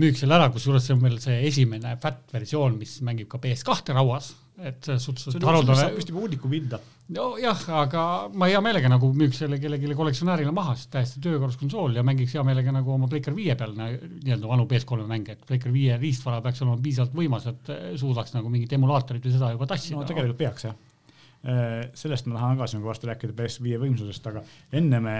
müüks 0.00 0.22
selle 0.24 0.38
ära, 0.38 0.48
kusjuures 0.54 0.86
see 0.86 0.96
on 0.96 1.02
veel 1.04 1.18
see 1.20 1.42
esimene 1.48 1.96
fat 2.00 2.24
versioon, 2.32 2.78
mis 2.80 3.00
mängib 3.04 3.28
ka 3.32 3.42
PS2 3.42 3.96
rauas 3.98 4.32
et 4.60 4.84
selles 4.84 5.04
suhtes. 5.06 5.36
haruldane. 5.40 5.78
saab 5.78 5.96
vist 5.96 6.10
juba 6.10 6.22
hunniku 6.22 6.50
pinda. 6.50 6.78
nojah, 7.12 7.62
aga 7.82 8.02
ma 8.36 8.48
hea 8.50 8.60
meelega 8.64 8.90
nagu 8.92 9.10
müüks 9.16 9.40
selle 9.42 9.58
kellelegi 9.62 9.96
kollektsionäärile 9.98 10.52
maha, 10.54 10.74
sest 10.78 10.92
täiesti 10.92 11.22
töökorras 11.24 11.58
konsool 11.60 11.96
ja 11.96 12.04
mängiks 12.06 12.36
hea 12.36 12.44
meelega 12.46 12.74
nagu 12.74 12.94
oma 12.94 13.08
Playcar 13.10 13.36
viie 13.36 13.56
peal 13.58 13.74
nii-öelda 13.76 14.50
vanu 14.50 14.66
PS3 14.70 15.08
mänge, 15.08 15.36
et 15.36 15.44
Playcar 15.48 15.74
viie 15.74 15.98
riistvara 16.00 16.40
peaks 16.44 16.62
olema 16.64 16.78
piisavalt 16.84 17.16
võimas, 17.16 17.48
et 17.50 17.72
eh, 17.74 17.84
suudaks 18.00 18.36
nagu 18.36 18.52
mingit 18.52 18.72
emulaatorit 18.76 19.28
või 19.28 19.36
seda 19.36 19.52
juba 19.56 19.68
tassida. 19.72 19.98
no 19.98 20.08
tegelikult 20.08 20.40
peaks 20.40 20.68
jah 20.68 20.76
eh, 20.76 21.78
sellest 22.04 22.28
ma 22.28 22.38
tahan 22.38 22.60
ka 22.60 22.68
sinuga 22.70 22.92
varsti 22.92 23.10
rääkida 23.10 23.38
PS5 23.40 23.80
võimsusest, 23.86 24.28
aga 24.32 24.44
enne 24.80 25.00
me, 25.04 25.16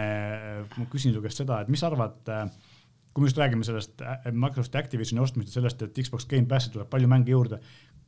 ma 0.76 0.90
küsin 0.92 1.16
su 1.16 1.24
käest 1.24 1.42
seda, 1.44 1.62
et 1.64 1.72
mis 1.72 1.82
sa 1.82 1.90
arvad, 1.90 2.20
eh, 2.28 2.71
kui 3.12 3.22
me 3.22 3.28
just 3.28 3.40
räägime 3.40 3.64
sellest 3.66 4.02
Microsofti 4.32 4.78
Activisioni 4.80 5.20
ostmisest, 5.22 5.58
sellest, 5.58 5.82
et 5.84 5.98
Xbox 6.00 6.26
Gamepassi 6.30 6.72
tuleb 6.72 6.88
palju 6.92 7.10
mänge 7.12 7.34
juurde, 7.34 7.58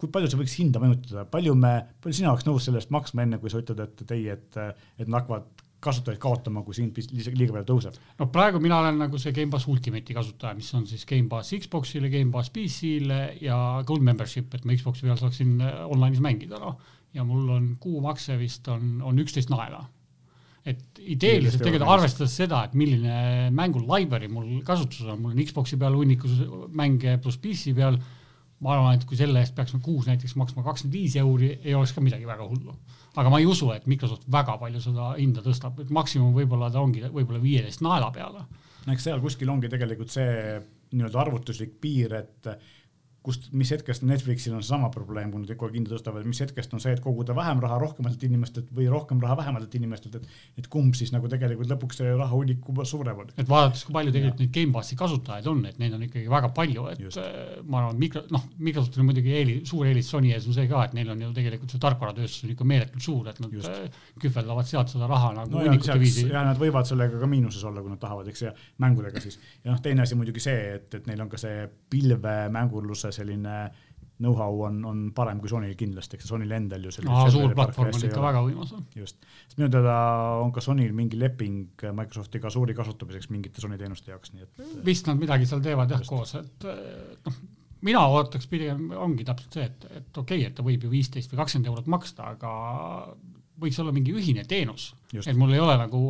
kui 0.00 0.08
palju 0.12 0.30
see 0.30 0.40
võiks 0.40 0.56
hinda 0.60 0.80
mõjutada, 0.82 1.26
palju 1.30 1.54
me, 1.58 1.74
palju 2.02 2.20
sina 2.20 2.32
oleks 2.32 2.48
nõus 2.48 2.66
selle 2.66 2.80
eest 2.80 2.92
maksma, 2.94 3.26
enne 3.26 3.40
kui 3.42 3.52
sa 3.52 3.60
ütled, 3.60 3.82
et 3.84 4.16
ei, 4.16 4.26
et, 4.32 4.58
et 4.98 5.06
nad 5.06 5.20
hakkavad 5.20 5.64
kasutajaid 5.84 6.20
kaotama, 6.22 6.62
kui 6.64 6.76
hind 6.78 6.96
liiga 7.36 7.54
palju 7.54 7.66
tõuseb? 7.68 7.98
no 8.20 8.28
praegu 8.32 8.60
mina 8.62 8.78
olen 8.80 9.02
nagu 9.04 9.20
see 9.20 9.34
Gamepass 9.36 9.68
Ultimate'i 9.70 10.16
kasutaja, 10.16 10.56
mis 10.56 10.70
on 10.76 10.86
siis 10.88 11.04
Gamepass 11.08 11.54
Xbox'ile, 11.58 12.10
Gamepass 12.12 12.52
PC-le 12.54 13.20
ja 13.44 13.58
Gold 13.86 14.06
Membership, 14.06 14.54
et 14.56 14.64
ma 14.64 14.76
Xbox'i 14.78 15.08
peal 15.08 15.20
saaksin 15.20 15.58
äh, 15.60 15.82
online'is 15.84 16.24
mängida, 16.24 16.60
noh. 16.62 16.80
ja 17.14 17.26
mul 17.28 17.50
on 17.52 17.74
kuumakse 17.80 18.38
vist 18.40 18.68
on, 18.72 18.96
on 19.04 19.20
üksteist 19.22 19.52
naela. 19.52 19.84
Et 20.64 21.00
ideeliselt 21.12 21.60
tegelikult 21.60 21.92
arvestades 21.92 22.34
seda, 22.40 22.62
et 22.64 22.74
milline 22.78 23.50
mängu 23.52 23.82
library 23.84 24.30
mul 24.32 24.62
kasutuses 24.64 25.10
on, 25.12 25.20
mul 25.20 25.34
on 25.34 25.42
Xbox'i 25.44 25.76
peal 25.80 25.96
hunnikus 25.98 26.38
mänge 26.72 27.18
pluss 27.20 27.40
PC 27.42 27.74
peal 27.76 27.98
ma 28.64 28.74
arvan, 28.74 28.96
et 28.96 29.04
kui 29.08 29.18
selle 29.18 29.42
eest 29.42 29.54
peaks 29.56 29.74
kuus 29.84 30.06
näiteks 30.08 30.36
maksma 30.40 30.64
kakskümmend 30.64 30.96
viis 30.96 31.16
euri, 31.20 31.50
ei 31.62 31.74
oleks 31.76 31.92
ka 31.92 32.04
midagi 32.04 32.28
väga 32.28 32.46
hullu. 32.48 32.76
aga 33.14 33.30
ma 33.30 33.38
ei 33.38 33.46
usu, 33.46 33.68
et 33.74 33.84
Microsoft 33.86 34.24
väga 34.30 34.56
palju 34.58 34.80
seda 34.82 35.10
hinda 35.18 35.42
tõstab, 35.44 35.82
et 35.84 35.90
maksimum 35.94 36.32
võib-olla 36.34 36.70
ta 36.72 36.80
ongi 36.80 37.04
võib-olla 37.04 37.42
viieteist 37.42 37.84
naela 37.84 38.10
peale. 38.14 38.46
no 38.86 38.94
eks 38.94 39.04
seal 39.10 39.20
kuskil 39.20 39.52
ongi 39.52 39.68
tegelikult 39.68 40.10
see 40.14 40.56
nii-öelda 40.94 41.20
arvutuslik 41.20 41.76
piir, 41.82 42.14
et 42.22 42.48
kust, 43.24 43.46
mis 43.56 43.70
hetkest 43.72 44.04
Netflixil 44.04 44.52
on 44.52 44.62
seesama 44.62 44.90
probleem, 44.92 45.30
kui 45.32 45.40
nad 45.40 45.48
kogu 45.54 45.70
aeg 45.70 45.78
hinda 45.78 45.94
tõstavad, 45.94 46.26
mis 46.28 46.42
hetkest 46.44 46.74
on 46.76 46.82
see, 46.82 46.92
et 46.92 47.00
koguda 47.04 47.32
vähem 47.36 47.62
raha 47.64 47.78
rohkematelt 47.80 48.26
inimestelt 48.26 48.68
või 48.76 48.84
rohkem 48.92 49.22
raha 49.22 49.38
vähematelt 49.38 49.76
inimestelt, 49.78 50.18
et, 50.18 50.34
et 50.60 50.68
kumb 50.72 50.92
siis 50.98 51.12
nagu 51.14 51.30
tegelikult 51.32 51.70
lõpuks 51.72 52.02
see 52.02 52.10
raha 52.12 52.28
hunnik 52.36 52.68
suurem 52.84 53.22
on. 53.22 53.30
et 53.40 53.48
vaadates, 53.48 53.86
kui 53.86 53.96
palju 53.96 54.12
tegelikult 54.12 54.42
neid 54.44 54.52
Gamepassi 54.58 54.98
kasutajaid 55.00 55.48
on, 55.48 55.62
et 55.70 55.80
neid 55.80 55.96
on 55.96 56.04
ikkagi 56.04 56.28
väga 56.30 56.50
palju, 56.58 56.84
et 56.92 57.00
Just. 57.04 57.20
Äh, 57.22 57.56
ma 57.64 57.80
arvan, 57.80 57.96
mikro, 58.00 58.26
noh, 58.34 58.44
Microsoftil 58.60 59.04
on 59.04 59.08
muidugi 59.08 59.32
eeli, 59.38 59.56
suur 59.68 59.88
eelis 59.88 60.12
Sony 60.12 60.34
ees 60.34 60.44
on 60.50 60.56
see 60.56 60.68
ka, 60.68 60.84
et 60.84 60.96
neil 60.98 61.08
on 61.14 61.24
ju 61.24 61.32
tegelikult 61.36 61.72
see 61.72 61.82
tarkvaratööstus 61.82 62.44
on 62.44 62.52
ikka 62.52 62.68
meeletult 62.68 63.08
suur, 63.08 63.32
et 63.32 63.40
nad 63.40 63.56
Just. 63.56 63.72
Äh, 63.72 64.04
kühveldavad 64.20 64.68
sealt 64.68 64.92
seda 64.92 65.08
raha 65.08 65.32
nagu 65.40 65.56
no 65.56 65.64
hunnikute 65.64 65.96
viisi. 66.02 66.26
ja 66.28 66.44
nad 66.44 66.60
võivad 66.60 66.92
sellega 66.92 67.24
ka 67.24 67.30
miinuses 67.30 67.64
olla, 67.64 67.80
kui 67.80 67.92
nad 67.92 68.02
tahavad, 68.04 68.28
eks 68.28 68.44
ja 68.44 68.52
mängudega 68.84 69.24
siis. 69.24 69.40
ja 69.64 69.72
noh, 69.72 69.80
teine 69.84 70.04
asi 70.04 70.18
muidugi 70.18 70.44
see, 70.44 70.76
et, 70.76 71.00
et 71.00 71.08
neil 71.08 71.24
on 71.24 71.32
ka 71.32 71.40
see 71.40 71.64
pilvemängurluse 71.94 73.13
selline 73.14 73.58
know-how 74.22 74.60
on, 74.66 74.78
on 74.86 75.00
parem 75.14 75.40
kui 75.42 75.50
Sonyl 75.50 75.74
kindlasti, 75.78 76.18
eks 76.18 76.28
Sonyl 76.30 76.52
endal 76.54 76.84
ju 76.86 76.92
selline. 76.94 77.32
suur 77.34 77.54
platvorm 77.56 77.90
on 77.96 78.06
ikka 78.08 78.22
väga 78.22 78.44
võimas. 78.46 78.70
just, 78.94 79.26
sest 79.42 79.58
minu 79.58 79.70
teada 79.74 79.96
on 80.42 80.54
ka 80.54 80.62
Sonyl 80.64 80.94
mingi 80.94 81.18
leping 81.18 81.84
Microsoftiga 81.98 82.52
suuri 82.54 82.76
kasutamiseks 82.78 83.32
mingite 83.34 83.64
Sony 83.64 83.78
teenuste 83.80 84.14
jaoks, 84.14 84.34
nii 84.36 84.46
et. 84.46 84.64
vist 84.86 85.10
nad 85.10 85.18
midagi 85.20 85.50
seal 85.50 85.64
teevad 85.64 85.96
jah 85.96 86.06
koos, 86.06 86.36
et 86.38 86.68
noh, 87.26 87.42
mina 87.84 88.06
ootaks 88.14 88.48
pigem, 88.50 88.86
ongi 88.94 89.26
täpselt 89.26 89.58
see, 89.58 89.68
et, 89.70 89.88
et 89.90 90.22
okei 90.22 90.44
okay,, 90.44 90.50
et 90.50 90.58
ta 90.58 90.66
võib 90.66 90.86
ju 90.86 90.94
viisteist 90.94 91.34
või 91.34 91.42
kakskümmend 91.42 91.72
eurot 91.74 91.90
maksta, 91.98 92.30
aga 92.36 92.52
võiks 93.60 93.78
olla 93.82 93.94
mingi 93.94 94.14
ühine 94.14 94.46
teenus, 94.50 94.92
et 95.14 95.36
mul 95.38 95.54
ei 95.54 95.62
ole 95.62 95.74
nagu, 95.78 96.04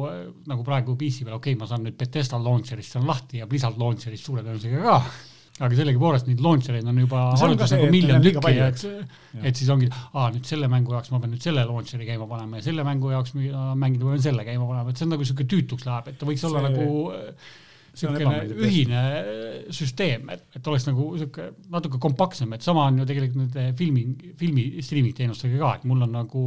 nagu 0.48 0.64
praegu 0.64 0.96
PC 1.00 1.24
peal, 1.24 1.38
okei 1.40 1.56
okay,, 1.56 1.60
ma 1.60 1.68
saan 1.72 1.88
nüüd 1.88 1.96
Betesta 2.00 2.40
launcher'ist 2.40 2.98
saan 2.98 3.08
lahti 3.08 3.40
ja 3.40 3.48
Blizzard 3.48 3.80
launcher'ist 3.80 4.28
suure 4.28 4.44
tõenäosusega 4.44 4.84
ka 4.84 5.32
aga 5.62 5.76
sellegipoolest 5.78 6.26
neid 6.26 6.40
launcher'eid 6.42 6.88
on 6.90 6.96
juba 7.04 7.20
No 7.30 7.46
alguses 7.46 7.74
nagu 7.76 7.90
miljon 7.92 8.24
tükki, 8.24 8.40
palju, 8.42 8.64
et 8.70 9.44
et 9.50 9.60
siis 9.60 9.68
ongi, 9.70 9.86
aa 10.14 10.30
nüüd 10.34 10.48
selle 10.48 10.66
mängu 10.72 10.96
jaoks 10.96 11.12
ma 11.14 11.20
pean 11.22 11.30
nüüd 11.36 11.44
selle 11.46 11.62
launcher'i 11.68 12.08
käima 12.08 12.26
panema 12.30 12.58
ja 12.58 12.66
selle 12.66 12.86
mängu 12.86 13.12
jaoks 13.14 13.36
mida 13.38 13.68
mängida 13.78 14.08
ma 14.08 14.16
pean 14.16 14.24
selle 14.26 14.46
käima 14.48 14.66
panema, 14.66 14.90
et 14.90 14.98
see 14.98 15.06
on 15.06 15.14
nagu 15.14 15.28
siuke 15.28 15.46
tüütuks 15.52 15.86
läheb, 15.86 16.10
et 16.10 16.18
ta 16.18 16.26
võiks 16.26 16.42
olla 16.48 16.64
See- 16.64 16.72
nagu 16.72 16.88
on 17.14 17.28
siukene 17.94 18.24
ebameeldiv 18.24 18.56
tõesti. 18.58 18.70
ühine 18.72 19.02
süsteem, 19.78 20.30
et, 20.34 20.40
et 20.58 20.66
oleks 20.72 20.88
nagu 20.88 21.04
siuke 21.20 21.44
natuke 21.70 22.00
kompaktsem, 22.02 22.56
et 22.56 22.66
sama 22.66 22.88
on 22.90 22.98
ju 22.98 23.06
tegelikult 23.06 23.44
nende 23.44 23.68
filmi, 23.78 24.02
filmi 24.40 24.64
streaming 24.82 25.14
teenustega 25.14 25.60
ka, 25.60 25.74
et 25.78 25.84
mul 25.86 26.02
on 26.02 26.16
nagu 26.18 26.42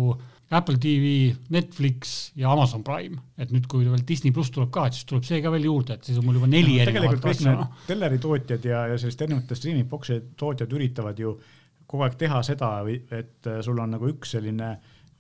Apple 0.49 0.77
TV, 0.79 1.33
Netflix 1.51 2.31
ja 2.39 2.51
Amazon 2.53 2.83
Prime, 2.88 3.19
et 3.36 3.51
nüüd, 3.51 3.65
kui 3.67 3.83
veel 3.83 4.03
Disney 4.07 4.31
pluss 4.36 4.53
tuleb 4.55 4.69
ka, 4.71 4.86
et 4.88 4.95
siis 4.95 5.07
tuleb 5.10 5.25
see 5.27 5.41
ka 5.43 5.51
veel 5.51 5.67
juurde, 5.67 5.97
et 5.97 6.07
siis 6.07 6.19
on 6.21 6.27
mul 6.27 6.39
juba 6.39 6.47
neli 6.47 6.77
tegelikult 6.88 7.27
erinevat 7.33 7.65
asja. 7.65 7.86
telleritootjad 7.89 8.67
ja, 8.69 8.86
ja 8.93 8.99
selliste 9.01 9.27
erinevate 9.27 9.57
streaming 9.60 9.89
box'i 9.91 10.21
tootjad 10.39 10.75
üritavad 10.77 11.19
ju 11.19 11.36
kogu 11.88 12.05
aeg 12.05 12.15
teha 12.19 12.39
seda, 12.47 12.71
et 12.88 13.49
äh, 13.49 13.60
sul 13.65 13.79
on 13.83 13.91
nagu 13.95 14.07
üks 14.12 14.38
selline 14.38 14.71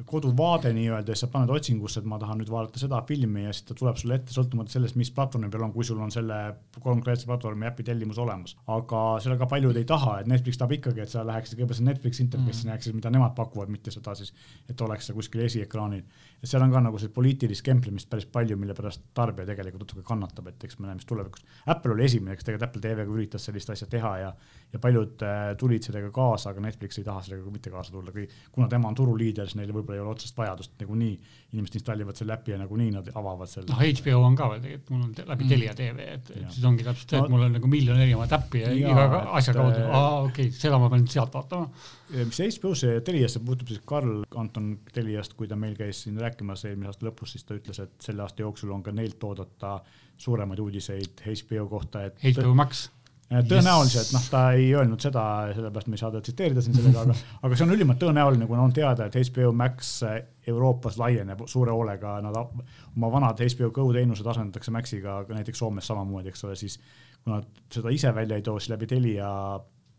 koduvaade 0.05 0.69
nii-öelda 0.73 1.11
ja 1.11 1.15
siis 1.15 1.25
sa 1.25 1.31
paned 1.33 1.49
otsingusse, 1.49 2.01
et 2.03 2.07
ma 2.09 2.19
tahan 2.21 2.37
nüüd 2.37 2.51
vaadata 2.53 2.77
seda 2.77 2.99
filmi 3.07 3.47
ja 3.47 3.53
siis 3.53 3.65
ta 3.65 3.75
tuleb 3.77 3.97
sulle 3.97 4.19
ette 4.19 4.33
sõltumata 4.35 4.75
sellest, 4.75 4.97
mis 4.99 5.09
platvormi 5.13 5.49
peal 5.49 5.63
on, 5.65 5.71
kui 5.73 5.85
sul 5.87 5.97
on 6.03 6.11
selle 6.13 6.37
konkreetse 6.83 7.25
platvormi 7.25 7.65
äpi 7.65 7.85
tellimus 7.87 8.19
olemas. 8.21 8.53
aga 8.67 9.01
seda 9.23 9.39
ka 9.41 9.47
paljud 9.49 9.77
ei 9.77 9.87
taha, 9.89 10.19
et 10.21 10.29
Netflix 10.29 10.59
tahab 10.61 10.75
ikkagi, 10.77 11.01
et 11.01 11.13
sa 11.13 11.23
läheksid 11.25 11.57
kõigepealt 11.57 11.79
sinna 11.79 11.93
Netflixi 11.93 12.23
interface'i 12.23 12.67
mm., 12.67 12.71
näeksid, 12.71 12.97
mida 12.99 13.11
nemad 13.13 13.33
pakuvad, 13.37 13.71
mitte 13.73 13.93
seda 13.93 14.13
siis, 14.19 14.33
et 14.69 14.81
oleks 14.85 15.09
see 15.09 15.17
kuskil 15.17 15.41
esiekraanil. 15.47 16.03
et 16.43 16.51
seal 16.51 16.61
on 16.61 16.71
ka 16.71 16.83
nagu 16.85 17.01
see 17.01 17.09
poliitilist 17.09 17.65
kemplemist 17.65 18.09
päris 18.09 18.29
palju, 18.29 18.57
mille 18.57 18.77
pärast 18.77 19.01
tarbija 19.17 19.49
tegelikult 19.49 19.87
natuke 19.87 20.05
kannatab, 20.05 20.51
et 20.51 20.63
eks 20.63 20.77
me 20.77 20.85
näeme, 20.85 21.01
mis 21.01 21.09
tulevikus. 21.09 21.41
Apple 21.65 21.95
oli 21.95 22.05
esimene, 22.05 22.35
kes 22.37 22.45
tegelikult 22.45 22.69
Apple 22.69 22.83
TV-ga 22.85 23.17
üritas 23.17 23.49
sellist 23.49 23.73
asja 23.73 23.87
teha 23.89 24.13
ja, 24.21 24.29
ja 24.73 24.79
paljud 24.79 25.25
äh, 25.25 25.55
tulid 25.57 25.89
sellega 25.89 26.11
kaasa, 26.13 26.51
aga 26.51 26.61
Netflix 26.67 27.01
ei 27.01 27.07
taha 27.07 27.25
sellega 27.25 27.49
mitte 27.49 27.73
kaasa 27.73 27.95
tulla, 27.95 28.13
kuna 28.51 28.67
tema 28.69 28.91
on 28.91 28.95
turuliider, 28.95 29.49
siis 29.49 29.57
neil 29.57 29.73
võib-olla 29.87 29.97
ei 29.97 30.03
ole 30.03 30.13
otsest 30.13 30.37
vajadust 30.37 30.73
nagunii. 30.81 31.17
inimesed 31.47 31.77
installivad 31.79 32.17
selle 32.19 32.33
äpi 32.35 32.51
ja 32.51 32.57
nagunii 32.59 32.89
nad 32.91 33.05
avavad 33.15 33.47
selle. 33.47 33.69
noh, 33.71 33.79
HBO 33.79 34.23
on 34.27 34.35
ka 34.35 34.49
veel 34.51 34.61
tegelikult, 34.61 34.89
mul 34.91 35.03
on 35.05 35.29
läbi 35.29 35.47
Telia 35.47 35.75
tv, 35.75 36.07
et 36.13 36.31
et 36.35 36.49
siis 36.51 36.65
ongi 36.67 36.83
täpselt 36.83 37.13
see, 37.13 37.21
et 37.23 37.31
mul 37.31 37.45
on 37.45 37.55
nagu 37.55 37.69
miljon 37.71 38.01
erinevat 38.01 38.33
äppi 38.35 38.63
ja 38.65 38.73
Jaa, 38.75 38.91
iga 38.91 39.21
asja 39.39 39.53
kaudu, 39.55 39.79
äh, 39.79 39.95
aa 39.95 40.17
okei 40.25 40.49
okay,, 40.49 40.57
seda 40.57 40.79
ma 40.81 40.89
pean 40.91 41.07
sealt 41.07 41.37
vaatama. 41.37 41.69
mis 42.17 42.41
HBO-sse 42.57 42.97
ja 42.97 43.05
Teliasse 43.07 43.39
puutub, 43.39 43.71
siis 43.71 43.81
Karl 43.85 44.25
Anton 44.35 44.73
Teliast, 44.93 45.37
kui 45.39 45.47
ta 45.47 45.55
meil 45.55 45.77
käis 45.79 46.03
siin 46.03 46.19
rääkimas 46.19 46.65
eelmise 46.67 46.91
aasta 46.91 47.07
lõpus, 47.07 47.35
siis 47.35 47.47
ta 47.47 47.55
ütles, 47.55 47.79
et 47.83 47.95
selle 48.03 48.25
aasta 48.25 48.43
jooksul 48.43 48.75
on 48.75 48.83
ka 48.83 48.91
neilt 48.91 49.23
oodata 49.23 49.79
suuremaid 50.17 50.59
uudiseid 50.59 51.23
HBO 51.23 51.67
kohta, 51.71 52.03
et 52.09 52.19
HBO 52.23 52.53
Max, 52.57 52.89
Eh, 53.27 53.41
tõenäoliselt 53.43 54.13
noh, 54.15 54.23
ta 54.31 54.41
ei 54.55 54.69
öelnud 54.71 55.03
seda, 55.03 55.21
sellepärast 55.51 55.89
me 55.91 55.97
ei 55.97 55.99
saa 55.99 56.11
teda 56.13 56.23
tsiteerida 56.23 56.61
siin 56.63 56.77
sellega, 56.77 57.01
aga, 57.03 57.15
aga 57.43 57.57
see 57.59 57.65
on 57.65 57.73
ülimalt 57.75 57.99
tõenäoline, 57.99 58.45
kuna 58.47 58.63
on 58.63 58.75
teada, 58.75 59.09
et 59.09 59.17
HBO 59.19 59.49
Max 59.51 59.89
eh, 60.07 60.21
Euroopas 60.47 60.95
laieneb 61.01 61.41
suure 61.51 61.73
hoolega, 61.75 62.13
nad 62.23 62.37
oma 62.39 63.09
vanad 63.11 63.41
HBO 63.43 63.73
Go 63.75 63.89
teenused 63.91 64.29
asendatakse 64.31 64.71
Maxiga 64.71 65.17
näiteks 65.27 65.59
Soomes 65.59 65.89
samamoodi, 65.91 66.31
eks 66.31 66.45
ole, 66.47 66.55
siis 66.55 66.77
kui 67.19 67.33
nad 67.33 67.49
seda 67.73 67.91
ise 67.91 68.13
välja 68.15 68.37
ei 68.39 68.45
too, 68.45 68.61
siis 68.61 68.71
läbi 68.71 68.87
Telia 68.87 69.31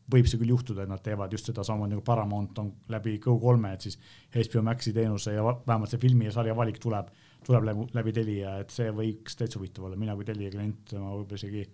võib 0.08 0.30
see 0.30 0.40
küll 0.40 0.54
juhtuda, 0.54 0.86
et 0.86 0.92
nad 0.94 1.02
teevad 1.04 1.34
just 1.36 1.50
seda 1.50 1.66
samamoodi 1.68 1.98
nagu 1.98 2.04
Paramount 2.06 2.62
on 2.62 2.70
läbi 2.94 3.18
Go3-e, 3.26 3.74
et 3.76 3.84
siis 3.84 3.98
HBO 4.38 4.62
Maxi 4.70 4.94
teenuse 4.96 5.34
ja 5.36 5.44
vähemalt 5.44 5.92
see 5.92 6.00
filmi 6.00 6.30
ja 6.30 6.32
sarja 6.32 6.56
valik 6.56 6.80
tuleb, 6.80 7.12
tuleb 7.44 7.68
läbi, 7.68 7.90
läbi 8.00 8.16
Telia, 8.22 8.56
et 8.64 8.72
see 8.72 8.88
võiks 8.88 9.36
täitsa 9.36 9.60
huvitav 9.60 9.90
olla, 9.90 10.00
mina 10.00 10.16
kui 10.16 10.24
Telia 10.24 10.54
klient, 10.56 10.96
ma 10.96 11.12
võib-olla 11.12 11.42
isegi 11.42 11.66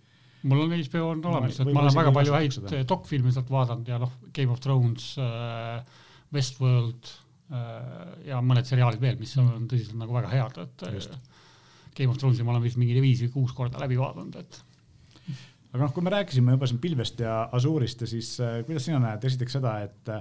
mul 0.44 0.64
on 0.64 0.74
HBO 0.76 1.11
on 1.12 1.26
olemas, 1.33 1.59
et 1.61 1.70
ma 1.72 1.85
olen 1.85 1.98
väga 1.98 2.14
palju 2.14 2.35
häid 2.37 2.59
eh, 2.70 2.87
dokfilme 2.88 3.33
sealt 3.35 3.50
vaadanud 3.52 3.88
ja 3.88 4.00
noh, 4.02 4.12
Game 4.37 4.52
of 4.52 4.61
Thrones 4.64 5.14
äh,, 5.22 6.02
Westworld 6.35 7.11
äh, 7.54 8.28
ja 8.28 8.42
mõned 8.44 8.68
seriaalid 8.68 9.02
veel, 9.02 9.18
mis 9.20 9.35
on 9.40 9.68
tõsiselt 9.70 9.98
nagu 10.00 10.16
väga 10.16 10.33
head, 10.35 10.61
et 10.66 10.87
Just. 10.94 11.16
äh, 11.16 11.42
Game 11.96 12.12
of 12.12 12.20
Thronesi 12.20 12.46
ma 12.46 12.54
olen 12.54 12.64
vist 12.66 12.80
mingi 12.80 13.00
viis 13.00 13.22
või 13.26 13.35
kuus 13.38 13.57
korda 13.57 13.80
läbi 13.83 13.98
vaadanud, 14.00 14.40
et 14.42 14.62
aga 15.74 15.83
noh, 15.87 15.92
kui 15.94 16.04
me 16.07 16.12
rääkisime 16.14 16.54
juba 16.54 16.68
siin 16.70 16.80
pilvest 16.83 17.22
ja 17.24 17.44
Azuurist 17.57 18.04
ja 18.04 18.11
siis 18.11 18.35
äh, 18.44 18.61
kuidas 18.66 18.88
sina 18.88 19.00
näed 19.02 19.24
esiteks 19.26 19.59
seda, 19.59 19.78
et, 19.87 20.12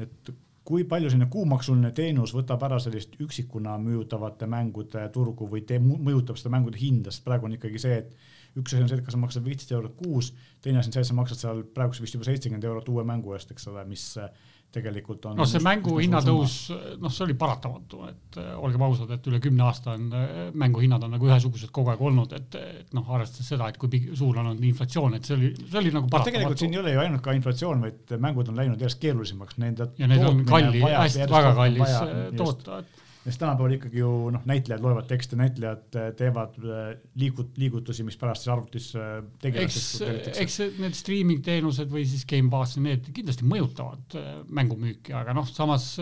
et 0.00 0.32
kui 0.66 0.84
palju 0.88 1.10
selline 1.10 1.30
kuumaksuline 1.32 1.90
teenus 1.96 2.32
võtab 2.36 2.62
ära 2.66 2.78
sellist 2.82 3.16
üksikuna 3.22 3.76
müüdavate 3.82 4.48
mängude 4.50 5.06
turgu 5.14 5.48
või 5.50 5.64
te, 5.66 5.80
mõjutab 5.80 6.38
seda 6.38 6.52
mängude 6.54 6.78
hinda, 6.80 7.12
sest 7.12 7.24
praegu 7.26 7.48
on 7.48 7.56
ikkagi 7.56 7.80
see, 7.82 8.02
et 8.04 8.39
üks 8.58 8.74
asi 8.74 8.82
on 8.82 8.88
see, 8.90 8.98
et 8.98 9.06
kas 9.06 9.14
sa 9.16 9.22
maksad 9.22 9.46
viisteist 9.46 9.74
eurot 9.76 9.98
kuus, 9.98 10.32
teine 10.62 10.80
asi 10.80 10.90
on 10.90 10.96
see, 10.96 11.04
et 11.04 11.10
sa 11.10 11.18
maksad 11.18 11.42
seal 11.42 11.66
praegu 11.74 11.98
vist 12.02 12.16
juba 12.16 12.26
seitsekümmend 12.26 12.64
eurot 12.66 12.88
uue 12.90 13.04
mängu 13.06 13.36
eest, 13.36 13.52
eks 13.54 13.68
ole, 13.70 13.84
mis 13.88 14.06
äh, 14.18 14.30
tegelikult 14.74 15.24
on. 15.26 15.36
noh, 15.38 15.48
see 15.48 15.62
mängu 15.62 15.96
hinnatõus, 15.98 16.56
noh, 17.02 17.12
see 17.14 17.24
oli 17.26 17.34
paratamatu, 17.38 18.02
et 18.10 18.38
äh, 18.42 18.52
olgem 18.58 18.84
ausad, 18.86 19.10
et 19.14 19.26
üle 19.30 19.40
kümne 19.42 19.66
aasta 19.66 19.94
on 19.96 20.06
äh, 20.14 20.38
mänguhinnad 20.62 21.06
on 21.06 21.14
nagu 21.16 21.30
ühesugused 21.30 21.72
kogu 21.74 21.92
aeg 21.94 22.02
olnud, 22.10 22.34
et, 22.38 22.58
et 22.80 22.96
noh, 22.96 23.06
arvestades 23.14 23.50
seda, 23.54 23.70
et 23.70 23.78
kui 23.80 24.02
suur 24.08 24.38
on 24.38 24.52
olnud 24.52 24.66
inflatsioon, 24.70 25.18
et 25.18 25.26
see 25.26 25.36
oli, 25.38 25.52
see 25.60 25.82
oli 25.82 25.94
nagu 25.94 26.06
no 26.06 26.10
tegelikult 26.10 26.32
paratamatu 26.34 26.64
siin 26.64 26.78
ei 26.78 26.82
ole 26.82 26.96
ju 26.96 27.04
ainult 27.04 27.26
ka 27.26 27.36
inflatsioon, 27.38 27.86
vaid 27.86 28.16
mängud 28.26 28.50
on 28.50 28.62
läinud 28.62 28.82
järjest 28.82 29.02
keerulisemaks, 29.02 29.60
nende 29.62 29.90
ja 29.98 30.10
need 30.10 30.26
on 30.26 30.42
kalli, 30.48 30.82
hästi 30.86 31.30
väga 31.30 31.54
kallis 31.58 31.96
toota, 32.38 32.82
et 32.82 33.06
sest 33.24 33.40
tänapäeval 33.42 33.76
ikkagi 33.76 34.00
ju 34.00 34.10
noh, 34.32 34.44
näitlejad 34.48 34.84
loevad 34.84 35.08
tekste, 35.10 35.36
näitlejad 35.36 35.96
äh, 35.98 36.10
teevad 36.16 36.56
äh, 36.64 36.92
liigut-, 37.20 37.58
liigutusi, 37.60 38.04
mis 38.06 38.16
pärast 38.20 38.46
siis 38.46 38.52
arvutis 38.54 38.86
äh, 38.96 39.10
eks, 39.20 39.80
tegelaseks 39.98 40.40
eks 40.44 40.60
need 40.80 40.96
streaming 40.96 41.42
teenused 41.44 41.92
või 41.92 42.06
siis 42.08 42.24
Gamepass 42.28 42.80
need 42.80 43.10
kindlasti 43.16 43.48
mõjutavad 43.48 44.16
mängumüüki, 44.48 45.14
aga 45.16 45.36
noh, 45.36 45.48
samas 45.48 45.92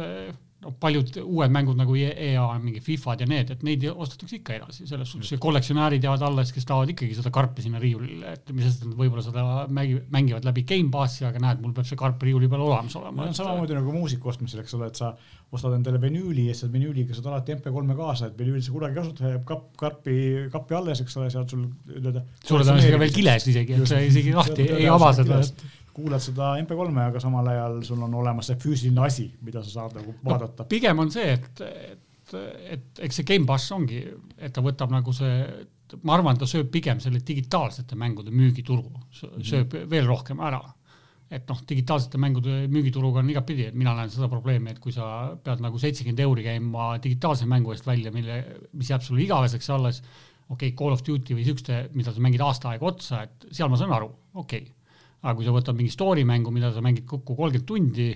no 0.64 0.72
paljud 0.82 1.12
uued 1.22 1.52
mängud 1.54 1.78
nagu 1.78 1.94
EA, 1.98 2.44
mingi 2.58 2.80
Fifad 2.82 3.20
ja 3.22 3.28
need, 3.30 3.52
et 3.54 3.60
neid 3.66 3.84
ostetakse 3.92 4.40
ikka 4.40 4.56
edasi, 4.56 4.86
selles 4.90 5.12
suhtes 5.12 5.30
ja 5.30 5.38
kollektsionäärid 5.42 6.02
jäävad 6.02 6.24
alles, 6.26 6.50
kes 6.54 6.66
tahavad 6.66 6.90
ikkagi 6.94 7.14
seda 7.14 7.30
karpi 7.34 7.62
sinna 7.62 7.78
riiulile, 7.82 8.34
et 8.34 8.50
mis 8.50 8.66
sest, 8.66 8.82
et 8.82 8.90
nad 8.90 8.98
võib-olla 8.98 9.22
seda 9.22 9.44
mängi-, 9.70 10.00
mängivad 10.14 10.48
läbi 10.48 10.64
Gamepassi, 10.68 11.28
aga 11.28 11.42
näed, 11.44 11.62
mul 11.62 11.76
peab 11.76 11.86
see 11.86 12.00
karp 12.00 12.26
riiuli 12.26 12.50
peal 12.50 12.66
olemas 12.66 12.98
olema 12.98 13.28
see 13.28 13.36
on. 13.36 13.38
samamoodi 13.38 13.78
nagu 13.78 13.94
muusika 13.94 14.32
ostmisel, 14.34 14.64
eks 14.64 14.74
ole, 14.78 14.90
et 14.90 14.98
sa 14.98 15.12
ostad 15.54 15.78
endale 15.78 16.02
vinüüli 16.02 16.48
ja 16.50 16.58
siis 16.58 16.72
vinüüliga 16.74 17.14
saad 17.14 17.30
alati 17.30 17.54
MP3-e 17.54 17.98
kaasa, 18.02 18.32
et 18.32 18.42
vinüüli 18.42 18.64
sa 18.64 18.74
kunagi 18.74 18.98
kasutada 18.98 19.34
jääb 19.36 19.46
kapp, 19.48 19.70
karpi, 19.78 20.18
kappi 20.52 20.80
alles, 20.80 21.06
eks 21.06 21.20
ole, 21.22 21.30
sealt 21.32 21.54
sul 21.54 21.68
nii-öelda. 21.68 22.26
suure 22.42 22.66
tõenäosusega 22.66 23.02
veel 23.06 23.14
kiles 23.14 23.46
isegi, 23.54 23.78
et 23.78 23.90
sa 23.94 24.02
isegi 24.02 24.34
lahti 24.34 24.66
ei 24.74 24.90
ava 24.90 25.14
seda, 25.16 25.38
et 25.38 25.68
kuulad 25.98 26.22
seda 26.24 26.52
MP3-e, 26.62 27.06
aga 27.10 27.22
samal 27.22 27.50
ajal 27.52 27.80
sul 27.86 28.04
on 28.06 28.14
olemas 28.22 28.50
see 28.50 28.60
füüsiline 28.62 29.04
asi, 29.06 29.28
mida 29.44 29.64
sa 29.64 29.74
saad 29.80 29.98
nagu 30.00 30.14
vaadata 30.24 30.64
no,. 30.64 30.70
pigem 30.70 31.04
on 31.04 31.12
see, 31.14 31.34
et, 31.34 31.64
et, 31.66 32.36
et 32.76 33.02
eks 33.08 33.20
see 33.20 33.28
Gamepass 33.28 33.74
ongi, 33.76 34.00
et 34.38 34.54
ta 34.54 34.64
võtab 34.64 34.94
nagu 34.94 35.14
see, 35.16 35.36
ma 36.02 36.16
arvan, 36.16 36.38
ta 36.40 36.48
sööb 36.48 36.70
pigem 36.72 37.02
selle 37.04 37.22
digitaalsete 37.26 37.98
mängude 37.98 38.34
müügiturgu, 38.34 39.06
sööb 39.12 39.78
veel 39.90 40.08
rohkem 40.08 40.42
ära 40.44 40.62
et 41.28 41.44
noh, 41.50 41.58
digitaalsete 41.68 42.18
mängude 42.20 42.62
müügituruga 42.72 43.20
on 43.20 43.28
igatpidi, 43.32 43.66
et 43.68 43.76
mina 43.76 43.92
näen 43.96 44.08
seda 44.12 44.30
probleemi, 44.32 44.72
et 44.72 44.80
kui 44.80 44.94
sa 44.94 45.34
pead 45.44 45.60
nagu 45.60 45.80
seitsekümmend 45.80 46.22
euri 46.24 46.46
käima 46.46 46.94
digitaalse 47.04 47.48
mängu 47.50 47.74
eest 47.74 47.88
välja, 47.88 48.12
mille, 48.14 48.38
mis 48.72 48.88
jääb 48.92 49.04
sulle 49.04 49.22
igaveseks 49.26 49.68
alles, 49.76 50.00
okei 50.48 50.70
okay,, 50.70 50.76
Call 50.78 50.96
of 50.96 51.04
Duty 51.04 51.36
või 51.36 51.44
siukeste, 51.44 51.82
mida 51.98 52.14
sa 52.14 52.24
mängid 52.24 52.44
aasta 52.44 52.72
aega 52.72 52.88
otsa, 52.88 53.22
et 53.28 53.48
seal 53.52 53.68
ma 53.68 53.80
saan 53.80 53.92
aru, 53.98 54.08
okei 54.40 54.64
okay.. 54.64 54.74
Aga 55.22 55.34
kui 55.34 55.46
sa 55.46 55.54
võtad 55.54 55.78
mingi 55.78 55.92
story 55.92 56.24
mängu, 56.28 56.52
mida 56.54 56.70
sa 56.74 56.82
mängid 56.84 57.06
kokku 57.08 57.36
kolmkümmend 57.38 57.66
tundi, 57.68 58.08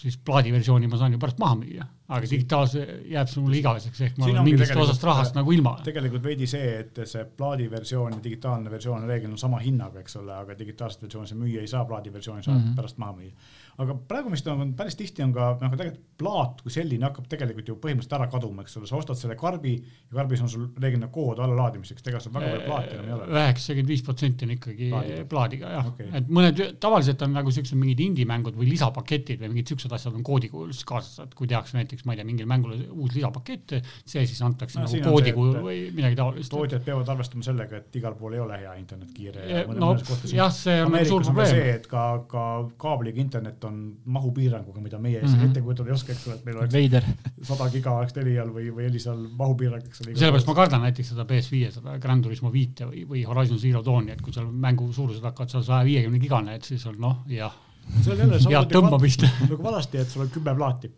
siis 0.00 0.16
plaadiversiooni 0.24 0.88
ma 0.88 1.00
saan 1.00 1.16
ju 1.16 1.20
pärast 1.20 1.40
maha 1.42 1.58
müüa, 1.60 1.88
aga 2.08 2.24
digitaalse 2.30 2.82
jääb 3.12 3.28
see 3.28 3.42
mulle 3.44 3.58
igaveseks, 3.58 4.00
ehk 4.06 4.14
ma 4.16 4.24
Siin 4.24 4.38
olen 4.38 4.46
mingist 4.46 4.80
osast 4.80 5.02
rahast 5.04 5.34
nagu 5.36 5.52
ilma. 5.52 5.74
tegelikult 5.84 6.24
veidi 6.24 6.46
see, 6.48 6.70
et 6.80 7.00
see 7.10 7.24
plaadiversioon 7.36 8.16
ja 8.16 8.20
digitaalne 8.24 8.72
versioon 8.72 9.04
reeglina 9.08 9.36
on 9.36 9.40
sama 9.42 9.60
hinnaga, 9.60 10.00
eks 10.00 10.16
ole, 10.22 10.32
aga 10.32 10.56
digitaalset 10.56 11.04
versiooni 11.04 11.28
sa 11.28 11.36
müüa 11.36 11.64
ei 11.64 11.68
saa, 11.68 11.84
plaadiversiooni 11.88 12.46
saad 12.46 12.56
mm. 12.56 12.62
-hmm. 12.70 12.78
pärast 12.80 12.98
maha 13.02 13.16
müüa. 13.18 13.32
aga 13.78 13.94
praegu 14.08 14.30
vist 14.32 14.48
on 14.50 14.72
päris 14.74 14.96
tihti 14.96 15.22
on 15.22 15.32
ka 15.36 15.50
noh, 15.60 15.74
tegelikult 15.76 16.06
plaat 16.18 16.62
kui 16.62 16.72
selline 16.72 17.04
hakkab 17.06 17.28
tegelikult 17.30 17.68
ju 17.68 17.76
põhimõtteliselt 17.76 18.16
ära 18.16 18.26
kaduma, 18.32 18.64
eks 18.64 18.76
ole, 18.80 18.88
sa 18.90 18.96
ostad 18.96 19.20
selle 19.20 19.36
karbi 19.38 19.74
ja 19.76 20.16
karbis 20.16 20.40
on 20.42 20.48
sul 20.48 20.64
reeglina 20.80 21.06
kood 21.14 21.38
allalaadimiseks, 21.44 22.02
tegelikult 22.02 22.24
sul 22.24 22.34
väga 22.34 22.50
palju 22.54 22.66
plaati 22.66 22.96
enam 22.96 23.06
ei 23.06 23.14
ole. 23.18 23.28
üheksakümmend 23.36 23.92
viis 23.92 24.02
protsenti 24.08 24.48
on 24.48 24.56
ikkagi 24.56 24.90
Plaadiga. 24.90 25.28
plaadiga 25.34 25.70
jah 25.76 25.92
okay., 25.92 26.08
et 26.18 26.32
mõned 26.40 26.64
tavaliselt 26.80 27.22
on 27.22 27.36
nagu 27.36 27.52
siuksed 27.54 27.78
mingid 27.78 28.02
indie-mängud 28.08 28.58
või 28.58 28.72
lisapaketid 28.72 29.44
või 29.44 29.52
mingid 29.52 29.74
siuksed 29.74 29.92
asjad 29.94 30.16
on 30.18 30.26
koodi 30.26 30.50
kujul 30.50 30.72
siis 30.72 30.88
kaasas, 30.88 31.22
et 31.22 31.38
kui 31.38 31.46
tehakse 31.50 31.78
näiteks, 31.78 31.97
ma 32.06 32.14
ei 32.14 32.20
tea, 32.20 32.26
mingile 32.28 32.48
mängule 32.50 32.78
uus 32.90 33.14
lisapakett, 33.16 33.76
see 34.04 34.26
siis 34.26 34.40
antakse 34.46 34.78
No 34.78 34.86
nagu 34.86 35.12
koodi 35.12 35.32
kujul 35.36 35.60
või 35.64 35.78
midagi 35.94 36.18
taolist. 36.18 36.50
tootjad 36.52 36.84
peavad 36.86 37.08
arvestama 37.14 37.46
sellega, 37.46 37.82
et 37.82 37.98
igal 38.00 38.14
pool 38.18 38.36
ei 38.36 38.42
ole 38.44 38.58
hea 38.62 38.74
internet 38.78 39.12
kiire 39.14 39.46
ja 39.48 39.64
mõne- 39.68 39.82
no 39.82 39.92
mõnes 39.94 40.06
kohtas 40.08 40.32
jah, 40.34 40.52
see 40.54 40.78
on 40.82 40.92
nagu 40.92 41.10
suur 41.10 41.22
Ameerikas 41.22 41.28
on 41.28 41.34
ka 41.34 41.46
see, 41.46 41.58
probleem. 41.58 41.76
et 41.76 41.86
ka, 41.86 42.04
ka 42.28 42.44
kaabliga 42.86 43.20
internet 43.20 43.64
on 43.64 43.80
mahupiiranguga, 44.04 44.80
mida 44.80 44.98
meie 44.98 45.22
mm 45.22 45.28
-hmm. 45.28 45.50
ette 45.50 45.62
kujutada 45.62 45.88
ei 45.88 45.94
oska, 45.94 46.12
eks 46.12 46.26
ole, 46.26 46.34
et 46.36 46.44
meil 46.44 46.56
oleks 46.58 47.48
sada 47.48 47.68
giga 47.70 47.92
oleks 47.92 48.12
Telial 48.12 48.50
või, 48.54 48.70
või 48.74 48.88
Elisal 48.88 49.20
mahupiirang, 49.38 49.84
eks 49.84 50.02
ole. 50.04 50.16
sellepärast 50.16 50.46
ma 50.46 50.54
kardan 50.54 50.84
näiteks 50.86 51.14
seda 51.14 51.24
PS5 51.28 51.70
seda 51.78 51.98
Gran 51.98 52.22
Turismo 52.22 52.52
viite 52.52 52.88
või, 52.88 53.04
või 53.08 53.24
Horizon 53.26 53.58
Zero 53.58 53.82
Dawni, 53.84 54.12
et 54.12 54.22
kui 54.22 54.32
seal 54.32 54.50
mängu 54.50 54.92
suurused 54.92 55.24
hakkavad 55.24 55.50
seal 55.50 55.64
saja 55.66 55.84
viiekümne 55.88 56.20
gigane, 56.22 56.54
et 56.58 56.64
siis 56.68 56.86
on 56.86 56.98
noh, 57.02 57.22
jah, 57.32 57.54
see 58.02 58.12
on 58.14 58.24
jälle 58.24 58.40
head 58.44 58.72
tõmbamist. 58.72 59.26
nagu 59.44 59.62
vanasti, 59.62 60.02
et 60.02 60.10
sul 60.10 60.26
on 60.26 60.32
kümme 60.34 60.54
plaati. 60.54 60.90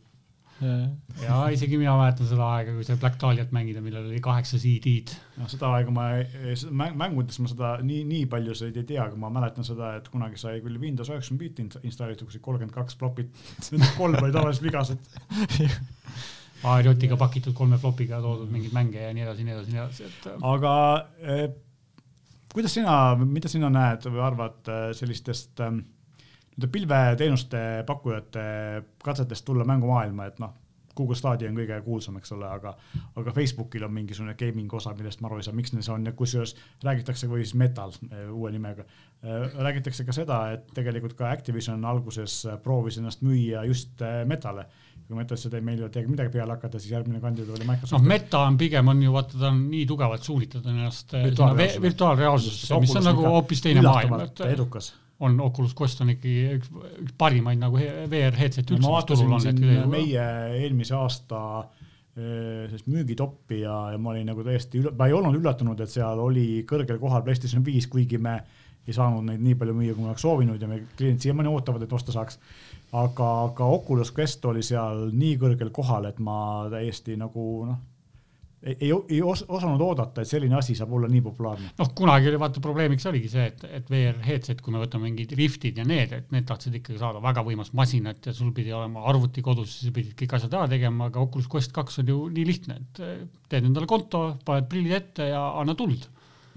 Ja 0.61 1.37
isegi 1.55 1.79
mina 1.81 1.95
mäletan 1.99 2.29
seda 2.29 2.47
aega, 2.57 2.75
kui 2.77 2.85
sai 2.85 2.99
Black 3.01 3.17
Dahliat 3.21 3.53
mängida, 3.57 3.81
millel 3.85 4.09
oli 4.11 4.21
kaheksa 4.25 4.59
CD-d. 4.61 5.15
noh, 5.41 5.49
seda 5.51 5.71
aega 5.77 5.95
ma, 5.95 6.09
mängudes 7.01 7.41
ma 7.41 7.49
seda 7.51 7.71
nii, 7.87 8.03
nii 8.09 8.27
palju 8.33 8.57
seda 8.59 8.83
ei 8.83 8.89
tea, 8.93 9.07
aga 9.07 9.17
ma 9.21 9.33
mäletan 9.33 9.67
seda, 9.67 9.95
et 10.01 10.11
kunagi 10.13 10.41
sai 10.41 10.61
küll 10.65 10.81
Windows 10.83 11.09
üheksakümmend 11.13 11.47
viit 11.47 11.63
ins- 11.65 11.81
installitud, 11.87 12.29
kus 12.29 12.37
oli 12.37 12.45
kolmkümmend 12.49 12.77
kaks 12.77 12.99
plopit, 13.01 13.33
nendest 13.71 13.97
kolm 13.99 14.21
olid 14.21 14.37
tavaliselt 14.37 14.69
vigased. 14.69 15.09
ARJ-iga 16.71 17.17
pakitud 17.17 17.55
kolme 17.57 17.79
flopiga 17.81 18.19
toodud 18.21 18.51
mingeid 18.53 18.75
mänge 18.77 19.01
ja 19.01 19.15
nii 19.17 19.25
edasi, 19.25 19.47
nii 19.47 19.55
edasi, 19.55 19.73
nii 19.73 19.81
edasi, 19.81 20.09
et 20.11 20.27
äh, 20.29 20.43
aga 20.45 20.73
eh, 21.25 21.47
kuidas 22.53 22.75
sina, 22.77 22.97
mida 23.23 23.49
sina 23.49 23.71
näed 23.73 24.05
või 24.11 24.21
arvad 24.27 24.69
eh, 24.69 24.83
sellistest 24.99 25.63
eh, 25.65 25.79
nii-öelda 26.61 26.73
pilveteenuste 26.73 27.85
pakkujate 27.87 28.41
katsetest 29.05 29.45
tulla 29.45 29.65
mängumaailma, 29.65 30.27
et 30.27 30.39
noh, 30.39 30.53
Google 30.97 31.17
Stadia 31.17 31.49
on 31.49 31.57
kõige 31.57 31.77
kuulsam, 31.85 32.17
eks 32.19 32.33
ole, 32.35 32.49
aga, 32.51 32.75
aga 33.17 33.33
Facebookil 33.33 33.85
on 33.87 33.93
mingisugune 33.95 34.35
gaming 34.37 34.73
osa, 34.75 34.93
millest 34.99 35.23
ma 35.23 35.31
aru 35.31 35.39
ei 35.39 35.47
saa, 35.47 35.55
miks 35.57 35.73
neil 35.73 35.85
see 35.87 35.95
on 35.95 36.05
ja 36.05 36.13
kusjuures 36.13 36.57
räägitakse 36.85 37.29
või 37.31 37.45
siis 37.45 37.55
Metal 37.55 37.95
eh, 38.11 38.27
uue 38.29 38.51
nimega. 38.53 38.85
räägitakse 39.57 40.05
ka 40.05 40.13
seda, 40.13 40.41
et 40.53 40.67
tegelikult 40.75 41.15
ka 41.17 41.31
Activision 41.31 41.85
alguses 41.85 42.45
eh, 42.45 42.59
proovis 42.61 42.99
ennast 42.99 43.23
müüa 43.23 43.65
just 43.69 44.03
eh, 44.03 44.25
Metale. 44.27 44.67
kui 45.07 45.17
Metal 45.17 45.37
ütles, 45.37 45.47
et 45.47 45.55
ei, 45.55 45.63
meil 45.67 45.79
ei 45.79 45.85
ole 45.87 45.91
teiega 45.95 46.11
midagi 46.11 46.31
peale 46.35 46.55
hakata, 46.55 46.79
siis 46.79 46.93
järgmine 46.93 47.21
kandidaat 47.21 47.57
oli 47.57 47.65
noh, 47.65 47.73
Microsoft. 47.73 48.07
meta 48.07 48.43
on 48.47 48.59
pigem 48.59 48.89
on 48.89 49.03
ju 49.03 49.13
vaata, 49.15 49.39
ta 49.39 49.49
on 49.49 49.63
nii 49.71 49.87
tugevalt 49.87 50.27
suunitletud 50.27 50.71
ennast 50.75 51.15
virtuaalreaalsusesse, 51.87 52.81
mis 52.83 52.99
on 52.99 53.09
nagu 53.13 53.31
hoopis 53.31 53.63
teine 53.63 53.87
maailm, 53.87 54.19
edukas 54.51 54.93
on 55.21 55.41
Oculus 55.41 55.75
Quest 55.77 56.01
on 56.01 56.15
ikkagi 56.15 56.57
üks, 56.57 56.71
üks 57.05 57.13
parimaid 57.21 57.61
nagu 57.61 57.79
VR 57.81 58.39
headset 58.39 58.71
üldse, 58.71 58.85
ma 58.87 58.97
vaatasin 58.97 59.35
siin 59.45 59.61
meie 59.93 60.25
eelmise 60.63 60.97
aasta 60.97 61.43
eh, 61.61 62.71
sellist 62.71 62.89
müügitoppi 62.89 63.61
ja, 63.65 63.77
ja 63.95 64.01
ma 64.01 64.15
olin 64.15 64.31
nagu 64.33 64.45
täiesti 64.47 64.81
üle, 64.81 64.95
ma 64.97 65.11
ei 65.11 65.17
olnud 65.17 65.37
üllatunud, 65.41 65.81
et 65.85 65.93
seal 65.93 66.23
oli 66.25 66.65
kõrgel 66.69 67.01
kohal 67.03 67.25
PlayStation 67.27 67.65
viis, 67.67 67.89
kuigi 67.93 68.21
me 68.23 68.39
ei 68.89 68.97
saanud 68.97 69.27
neid 69.29 69.43
nii 69.45 69.59
palju 69.61 69.77
müüa, 69.77 69.95
kui 69.95 70.05
me 70.07 70.13
oleks 70.13 70.25
soovinud 70.25 70.63
ja 70.63 70.69
meie 70.71 70.87
kliendid 70.97 71.27
siiamaani 71.27 71.53
ootavad, 71.53 71.85
et 71.85 71.93
osta 71.93 72.15
saaks. 72.17 72.41
aga, 72.97 73.29
aga 73.45 73.69
Oculus 73.77 74.11
Quest 74.17 74.45
oli 74.49 74.65
seal 74.67 75.11
nii 75.13 75.37
kõrgel 75.43 75.71
kohal, 75.75 76.09
et 76.09 76.19
ma 76.19 76.67
täiesti 76.73 77.17
nagu 77.21 77.47
noh, 77.69 77.79
ei, 78.63 78.91
ei, 78.91 79.21
os, 79.25 79.43
osanud 79.49 79.81
oodata, 79.85 80.21
et 80.21 80.29
selline 80.29 80.57
asi 80.59 80.75
saab 80.77 80.93
olla 80.97 81.09
nii 81.11 81.23
populaarne. 81.25 81.71
noh, 81.79 81.91
kunagi 81.97 82.29
oli 82.29 82.41
vaata 82.41 82.63
probleemiks 82.65 83.07
oligi 83.09 83.31
see, 83.33 83.47
et, 83.49 83.65
et 83.81 83.91
VR 83.93 84.21
headset, 84.27 84.61
kui 84.61 84.75
me 84.75 84.83
võtame 84.83 85.09
mingid 85.09 85.33
Riftid 85.39 85.81
ja 85.81 85.87
need, 85.89 86.13
et 86.17 86.35
need 86.35 86.47
tahtsid 86.49 86.77
ikkagi 86.81 87.01
saada 87.01 87.23
väga 87.25 87.45
võimast 87.47 87.75
masinat 87.79 88.29
ja 88.29 88.37
sul 88.37 88.53
pidi 88.57 88.75
olema 88.77 89.07
arvuti 89.09 89.45
kodus, 89.45 89.79
sa 89.81 89.93
pidid 89.97 90.13
kõik 90.19 90.37
asjad 90.37 90.59
ära 90.61 90.69
tegema, 90.71 91.09
aga 91.09 91.25
Oculus 91.25 91.49
Quest 91.51 91.75
kaks 91.77 92.03
on 92.05 92.13
ju 92.13 92.23
nii 92.37 92.47
lihtne, 92.49 92.79
et 92.85 93.03
eh, 93.07 93.19
teed 93.49 93.71
endale 93.71 93.89
konto, 93.89 94.27
paned 94.45 94.69
prillid 94.71 94.99
ette 95.01 95.31
ja 95.33 95.45
anna 95.61 95.77
tuld. 95.79 96.09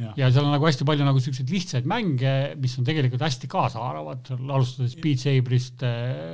Ja. 0.02 0.10
ja 0.18 0.28
seal 0.34 0.48
on 0.48 0.56
nagu 0.56 0.66
hästi 0.66 0.88
palju 0.90 1.06
nagu 1.06 1.20
siukseid 1.22 1.52
lihtsaid 1.54 1.88
mänge, 1.88 2.32
mis 2.60 2.74
on 2.82 2.88
tegelikult 2.88 3.22
hästi 3.24 3.48
kaasaaravad, 3.48 4.34
alustades 4.42 4.98
Beat 5.00 5.22
Saberist. 5.22 5.86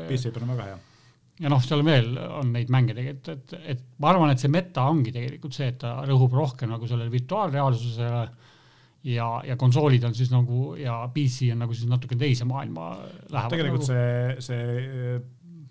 PC 0.10 0.32
peal 0.34 0.48
on 0.48 0.56
väga 0.56 0.70
hea. 0.72 0.78
Ja 1.40 1.52
noh, 1.52 1.62
seal 1.64 1.84
veel 1.88 2.14
on 2.20 2.54
neid 2.56 2.72
mänge 2.74 2.96
tegelikult, 2.98 3.32
et, 3.32 3.72
et 3.74 3.84
ma 4.04 4.12
arvan, 4.12 4.34
et 4.34 4.42
see 4.42 4.52
meta 4.52 4.86
ongi 4.92 5.14
tegelikult 5.16 5.56
see, 5.56 5.72
et 5.72 5.80
ta 5.82 6.00
rõhub 6.08 6.36
rohkem 6.36 6.72
nagu 6.72 6.88
sellele 6.90 7.12
virtuaalreaalsusele 7.14 8.24
ja, 9.08 9.28
ja 9.48 9.56
konsoolid 9.60 10.04
on 10.04 10.16
siis 10.18 10.32
nagu 10.34 10.74
ja 10.80 11.00
PC 11.14 11.54
on 11.54 11.64
nagu 11.64 11.76
siis 11.76 11.90
natuke 11.92 12.18
teise 12.20 12.48
maailma 12.50 12.92
lähevad. 13.32 13.54
tegelikult 13.54 13.88
nagu. 13.88 14.44
see, 14.44 14.50
see 14.50 15.20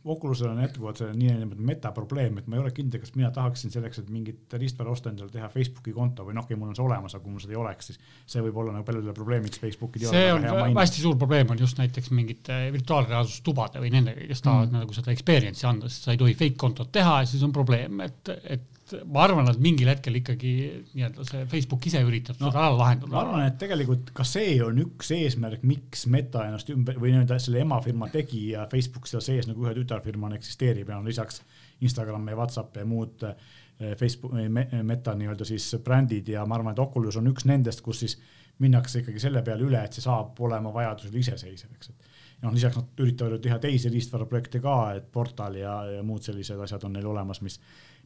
Oculusel 0.08 0.50
on 0.50 0.60
jätkuvalt 0.62 1.00
see 1.00 1.08
niinimetatud 1.12 1.66
metaprobleem, 1.68 2.38
et 2.40 2.46
ma 2.48 2.56
ei 2.56 2.62
ole 2.62 2.72
kindel, 2.76 3.02
kas 3.02 3.14
mina 3.16 3.30
tahaksin 3.34 3.72
selleks, 3.74 4.02
et 4.02 4.08
mingit 4.12 4.56
riistvara 4.58 4.92
osta 4.92 5.12
endale 5.12 5.32
teha 5.32 5.48
Facebooki 5.52 5.92
konto 5.96 6.26
või 6.26 6.36
noh, 6.38 6.46
okei, 6.46 6.58
mul 6.58 6.72
on 6.72 6.78
see 6.78 6.86
olemas, 6.86 7.16
aga 7.16 7.24
kui 7.24 7.34
mul 7.34 7.44
seda 7.44 7.54
ei 7.56 7.60
oleks, 7.60 7.90
siis 7.90 8.00
see 8.34 8.44
võib 8.44 8.62
olla 8.62 8.74
nagu 8.76 8.86
paljudele 8.88 9.16
probleemiks 9.16 9.62
ole 10.08 10.16
see 10.16 10.32
on 10.32 10.80
hästi 10.80 11.04
suur 11.04 11.20
probleem 11.20 11.52
on 11.54 11.60
just 11.60 11.82
näiteks 11.82 12.12
mingite 12.16 12.58
virtuaalreaalsustubade 12.74 13.82
või 13.84 13.92
nendega, 13.94 14.26
kes 14.32 14.44
tahavad 14.44 14.72
mm. 14.72 14.86
nagu 14.86 14.96
seda 14.96 15.14
experience'i 15.14 15.68
anda, 15.68 15.92
sest 15.92 16.08
sa 16.08 16.16
ei 16.16 16.20
tohi 16.24 16.36
fake 16.38 16.58
kontot 16.60 16.92
teha 16.94 17.20
ja 17.22 17.30
siis 17.30 17.44
on 17.46 17.54
probleem, 17.54 18.02
et, 18.06 18.34
et 18.44 18.77
ma 19.04 19.22
arvan, 19.26 19.48
et 19.50 19.60
mingil 19.62 19.88
hetkel 19.90 20.18
ikkagi 20.20 20.52
nii-öelda 20.94 21.24
see 21.28 21.44
Facebook 21.50 21.86
ise 21.90 22.00
üritab 22.06 22.38
No, 22.40 22.48
seda 22.50 22.64
ära 22.66 22.76
lahendada. 22.78 23.12
ma 23.12 23.20
arvan, 23.22 23.44
et 23.48 23.58
tegelikult 23.60 24.12
ka 24.16 24.26
see 24.28 24.56
on 24.64 24.80
üks 24.84 25.12
eesmärk, 25.16 25.64
miks 25.68 26.06
Meta 26.10 26.46
ennast 26.48 26.70
ümber 26.74 26.98
või 27.00 27.12
nii-öelda 27.14 27.38
selle 27.42 27.62
emafirma 27.64 28.08
tegi 28.14 28.48
ja 28.54 28.66
Facebook 28.72 29.06
seal 29.10 29.24
sees 29.24 29.48
nagu 29.50 29.66
ühe 29.66 29.74
tütarfirmana 29.78 30.38
eksisteerib 30.40 30.88
ja 30.92 30.98
on 30.98 31.08
lisaks 31.08 31.42
Instagram 31.84 32.26
ja 32.32 32.36
Whatsapp 32.40 32.76
ja 32.80 32.86
muud 32.88 33.22
eh, 33.28 33.94
Facebook, 34.00 34.34
Meta 34.82 35.14
nii-öelda 35.14 35.46
siis 35.46 35.70
brändid 35.84 36.28
ja 36.32 36.46
ma 36.46 36.58
arvan, 36.58 36.74
et 36.74 36.82
Oculus 36.82 37.16
on 37.20 37.30
üks 37.30 37.46
nendest, 37.46 37.84
kus 37.86 38.04
siis 38.04 38.18
minnakse 38.58 39.04
ikkagi 39.04 39.20
selle 39.22 39.42
peale 39.46 39.62
üle, 39.62 39.78
et 39.86 39.94
see 39.94 40.02
saab 40.02 40.38
olema 40.42 40.72
vajadusel 40.74 41.14
iseseisev, 41.20 41.70
eks, 41.76 41.92
et 41.92 42.08
noh, 42.42 42.50
lisaks 42.54 42.74
nad 42.80 43.02
üritavad 43.04 43.36
ju 43.36 43.38
teha 43.44 43.58
teisi 43.62 43.90
riistvaraprojekte 43.92 44.58
ka, 44.64 44.74
et 44.98 45.06
portal 45.14 45.54
ja, 45.60 45.76
ja 45.98 46.02
muud 46.06 46.26
sellised 46.26 46.58
asjad 46.64 46.82
on 46.88 46.96
neil 46.98 47.06
olemas, 47.06 47.38
mis, 47.46 47.60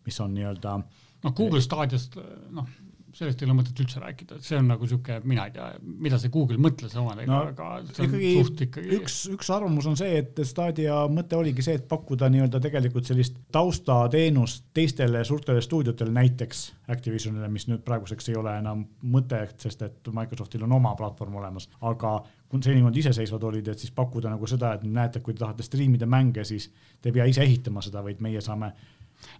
mis 0.07 0.21
on 0.21 0.35
nii-öelda 0.37 0.79
noh, 0.79 1.35
Google 1.37 1.61
Stadiast, 1.63 2.17
noh, 2.53 2.69
sellest 3.13 3.43
ei 3.43 3.49
ole 3.49 3.55
mõtet 3.59 3.81
üldse 3.83 4.01
rääkida, 4.01 4.39
et 4.39 4.47
see 4.47 4.57
on 4.57 4.71
nagu 4.71 4.87
sihuke, 4.89 5.19
mina 5.29 5.45
ei 5.49 5.53
tea, 5.53 5.67
mida 5.83 6.17
see 6.21 6.33
Google 6.33 6.57
mõtles 6.63 6.95
omadega 6.97 7.29
no,, 7.29 7.41
aga 7.51 7.69
see 7.91 8.07
on 8.07 8.15
ikkagi 8.15 8.31
suht 8.39 8.63
ikkagi 8.67 8.95
üks, 8.97 9.17
üks 9.35 9.51
arvamus 9.53 9.89
on 9.91 9.99
see, 10.01 10.15
et 10.23 10.41
Stadia 10.49 10.97
mõte 11.13 11.37
oligi 11.37 11.65
see, 11.65 11.77
et 11.81 11.85
pakkuda 11.91 12.31
nii-öelda 12.33 12.61
tegelikult 12.65 13.09
sellist 13.09 13.37
taustateenust 13.53 14.71
teistele 14.77 15.25
suurtele 15.29 15.65
stuudiotele, 15.65 16.15
näiteks 16.17 16.63
Activisionile, 16.93 17.49
mis 17.53 17.69
nüüd 17.69 17.85
praeguseks 17.85 18.33
ei 18.33 18.39
ole 18.41 18.57
enam 18.63 18.87
mõte, 19.13 19.43
sest 19.61 19.85
et 19.85 20.13
Microsoftil 20.13 20.65
on 20.65 20.79
oma 20.81 20.95
platvorm 20.99 21.37
olemas, 21.43 21.69
aga 21.89 22.17
kui 22.53 22.65
seni 22.65 22.83
nad 22.85 22.97
iseseisvad 22.97 23.45
olid, 23.49 23.69
et 23.73 23.81
siis 23.81 23.93
pakkuda 23.97 24.33
nagu 24.33 24.49
seda, 24.49 24.75
et 24.77 24.83
näete, 24.85 25.23
kui 25.25 25.37
te 25.37 25.41
tahate 25.45 25.65
striimida 25.65 26.09
mänge, 26.09 26.45
siis 26.49 26.69
te 27.01 27.09
ei 27.09 27.17
pea 27.17 27.29
ise 27.29 27.45
ehitama 27.45 27.85
seda, 27.85 28.03
vaid 28.05 28.21
meie 28.25 28.43
saame 28.45 28.73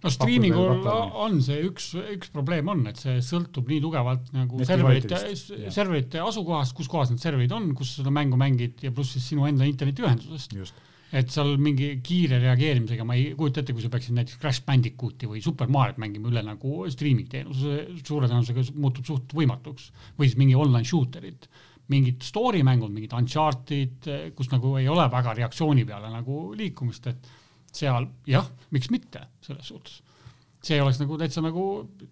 no 0.03 0.11
streamingul 0.11 0.87
on 1.23 1.39
see 1.43 1.59
üks, 1.67 1.91
üks 2.15 2.31
probleem 2.33 2.69
on, 2.71 2.85
et 2.91 2.99
see 2.99 3.19
sõltub 3.25 3.69
nii 3.71 3.81
tugevalt 3.83 4.31
nagu 4.35 4.61
Neti 4.61 4.69
serverite 4.69 5.19
serverite 5.73 6.23
asukohast, 6.23 6.75
kus 6.77 6.89
kohas 6.91 7.11
need 7.13 7.23
serverid 7.23 7.53
on, 7.55 7.71
kus 7.77 7.93
sa 7.93 8.01
seda 8.01 8.13
mängu 8.15 8.39
mängid 8.39 8.83
ja 8.83 8.93
pluss 8.95 9.15
siis 9.17 9.29
sinu 9.31 9.47
enda 9.49 9.67
internetiühendusest. 9.69 10.55
et 11.13 11.29
seal 11.29 11.51
mingi 11.61 11.91
kiire 12.05 12.39
reageerimisega 12.41 13.05
ma 13.05 13.17
ei 13.19 13.33
kujuta 13.37 13.61
ette, 13.61 13.75
kui 13.75 13.83
sa 13.83 13.91
peaksid 13.93 14.15
näiteks 14.17 14.39
Crash 14.41 14.63
Bandicooti 14.65 15.29
või 15.29 15.43
Super 15.45 15.69
Mario't 15.69 16.01
mängima 16.01 16.31
üle 16.31 16.41
nagu 16.45 16.87
streaming 16.89 17.29
teenuse, 17.29 17.83
suure 18.01 18.29
tõenäosusega 18.31 18.73
muutub 18.81 19.05
suht 19.05 19.35
võimatuks. 19.37 19.91
Või 20.17 20.31
siis 20.31 20.39
mingi 20.41 20.57
online 20.57 20.89
shooter'id. 20.89 21.45
Mingid 21.93 22.25
story 22.25 22.63
mängud, 22.65 22.89
mingid 22.95 23.13
Uncharted, 23.13 24.09
kus 24.33 24.49
nagu 24.49 24.73
ei 24.79 24.87
ole 24.89 25.05
väga 25.11 25.35
reaktsiooni 25.37 25.85
peale 25.85 26.09
nagu 26.09 26.47
liikumist, 26.57 27.11
et 27.11 27.29
seal 27.73 28.07
jah, 28.29 28.49
miks 28.71 28.91
mitte 28.93 29.27
selles 29.41 29.67
suhtes. 29.67 30.01
see 30.63 30.79
oleks 30.81 31.01
nagu 31.01 31.17
täitsa 31.19 31.41
nagu 31.43 31.63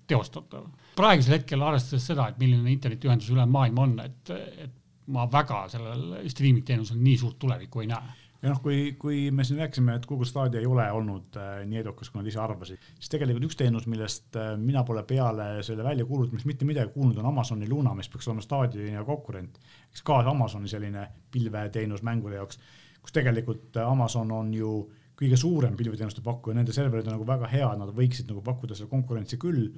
teostatav. 0.07 0.67
praegusel 0.95 1.37
hetkel 1.39 1.61
arvestades 1.63 2.07
seda, 2.11 2.27
et 2.29 2.39
milline 2.41 2.71
internetiühendus 2.73 3.31
üle 3.31 3.45
maailma 3.45 3.87
on, 3.87 3.99
et, 4.05 4.33
et 4.65 4.77
ma 5.11 5.27
väga 5.31 5.65
sellel 5.71 6.29
streaming 6.29 6.65
teenusel 6.65 6.99
nii 7.01 7.17
suurt 7.17 7.39
tulevikku 7.39 7.83
ei 7.83 7.91
näe 7.91 8.17
ja 8.41 8.49
noh, 8.49 8.61
kui, 8.63 8.93
kui 8.99 9.29
me 9.33 9.45
siin 9.45 9.59
rääkisime, 9.61 9.95
et 9.99 10.05
Google 10.09 10.25
Stadia 10.25 10.61
ei 10.61 10.69
ole 10.69 10.87
olnud 10.91 11.37
äh, 11.37 11.61
nii 11.69 11.81
edukas, 11.83 12.09
kui 12.09 12.21
nad 12.21 12.29
ise 12.29 12.41
arvasid, 12.41 12.81
siis 12.97 13.11
tegelikult 13.13 13.45
üks 13.49 13.57
teenus, 13.59 13.85
millest 13.91 14.37
äh, 14.39 14.53
mina 14.57 14.83
pole 14.87 15.03
peale 15.07 15.49
selle 15.65 15.85
väljakuulutamist 15.85 16.49
mitte 16.49 16.65
midagi 16.65 16.93
kuulnud, 16.95 17.19
on 17.21 17.29
Amazoni 17.29 17.69
Luna, 17.69 17.93
mis 17.97 18.09
peaks 18.09 18.29
olema 18.29 18.45
Stadioni 18.45 19.05
konkurent. 19.05 19.59
eks 19.91 20.01
ka 20.07 20.21
Amazoni 20.33 20.71
selline 20.71 21.07
pilveteenus 21.31 22.01
mängude 22.07 22.39
jaoks, 22.39 22.59
kus 23.01 23.13
tegelikult 23.13 23.77
äh, 23.77 23.91
Amazon 23.91 24.31
on 24.31 24.53
ju 24.53 24.73
kõige 25.21 25.37
suurem 25.37 25.77
pilveteenuste 25.77 26.23
pakkuja, 26.25 26.57
nende 26.57 26.73
serverid 26.75 27.07
on 27.07 27.19
nagu 27.19 27.27
väga 27.27 27.49
head, 27.51 27.77
nad 27.79 27.93
võiksid 27.95 28.29
nagu 28.31 28.41
pakkuda 28.45 28.77
seda 28.77 28.89
konkurentsi 28.89 29.37
küll 29.41 29.69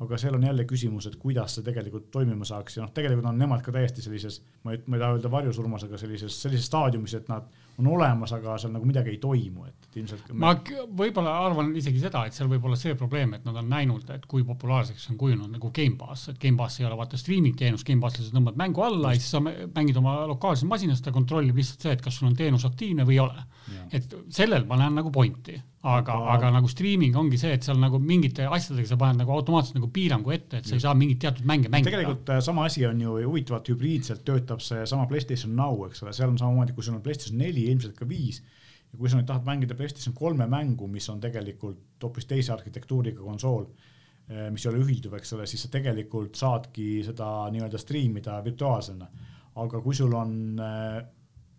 aga 0.00 0.18
seal 0.20 0.36
on 0.36 0.44
jälle 0.44 0.64
küsimus, 0.68 1.06
et 1.08 1.16
kuidas 1.20 1.56
see 1.56 1.64
tegelikult 1.64 2.10
toimima 2.12 2.44
saaks 2.48 2.76
ja 2.76 2.84
noh, 2.84 2.92
tegelikult 2.94 3.30
on 3.30 3.38
nemad 3.40 3.62
ka 3.64 3.72
täiesti 3.72 4.04
sellises, 4.04 4.40
ma 4.64 4.74
ei, 4.74 4.82
ma 4.86 4.98
ei 4.98 5.02
taha 5.02 5.16
öelda 5.16 5.30
varjusurmas, 5.32 5.86
aga 5.86 6.00
sellises, 6.00 6.36
sellises 6.42 6.68
staadiumis, 6.68 7.14
et 7.16 7.30
nad 7.32 7.48
on 7.78 7.86
olemas, 7.92 8.32
aga 8.32 8.56
seal 8.60 8.72
nagu 8.72 8.86
midagi 8.88 9.12
ei 9.12 9.18
toimu, 9.20 9.66
et, 9.68 9.88
ilmselt. 10.00 10.30
ma 10.40 10.52
võib-olla 10.96 11.34
arvan 11.44 11.74
isegi 11.76 12.00
seda, 12.00 12.24
et 12.26 12.36
seal 12.36 12.48
võib 12.50 12.64
olla 12.68 12.78
see 12.80 12.96
probleem, 12.98 13.34
et 13.36 13.44
nad 13.48 13.58
on 13.60 13.68
näinud, 13.68 14.08
et 14.14 14.24
kui 14.30 14.44
populaarseks 14.48 15.10
on 15.12 15.18
kujunenud 15.20 15.52
nagu 15.52 15.70
Gamepass, 15.76 16.30
et 16.32 16.40
Gamepass 16.42 16.80
ei 16.80 16.88
ole 16.88 16.98
vaata 16.98 17.20
streaming 17.20 17.58
teenus, 17.58 17.84
Gamepass 17.86 18.18
lihtsalt 18.20 18.38
tõmbad 18.38 18.58
mängu 18.60 18.84
alla 18.86 19.12
ja 19.12 19.20
siis 19.20 19.34
sa 19.36 19.42
mängid 19.44 20.00
oma 20.00 20.18
lokaalses 20.30 20.68
masinas, 20.68 21.04
ta 21.04 21.12
kontrollib 21.14 21.60
lihtsalt 21.60 21.84
see, 21.84 21.96
et 21.96 22.04
kas 22.04 22.20
sul 22.20 22.30
on 22.30 22.38
teenus 22.38 22.64
aktiivne 22.68 23.06
või 23.08 23.18
ei 23.18 23.24
ole. 23.26 23.46
et 23.92 24.18
sellel 24.32 24.64
ma 24.68 24.78
näen 24.80 24.96
nagu 25.00 25.12
pointi, 25.12 25.58
aga, 25.82 26.16
aga, 26.32 26.50
nagu 26.54 26.68
streaming 26.70 27.16
ongi 27.16 27.38
see, 27.40 27.52
et 27.54 27.66
seal 27.66 27.78
nagu 27.78 27.98
mingite 28.02 28.46
asjadega 28.48 28.88
sa 28.90 28.98
paned 29.00 29.20
nagu 29.22 29.32
automaatselt 29.34 29.76
nagu 29.78 29.90
piirangu 29.92 30.32
ette, 30.34 30.60
et 30.60 30.68
sa 30.68 30.74
ei 30.74 30.82
saa 30.82 30.94
mingit 30.98 31.20
teatud 31.22 31.46
mänge 31.46 31.70
mängida. 31.72 31.92
tegelikult 31.92 32.32
äh, 32.32 32.40
sama 32.44 32.64
asi 32.66 32.86
on 32.88 33.00
ju 33.00 33.16
huvitavalt 33.22 33.68
hübriidselt 33.70 34.24
töötab 34.26 34.64
seesama 34.64 35.06
PlayStation 35.10 35.54
Now, 35.56 35.84
eks 35.86 36.02
ole, 36.02 36.14
seal 36.16 36.32
on 36.32 36.38
samamoodi, 36.40 36.74
kui 36.76 36.86
sul 36.86 36.96
on 36.96 37.04
PlayStation 37.04 37.38
neli, 37.38 37.68
ilmselt 37.70 37.98
ka 37.98 38.08
viis 38.08 38.42
ja 38.92 38.98
kui 38.98 39.10
sa 39.10 39.18
nüüd 39.18 39.28
tahad 39.28 39.46
mängida 39.46 39.76
PlayStation 39.78 40.14
kolme 40.16 40.48
mängu, 40.50 40.88
mis 40.90 41.06
on 41.12 41.20
tegelikult 41.22 42.02
hoopis 42.02 42.28
teise 42.30 42.54
arhitektuuriga 42.54 43.22
konsool, 43.22 43.66
eh, 44.28 44.48
mis 44.54 44.66
ei 44.66 44.72
ole 44.72 44.82
ühilduv, 44.84 45.16
eks 45.18 45.34
ole, 45.36 45.46
siis 45.50 45.66
sa 45.66 45.72
tegelikult 45.72 46.38
saadki 46.38 47.02
seda 47.06 47.50
nii-öelda 47.54 47.80
striimida 47.82 48.42
virtuaalsena. 48.44 49.08
aga 49.56 49.78
kui 49.80 49.94
sul 49.96 50.12
on 50.12 50.32
eh, 50.60 51.04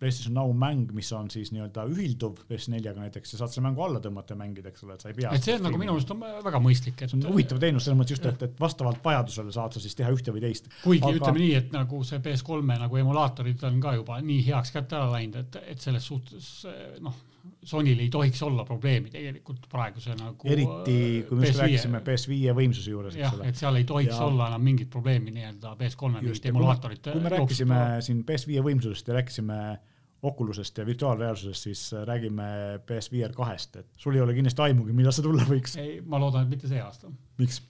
PlayStation 0.00 0.34
Now 0.38 0.52
mäng, 0.56 0.92
mis 0.96 1.10
on 1.16 1.30
siis 1.32 1.52
nii-öelda 1.54 1.84
ühilduv 1.92 2.42
PS4-ga 2.48 2.94
näiteks, 2.98 3.34
sa 3.34 3.42
saad 3.42 3.54
selle 3.54 3.66
mängu 3.68 3.84
alla 3.86 4.02
tõmmata 4.04 4.34
ja 4.34 4.40
mängida, 4.40 4.72
eks 4.72 4.86
ole, 4.86 4.96
et 4.98 5.04
sa 5.04 5.12
ei 5.12 5.16
pea. 5.18 5.32
et 5.34 5.44
see 5.44 5.56
on 5.58 5.64
nagu 5.68 5.80
minu 5.80 5.94
meelest 5.96 6.12
on 6.14 6.22
väga 6.46 6.62
mõistlik, 6.64 6.98
et. 7.02 7.12
see 7.12 7.18
on 7.20 7.26
huvitav 7.32 7.62
teenus 7.62 7.88
selles 7.88 8.00
mõttes 8.00 8.16
just, 8.16 8.28
et, 8.30 8.44
et 8.48 8.60
vastavalt 8.60 9.00
vajadusele 9.04 9.54
saad 9.54 9.76
sa 9.76 9.82
siis 9.84 9.98
teha 9.98 10.12
ühte 10.14 10.34
või 10.34 10.44
teist. 10.44 10.70
kuigi 10.82 11.04
Aga... 11.04 11.20
ütleme 11.20 11.44
nii, 11.44 11.54
et 11.62 11.74
nagu 11.74 12.02
see 12.06 12.22
PS3-e 12.24 12.78
nagu 12.84 13.02
emulaatorid 13.02 13.64
on 13.70 13.80
ka 13.82 13.96
juba 13.98 14.20
nii 14.24 14.44
heaks 14.50 14.74
kätte 14.74 15.00
ära 15.00 15.10
läinud, 15.16 15.40
et, 15.42 15.60
et 15.74 15.88
selles 15.88 16.06
suhtes 16.12 16.52
noh 17.04 17.24
Sonyl 17.68 18.00
ei 18.00 18.08
tohiks 18.12 18.42
olla 18.46 18.64
probleemi 18.64 19.10
tegelikult 19.12 19.66
praeguse 19.70 20.14
nagu. 20.18 20.48
eriti 20.48 21.24
kui 21.28 21.38
me 21.40 21.50
just 21.50 21.60
rääkisime 21.62 22.00
PS5 22.06 22.56
võimsuse 22.56 22.94
juures, 22.94 23.18
eks 23.18 23.36
ole. 23.36 23.50
et 23.50 23.60
seal 23.60 23.78
ei 23.80 23.86
tohiks 23.88 24.14
ja... 24.14 24.24
olla 24.26 24.48
enam 24.52 24.66
mingit 24.70 24.90
probleemi 24.90 25.34
nii-öelda 25.36 25.74
PS3-e 25.80 26.22
mingite 26.22 26.52
emulaatorite. 26.52 27.14
kui 27.14 27.24
me 27.24 27.34
rääkisime 27.36 27.84
siin 28.06 28.24
PS5 28.28 28.66
võimsusest 28.70 29.08
ja 29.12 29.18
rääkisime 29.20 29.62
Oculusest 30.22 30.78
ja 30.78 30.86
virtuaalreaalsusest, 30.86 31.62
siis 31.68 31.82
räägime 32.04 32.44
PSVR 32.86 33.34
kahest, 33.36 33.76
et 33.76 33.86
sul 34.02 34.16
ei 34.16 34.20
ole 34.24 34.34
kindlasti 34.34 34.64
aimugi, 34.64 34.96
millal 34.96 35.14
see 35.14 35.22
tulla 35.22 35.44
võiks. 35.46 35.76
ei, 35.78 36.00
ma 36.02 36.18
loodan, 36.18 36.48
et 36.48 36.56
mitte 36.56 36.70
see 36.70 36.80
aasta. 36.82 37.10
miks? 37.38 37.60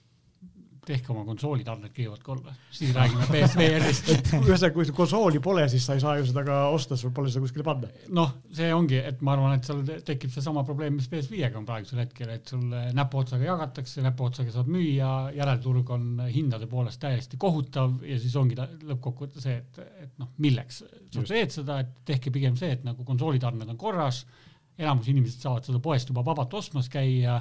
Tehke 0.89 1.11
oma 1.13 1.23
konsoolitarned 1.27 1.93
kõigepealt 1.93 2.23
korda, 2.25 2.53
siis 2.73 2.93
räägime 2.95 3.27
PSVR-ist 3.29 4.09
ühesõnaga, 4.39 4.71
kui 4.75 4.93
konsooli 4.95 5.41
pole, 5.43 5.67
siis 5.71 5.85
sa 5.85 5.97
ei 5.97 6.03
saa 6.03 6.15
ju 6.19 6.25
seda 6.29 6.43
ka 6.47 6.57
osta, 6.73 6.97
sul 6.99 7.13
pole 7.15 7.29
seda 7.31 7.43
kuskile 7.45 7.65
panna. 7.67 7.91
noh, 8.15 8.33
see 8.55 8.71
ongi, 8.73 8.97
et 9.11 9.21
ma 9.25 9.35
arvan, 9.35 9.57
et 9.57 9.69
seal 9.69 9.83
tekib 10.07 10.33
seesama 10.33 10.63
probleem, 10.67 10.97
mis 10.97 11.09
PS5-ga 11.11 11.61
on 11.61 11.67
praegusel 11.69 12.01
hetkel, 12.03 12.33
et 12.33 12.53
sul 12.53 12.65
näpuotsaga 12.97 13.45
jagatakse, 13.45 14.03
näpuotsaga 14.05 14.55
saad 14.55 14.71
müüa, 14.71 15.13
järelturg 15.37 15.93
on 15.95 16.09
hindade 16.27 16.69
poolest 16.71 17.01
täiesti 17.03 17.39
kohutav 17.41 17.99
ja 18.07 18.19
siis 18.21 18.35
ongi 18.39 18.57
lõppkokkuvõttes 18.57 19.45
see, 19.45 19.59
et, 19.61 19.81
et 20.07 20.13
noh, 20.21 20.33
milleks 20.41 20.83
sa 20.83 21.25
teed 21.25 21.53
seda, 21.53 21.79
et 21.83 21.95
tehke 22.07 22.33
pigem 22.33 22.57
see, 22.59 22.73
et 22.77 22.85
nagu 22.87 23.05
konsoolitarned 23.05 23.69
on 23.69 23.79
korras, 23.79 24.23
enamus 24.79 25.09
inimesed 25.11 25.43
saavad 25.43 25.67
seda 25.67 25.81
poest 25.83 26.09
juba 26.09 26.23
vabalt 26.25 26.53
ostmas 26.55 26.89
käia 26.91 27.39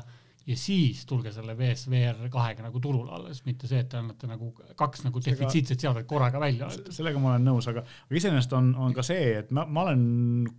ja 0.48 0.56
siis 0.56 1.02
tulge 1.08 1.32
selle 1.34 1.52
VSVR 1.58 2.28
kahega 2.32 2.64
nagu 2.64 2.80
turule 2.80 3.12
alles, 3.12 3.42
mitte 3.44 3.68
see, 3.68 3.82
et 3.84 3.90
te 3.92 3.98
annate 4.00 4.28
nagu 4.30 4.50
kaks 4.78 5.04
nagu 5.04 5.20
defitsiitset 5.24 5.84
seadet 5.84 6.08
korraga 6.08 6.40
välja. 6.40 6.70
sellega 6.72 7.20
ma 7.20 7.34
olen 7.34 7.44
nõus, 7.50 7.68
aga, 7.68 7.82
aga 7.84 8.20
iseenesest 8.20 8.54
on, 8.56 8.70
on 8.80 8.96
ka 8.96 9.04
see, 9.06 9.34
et 9.42 9.52
ma, 9.54 9.66
ma 9.68 9.84
olen 9.84 10.02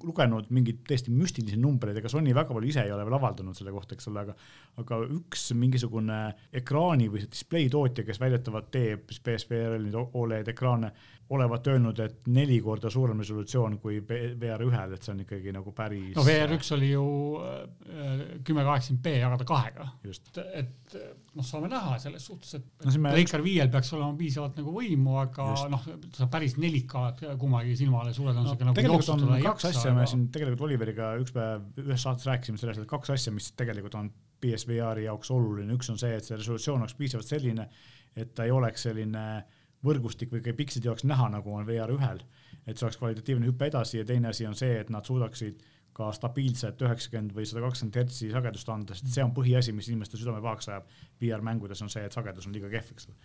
lugenud 0.05 0.51
mingeid 0.53 0.83
täiesti 0.87 1.13
müstilisi 1.13 1.57
numbreid, 1.57 1.97
ega 1.97 2.11
Sony 2.11 2.35
väga 2.37 2.53
palju 2.53 2.69
ise 2.69 2.85
ei 2.85 2.93
ole 2.93 3.07
veel 3.07 3.17
avaldanud 3.17 3.57
selle 3.57 3.73
kohta, 3.73 3.97
eks 3.97 4.11
ole, 4.11 4.27
aga 4.27 4.37
aga 4.79 4.99
üks 5.17 5.49
mingisugune 5.57 6.19
ekraani 6.61 7.09
või 7.11 7.25
display 7.25 7.69
tootja, 7.71 8.05
kes 8.07 8.21
väidetavalt 8.21 8.69
teeb 8.73 9.09
PSVR-il 9.09 9.87
nüüd 9.87 9.97
Oled 10.19 10.53
ekraane, 10.53 10.91
olevat 11.29 11.67
öelnud, 11.69 11.99
et 12.01 12.27
neli 12.33 12.57
korda 12.65 12.89
suurem 12.89 13.19
resolutsioon 13.21 13.75
kui 13.81 13.99
VR 14.01 14.63
ühel, 14.65 14.93
et 14.95 15.05
see 15.05 15.11
on 15.13 15.19
ikkagi 15.21 15.51
nagu 15.53 15.73
päris. 15.77 16.15
no 16.15 16.23
VR 16.25 16.55
üks 16.55 16.71
oli 16.73 16.89
ju 16.89 17.03
äh, 17.45 18.23
kümme 18.45 18.65
kaheksakümmend 18.65 19.03
B 19.05 19.13
jagada 19.19 19.45
kahega. 19.49 19.85
et, 20.09 20.39
et 20.63 20.95
noh, 21.35 21.45
saame 21.45 21.69
näha 21.69 21.99
selles 22.01 22.25
suhtes, 22.31 22.55
et 22.57 22.87
no, 22.87 22.93
me... 23.05 23.13
Playcar 23.13 23.43
viiel 23.45 23.69
peaks 23.73 23.93
olema 23.97 24.17
piisavalt 24.17 24.57
nagu 24.61 24.73
võimu, 24.73 25.19
aga 25.21 25.51
noh, 25.75 25.85
sa 26.17 26.29
päris 26.33 26.57
4K-d 26.57 27.35
kummagi 27.43 27.77
silmale 27.77 28.15
suure 28.17 28.33
tõenäosusega 28.33 28.65
no, 28.65 28.71
nagu 28.71 28.81
tegelikult 28.81 29.13
on 29.13 29.27
kaks 29.35 29.45
jaksa, 29.45 29.73
asja 29.75 29.85
aga..., 29.91 29.99
me 29.99 30.09
siin 30.09 30.25
tegelikult 30.33 30.65
Oliveriga 30.69 31.11
üks 31.21 31.35
päev 31.35 31.85
ühes 31.85 32.07
saates 32.07 32.25
rääkisime 32.31 32.61
sellest, 32.61 32.87
et 32.87 32.89
kaks 32.89 33.13
asja, 33.13 33.35
mis 33.35 33.53
tegelikult 33.59 34.01
on 34.01 34.09
PSVR-i 34.41 35.05
jaoks 35.05 35.29
oluline, 35.35 35.77
üks 35.77 35.93
on 35.93 36.01
see, 36.01 36.15
et 36.17 36.25
see 36.25 36.41
resolutsioon 36.41 36.81
oleks 36.81 36.97
piisavalt 36.97 37.29
selline, 37.29 37.69
et 38.17 38.33
ta 38.33 38.49
ei 38.49 38.53
oleks 38.55 38.89
selline 38.89 39.25
äh, 39.37 39.57
võrgustik 39.85 40.31
või 40.33 40.53
pikside 40.55 40.89
jaoks 40.89 41.05
näha, 41.07 41.29
nagu 41.29 41.53
on 41.55 41.67
VR 41.67 41.93
ühel, 41.93 42.23
et 42.65 42.77
see 42.77 42.85
oleks 42.87 42.99
kvalitatiivne 42.99 43.47
hüpe 43.47 43.69
edasi 43.71 44.01
ja 44.01 44.05
teine 44.05 44.33
asi 44.33 44.47
on 44.47 44.55
see, 44.55 44.79
et 44.79 44.89
nad 44.89 45.07
suudaksid 45.07 45.63
ka 45.93 46.11
stabiilset 46.15 46.81
üheksakümmend 46.85 47.35
või 47.35 47.47
sada 47.49 47.65
kakskümmend 47.65 47.99
hertsi 48.01 48.31
sagedust 48.31 48.69
anda, 48.71 48.95
sest 48.95 49.13
see 49.15 49.25
on 49.25 49.33
põhiasi, 49.35 49.75
mis 49.75 49.89
inimeste 49.91 50.19
südame 50.19 50.41
pahaks 50.43 50.69
ajab 50.71 50.89
VR 51.21 51.43
mängudes 51.45 51.81
on 51.85 51.91
see, 51.91 52.05
et 52.07 52.15
sagedus 52.15 52.47
on 52.47 52.55
liiga 52.55 52.71
kehv, 52.71 52.93
eks 52.95 53.09
ole 53.11 53.17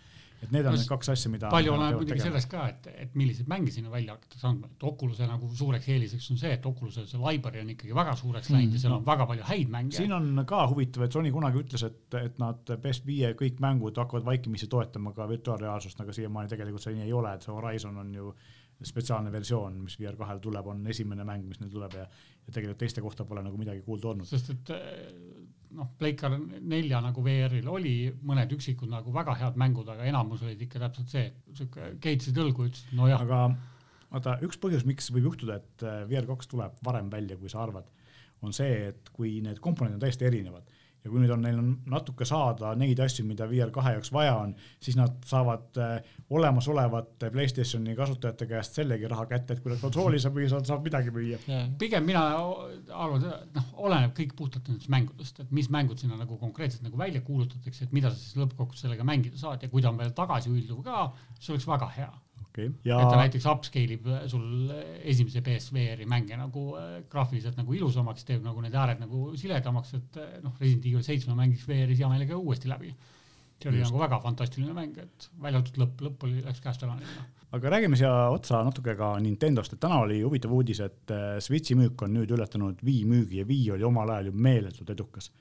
et 0.43 0.51
need 0.51 0.65
on 0.67 0.73
no, 0.75 0.79
need 0.79 0.89
kaks 0.89 1.09
asja, 1.13 1.29
mida. 1.31 1.49
palju 1.53 1.73
oleneb 1.73 1.99
muidugi 2.01 2.23
sellest 2.23 2.49
ka, 2.51 2.65
et, 2.71 2.89
et 3.05 3.13
milliseid 3.17 3.47
mänge 3.51 3.71
sinna 3.73 3.91
välja 3.93 4.15
hakatakse 4.15 4.47
andma, 4.49 4.69
et 4.71 4.85
Oculus'e 4.89 5.27
nagu 5.29 5.49
suureks 5.57 5.87
eeliseks 5.93 6.27
on 6.33 6.41
see, 6.41 6.51
et 6.57 6.67
Oculus'e 6.69 7.05
see 7.09 7.21
library 7.21 7.63
on 7.63 7.71
ikkagi 7.73 7.95
väga 7.97 8.17
suureks 8.19 8.51
läinud 8.51 8.73
mm. 8.73 8.75
ja 8.77 8.83
seal 8.83 8.97
on 8.97 9.07
väga 9.07 9.27
palju 9.31 9.47
häid 9.47 9.71
mänge. 9.77 9.95
siin 9.97 10.13
on 10.15 10.43
ka 10.49 10.65
huvitav, 10.71 11.07
et 11.07 11.15
Sony 11.15 11.31
kunagi 11.35 11.63
ütles, 11.63 11.87
et, 11.87 12.19
et 12.19 12.37
nad 12.41 12.75
PS5 12.83 13.31
kõik 13.39 13.63
mängud 13.63 14.03
hakkavad 14.03 14.27
vaikimisi 14.27 14.69
toetama 14.71 15.15
ka 15.15 15.29
virtuaalreaalsust, 15.31 16.03
aga 16.03 16.15
siiamaani 16.19 16.51
tegelikult 16.51 16.85
see 16.85 16.97
nii 16.99 17.07
ei 17.07 17.15
ole, 17.15 17.33
et 17.35 17.47
see 17.47 17.55
Horizon 17.55 18.03
on 18.03 18.13
ju 18.13 18.35
spetsiaalne 18.83 19.31
versioon, 19.31 19.77
mis 19.85 19.95
VR2-l 20.01 20.41
tuleb, 20.43 20.67
on 20.67 20.81
esimene 20.91 21.23
mäng, 21.27 21.45
mis 21.47 21.61
neil 21.61 21.71
tuleb 21.71 21.95
ja, 21.95 22.09
ja 22.45 22.53
tegelikult 22.53 22.81
teiste 22.83 23.01
kohta 23.01 23.25
pole 23.25 23.43
nagu 23.45 23.57
midagi 23.57 23.81
kuulda 23.85 24.11
olnud. 24.11 24.29
sest 24.29 24.51
et 24.53 24.73
noh, 25.75 25.89
Playcar 25.99 26.35
nelja 26.39 27.01
nagu 27.03 27.23
VR-il 27.25 27.67
oli 27.71 27.95
mõned 28.25 28.53
üksikud 28.55 28.91
nagu 28.91 29.13
väga 29.15 29.35
head 29.41 29.59
mängud, 29.59 29.89
aga 29.91 30.07
enamus 30.07 30.43
olid 30.45 30.61
ikka 30.65 30.81
täpselt 30.85 31.11
see, 31.11 31.25
sihuke 31.57 31.95
keitsid 32.03 32.37
õlgu, 32.41 32.69
ütlesid 32.69 32.95
nojah. 32.97 33.25
aga 33.25 33.41
vaata, 34.13 34.37
üks 34.45 34.59
põhjus, 34.61 34.85
miks 34.87 35.11
võib 35.13 35.31
juhtuda, 35.31 35.59
et 35.61 35.85
äh, 35.85 36.01
VR2 36.09 36.51
tuleb 36.51 36.79
varem 36.85 37.11
välja, 37.11 37.37
kui 37.41 37.51
sa 37.51 37.63
arvad, 37.65 37.89
on 38.45 38.55
see, 38.55 38.91
et 38.91 39.11
kui 39.15 39.39
need 39.43 39.59
komponendid 39.63 39.99
on 39.99 40.05
täiesti 40.05 40.27
erinevad 40.29 40.71
ja 41.05 41.11
kui 41.11 41.21
nüüd 41.21 41.31
on 41.35 41.43
neil 41.45 41.59
on 41.61 41.69
natuke 41.93 42.25
saada 42.25 42.73
neid 42.79 42.99
asju, 43.03 43.25
mida 43.29 43.45
VR2 43.49 43.93
jaoks 43.95 44.11
vaja 44.13 44.33
on, 44.41 44.55
siis 44.81 44.97
nad 44.97 45.19
saavad 45.29 45.79
äh, 45.81 46.15
olemasolevate 46.33 47.29
Playstationi 47.33 47.95
kasutajate 47.97 48.47
käest 48.49 48.79
sellegi 48.79 49.09
raha 49.11 49.27
kätte, 49.29 49.55
et 49.55 49.63
kui 49.63 49.73
nad 49.73 49.81
konsooli 49.83 50.19
saab 50.21 50.39
müüa, 50.39 50.61
saab 50.65 50.83
midagi 50.85 51.13
müüa. 51.13 51.39
Pigem 51.79 52.09
mina 52.09 52.25
arvan 52.89 53.29
noh, 53.55 53.71
oleneb 53.87 54.15
kõik 54.17 54.35
puhtalt 54.39 54.71
nendest 54.71 54.91
mängudest, 54.91 55.43
et 55.45 55.55
mis 55.55 55.69
mängud 55.73 56.01
sinna 56.01 56.17
nagu 56.19 56.39
konkreetselt 56.41 56.85
nagu 56.87 56.97
välja 56.99 57.21
kuulutatakse, 57.25 57.85
et 57.85 57.95
mida 57.95 58.11
sa 58.11 58.19
siis 58.19 58.39
lõppkokkuvõttes 58.41 58.87
sellega 58.87 59.07
mängida 59.07 59.39
saad 59.39 59.63
ja 59.63 59.69
kui 59.71 59.85
ta 59.85 59.93
on 59.93 60.01
veel 60.01 60.13
tagasiühilduv 60.17 60.81
ka, 60.85 61.09
see 61.39 61.53
oleks 61.53 61.69
väga 61.69 61.91
hea 61.99 62.13
okay.. 62.55 62.71
Ja... 62.87 62.99
et 63.01 63.11
ta 63.11 63.19
näiteks 63.19 63.47
upscale 63.51 63.97
ib 63.97 64.07
sul 64.31 64.71
esimese 65.03 65.43
PSVR-i 65.45 66.07
mänge 66.09 66.39
nagu 66.39 66.65
äh, 66.79 66.97
graafiliselt 67.11 67.59
nagu 67.59 67.75
ilusamaks, 67.75 68.25
teeb 68.27 68.43
nagu 68.45 68.63
need 68.63 68.75
ääred 68.75 69.01
nagu 69.03 69.27
siledamaks, 69.39 69.95
et 69.99 70.19
äh, 70.21 70.33
noh, 70.43 70.55
Resident 70.61 70.89
Evil 70.89 71.05
seitsme 71.05 71.37
mängiks 71.37 71.67
VR-is 71.69 72.01
hea 72.01 72.11
meelega 72.11 72.39
uuesti 72.39 72.71
läbi. 72.71 72.93
see 73.55 73.69
oli 73.71 73.79
Just. 73.79 73.91
nagu 73.91 74.03
väga 74.03 74.19
fantastiline 74.19 74.73
mäng, 74.75 74.97
et 74.99 75.29
välja 75.39 75.61
arvatud 75.61 75.79
lõpp, 75.79 76.01
lõpp 76.07 76.27
oli, 76.27 76.41
läks 76.43 76.59
käest 76.63 76.83
ära 76.83 76.97
neile 76.97 77.23
aga 77.55 77.69
räägime 77.71 77.95
siia 77.95 78.11
otsa 78.33 78.59
natuke 78.67 78.97
ka 78.99 79.13
Nintendost, 79.23 79.73
et 79.73 79.79
täna 79.79 80.01
oli 80.03 80.17
huvitav 80.25 80.51
uudis, 80.51 80.81
et 80.83 81.11
äh, 81.13 81.37
Switchi 81.39 81.77
müük 81.79 82.01
on 82.03 82.11
nüüd 82.17 82.31
ületanud 82.35 82.81
Wii 82.83 83.05
müügi 83.07 83.39
ja 83.39 83.47
Wii 83.47 83.69
oli 83.77 83.87
omal 83.87 84.11
ajal 84.11 84.31
ju 84.31 84.39
meeletult 84.47 84.91
edukas. 84.91 85.31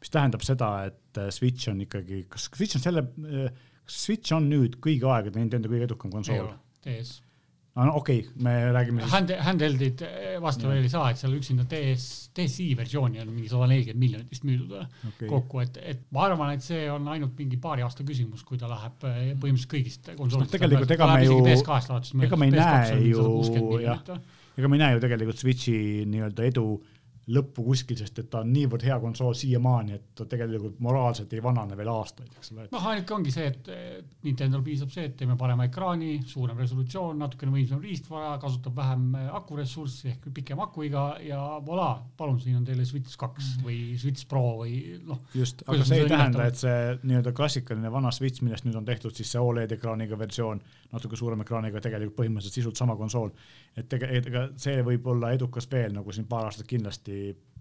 mis 0.00 0.08
tähendab 0.10 0.40
seda, 0.40 0.86
et 0.88 1.18
Switch 1.28 1.68
on 1.68 1.82
ikkagi, 1.84 2.22
kas 2.32 2.48
Switch 2.48 2.78
on 2.78 2.82
selle 2.82 3.04
äh, 3.04 3.52
Switch 3.90 4.34
on 4.36 4.46
nüüd 4.50 4.78
kõigi 4.82 5.08
aegade 5.08 5.40
Nintendo 5.40 5.70
kõige 5.72 5.88
edukam 5.88 6.12
konsool. 6.12 6.52
DS. 6.84 7.18
no 7.76 7.92
okei 8.00 8.22
okay,, 8.22 8.42
me 8.44 8.52
räägime 8.74 9.02
siis. 9.02 9.12
Hand, 9.12 9.32
handheld'id 9.46 10.02
eh, 10.04 10.36
vastu 10.42 10.68
veel 10.68 10.84
ei 10.84 10.92
saa, 10.92 11.10
et 11.12 11.20
seal 11.20 11.36
üksinda 11.36 11.64
DS, 11.70 12.06
DSi 12.36 12.66
versiooni 12.76 13.20
on 13.22 13.30
mingi 13.30 13.50
sada 13.52 13.68
nelikümmend 13.70 14.02
miljonit 14.02 14.32
vist 14.32 14.46
müüdud 14.48 14.74
okay. 14.80 15.28
kokku, 15.30 15.62
et, 15.64 15.78
et 15.92 16.02
ma 16.14 16.26
arvan, 16.26 16.54
et 16.56 16.64
see 16.64 16.82
on 16.92 17.08
ainult 17.14 17.38
mingi 17.40 17.60
paari 17.62 17.84
aasta 17.86 18.04
küsimus, 18.06 18.44
kui 18.48 18.60
ta 18.60 18.68
läheb 18.70 19.06
eh, 19.08 19.18
põhimõtteliselt 19.32 19.74
kõigist 19.74 20.12
konsoolidest 20.12 20.50
no,. 20.50 20.54
tegelikult 20.56 20.96
ega 20.96 21.10
me 21.12 21.20
ju, 21.24 21.40
ega 22.28 22.40
me 22.40 22.50
ei 22.50 22.56
näe 22.56 23.00
ju, 23.10 23.26
jah, 23.84 24.16
ega 24.56 24.72
me 24.72 24.80
ei 24.80 24.84
näe 24.84 24.96
ju 24.96 25.04
tegelikult 25.06 25.44
Switchi 25.44 25.76
nii-öelda 26.10 26.48
edu 26.50 26.66
lõppu 27.30 27.64
kuskil, 27.64 27.98
sest 28.00 28.18
et 28.22 28.28
ta 28.30 28.40
on 28.44 28.50
niivõrd 28.52 28.84
hea 28.86 28.96
konsool 29.02 29.34
siiamaani, 29.38 29.96
et 29.96 30.06
ta 30.18 30.26
tegelikult 30.28 30.80
moraalselt 30.82 31.32
ei 31.36 31.42
vanane 31.44 31.76
veel 31.78 31.90
aastaid, 31.92 32.30
eks 32.38 32.52
ole. 32.54 32.66
noh, 32.72 32.86
ainuke 32.90 33.14
ongi 33.14 33.34
see, 33.34 33.46
et 33.50 33.70
Nintendo'l 34.24 34.64
piisab 34.66 34.90
see, 34.94 35.06
et 35.10 35.16
teeme 35.18 35.36
parema 35.40 35.66
ekraani, 35.68 36.12
suurem 36.28 36.58
resolutsioon, 36.60 37.18
natukene 37.20 37.54
võimsam 37.54 37.82
riistvara, 37.84 38.32
kasutab 38.42 38.76
vähem 38.76 39.06
äh, 39.18 39.28
akuressurssi 39.38 40.10
ehk 40.14 40.28
pikem 40.34 40.62
akuiga 40.64 41.04
ja 41.24 41.40
voilà, 41.66 41.92
palun, 42.18 42.40
siin 42.42 42.58
on 42.58 42.66
teile 42.66 42.86
Switch 42.88 43.18
kaks 43.20 43.54
mm. 43.56 43.66
või 43.68 43.78
Switch 44.00 44.26
Pro 44.30 44.44
või 44.62 44.80
noh. 45.06 45.22
just, 45.36 45.64
aga 45.68 45.86
see 45.86 46.02
ei 46.02 46.10
tähenda, 46.10 46.48
et 46.50 46.60
see 46.60 46.76
nii-öelda 47.04 47.34
klassikaline 47.36 47.92
vana 47.92 48.12
Switch, 48.14 48.42
millest 48.46 48.66
nüüd 48.66 48.78
on 48.80 48.88
tehtud 48.88 49.14
siis 49.16 49.30
see 49.30 49.42
Oled 49.50 49.72
ekraaniga 49.76 50.18
versioon, 50.18 50.60
natuke 50.90 51.18
suurema 51.18 51.46
ekraaniga, 51.46 51.82
tegelikult 51.82 52.18
põhimõtteliselt 52.20 52.58
sisult 52.58 52.80
sama 52.80 52.98
konsool. 52.98 53.30
et 53.78 53.86
tege-, 53.88 54.10
ega 54.18 54.48
see 54.58 54.82
võib 54.86 55.06
olla 55.12 55.30
edukas 55.36 55.68
veel 55.70 55.94
nagu 55.94 56.12
siin 56.12 56.26
paar 56.30 56.48
aastat 56.50 56.66
kindlasti 56.70 57.19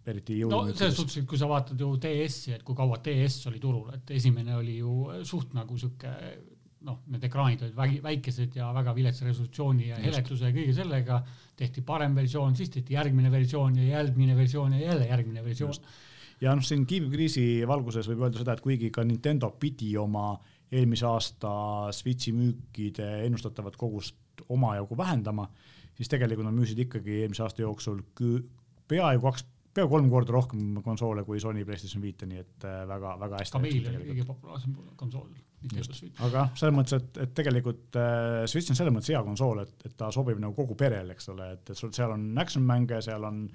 eriti 0.10 0.40
jõuline. 0.40 0.72
no 0.72 0.78
selles 0.78 0.96
suhtes, 0.98 1.18
et 1.22 1.28
kui 1.30 1.40
sa 1.40 1.50
vaatad 1.50 1.80
ju 1.80 1.90
DS-i, 2.02 2.56
et 2.58 2.64
kui 2.66 2.78
kaua 2.78 3.00
DS 3.06 3.50
oli 3.52 3.60
turul, 3.62 3.90
et 3.96 4.16
esimene 4.16 4.56
oli 4.58 4.80
ju 4.80 5.24
suht 5.28 5.54
nagu 5.58 5.78
sihuke 5.78 6.14
noh, 6.88 7.02
need 7.12 7.26
ekraanid 7.28 7.64
olid 7.66 8.04
väikesed 8.04 8.56
ja 8.56 8.70
väga 8.76 8.94
viletsa 8.96 9.26
resolutsiooni 9.28 9.90
ja 9.90 9.98
heletuse 10.00 10.48
ja 10.48 10.56
kõige 10.56 10.76
sellega 10.78 11.18
tehti 11.60 11.84
parem 11.86 12.16
versioon, 12.16 12.56
siis 12.56 12.72
tehti 12.72 12.96
järgmine 12.96 13.32
versioon 13.34 13.76
ja 13.82 13.90
järgmine 13.98 14.38
versioon 14.38 14.78
ja 14.78 14.86
jälle 14.86 15.10
järgmine 15.10 15.44
versioon. 15.44 15.76
ja 16.42 16.56
noh, 16.56 16.64
siin 16.64 16.86
kiibikriisi 16.88 17.68
valguses 17.68 18.08
võib 18.08 18.24
öelda 18.24 18.40
seda, 18.44 18.56
et 18.56 18.64
kuigi 18.64 18.92
ka 18.96 19.04
Nintendo 19.04 19.52
pidi 19.60 19.92
oma 20.00 20.32
eelmise 20.72 21.08
aasta 21.10 21.52
Switchi 21.96 22.32
müükide 22.36 23.26
ennustatavat 23.26 23.76
kogust 23.76 24.46
omajagu 24.48 24.98
vähendama, 24.98 25.50
siis 25.98 26.08
tegelikult 26.08 26.48
nad 26.48 26.56
müüsid 26.56 26.80
ikkagi 26.86 27.24
eelmise 27.24 27.44
aasta 27.44 27.66
jooksul 27.66 28.00
peaaegu 28.90 29.30
kaks 29.30 29.46
peaaegu 29.74 29.94
kolm 29.94 30.10
korda 30.12 30.34
rohkem 30.36 30.82
konsoole 30.86 31.24
kui 31.28 31.40
Sony 31.42 31.66
PlayStation 31.66 32.02
viite, 32.04 32.28
nii 32.30 32.42
et 32.42 32.68
väga-väga 32.90 33.38
äh, 33.38 33.44
hästi. 33.44 33.56
ka 33.56 33.62
meil 33.64 33.88
oli 33.92 34.10
kõige 34.12 34.26
populaarsem 34.28 34.76
konsool. 35.00 35.30
aga 36.26 36.46
selles 36.56 36.76
mõttes, 36.76 36.96
et, 36.98 37.20
et 37.26 37.34
tegelikult 37.38 38.00
äh, 38.00 38.46
Switch 38.50 38.74
on 38.74 38.80
selles 38.80 38.96
mõttes 38.96 39.12
hea 39.14 39.22
konsool, 39.26 39.64
et, 39.66 39.76
et 39.86 39.98
ta 40.00 40.12
sobib 40.16 40.40
nagu 40.42 40.56
kogu 40.58 40.78
perele, 40.80 41.16
eks 41.16 41.30
ole, 41.34 41.52
et, 41.58 41.66
et 41.70 41.78
sul 41.78 41.94
seal 41.96 42.16
on 42.16 42.32
action 42.42 42.66
mänge, 42.66 43.02
seal 43.06 43.28
on 43.30 43.46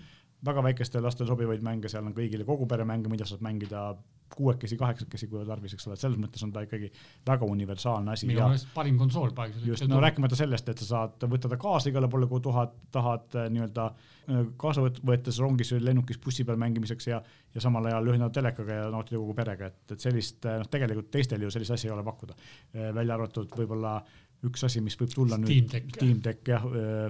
väga 0.44 0.62
väikestele 0.68 1.06
lastele 1.06 1.30
sobivaid 1.30 1.64
mänge, 1.64 1.88
seal 1.92 2.04
on 2.06 2.16
kõigile 2.16 2.46
kogu 2.48 2.66
pere 2.70 2.84
mänge, 2.88 3.10
mida 3.12 3.26
saad 3.28 3.42
mängida 3.44 3.92
kuuekesi, 4.34 4.76
kaheksakesi, 4.76 5.28
kui 5.30 5.44
tarvis, 5.46 5.74
eks 5.76 5.86
ole, 5.86 5.96
et 5.96 6.02
selles 6.02 6.18
mõttes 6.18 6.42
on 6.46 6.50
ta 6.54 6.64
ikkagi 6.64 6.88
väga 7.26 7.46
universaalne 7.50 8.14
asi. 8.14 8.26
minu 8.26 8.42
meelest 8.42 8.70
parim 8.74 8.98
konsool 8.98 9.30
praegu. 9.36 9.60
just, 9.68 9.86
no 9.90 10.00
rääkimata 10.02 10.38
sellest, 10.38 10.68
et 10.72 10.82
sa 10.82 10.88
saad 10.88 11.26
võtta 11.30 11.50
ta 11.52 11.58
kaasa 11.60 11.92
igale 11.92 12.08
poole, 12.10 12.26
kui 12.30 12.42
tahad, 12.44 12.74
tahad 12.94 13.38
äh, 13.38 13.46
nii-öelda 13.54 13.86
äh, 13.90 14.42
kaasa 14.60 14.84
võttes 14.84 15.38
rongis 15.42 15.70
või 15.76 15.84
lennukis 15.90 16.18
bussi 16.24 16.46
peal 16.48 16.58
mängimiseks 16.60 17.08
ja, 17.12 17.20
ja 17.54 17.62
samal 17.62 17.86
ajal 17.90 18.10
ühendada 18.10 18.34
telekaga 18.40 18.80
ja 18.80 18.90
nautida 18.92 19.20
kogu 19.20 19.36
perega, 19.38 19.70
et, 19.70 19.96
et 19.96 20.08
sellist, 20.08 20.40
äh, 20.48 20.58
noh, 20.62 20.70
tegelikult 20.72 21.12
teistel 21.14 21.46
ju 21.46 21.52
sellist 21.54 21.76
asja 21.76 21.92
ei 21.92 21.96
ole 21.96 22.06
pakkuda. 22.06 22.34
välja 22.94 23.14
arvatud 23.14 23.54
võib-olla 23.54 23.98
üks 24.50 24.64
asi, 24.68 24.82
mis 24.84 24.96
võib 25.00 25.12
tulla 25.14 25.38
Steam 25.40 25.68
nüüd, 25.68 25.90
Steam 25.96 26.22
Deck 26.24 26.48
jah. 26.48 26.64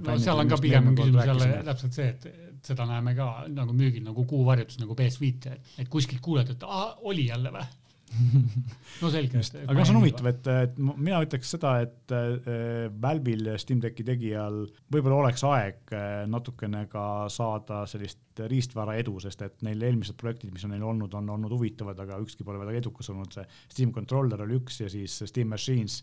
no 0.05 0.17
seal 0.21 0.43
on 0.43 0.51
ka 0.51 0.59
pigem 0.63 0.91
küsimus 0.95 1.31
jälle 1.31 1.49
täpselt 1.69 1.97
see, 1.97 2.11
et 2.15 2.27
seda 2.65 2.87
näeme 2.89 3.15
ka 3.17 3.29
nagu 3.51 3.73
müügil 3.77 4.05
nagu 4.05 4.25
kuuvarjutus 4.29 4.79
nagu 4.81 4.97
PS5-e, 4.97 5.57
et 5.83 5.89
kuskilt 5.91 6.23
kuuled, 6.25 6.49
et 6.55 6.63
aa, 6.65 6.95
oli 7.05 7.27
jälle 7.29 7.53
või 7.53 7.65
no 9.01 9.09
selge. 9.11 9.41
aga 9.65 9.85
see 9.85 9.93
on 9.93 9.99
huvitav, 9.99 10.29
et, 10.31 10.49
et 10.65 10.77
mina 10.79 11.21
ütleks 11.25 11.55
seda, 11.55 11.77
et 11.85 12.13
äh, 12.15 12.85
Valve'il 13.01 13.49
Steam 13.61 13.81
Decki 13.83 14.05
tegijal 14.07 14.63
võib-olla 14.93 15.23
oleks 15.23 15.43
aeg 15.47 15.95
äh, 15.95 16.21
natukene 16.31 16.85
ka 16.91 17.05
saada 17.33 17.83
sellist 17.89 18.21
riistvara 18.51 18.97
edu, 18.99 19.15
sest 19.23 19.41
et 19.45 19.61
neil 19.63 19.81
eelmised 19.87 20.17
projektid, 20.19 20.51
mis 20.53 20.65
on 20.67 20.73
neil 20.73 20.83
olnud, 20.83 21.13
on 21.15 21.29
olnud 21.37 21.53
huvitavad, 21.55 21.99
aga 22.03 22.17
ükski 22.23 22.43
pole 22.47 22.59
väga 22.59 22.75
edukas 22.81 23.09
olnud, 23.13 23.31
see 23.31 23.45
Steam 23.71 23.93
Controller 23.95 24.43
oli 24.43 24.57
üks 24.59 24.81
ja 24.81 24.89
siis 24.91 25.15
Steam 25.29 25.53
Machines, 25.53 26.01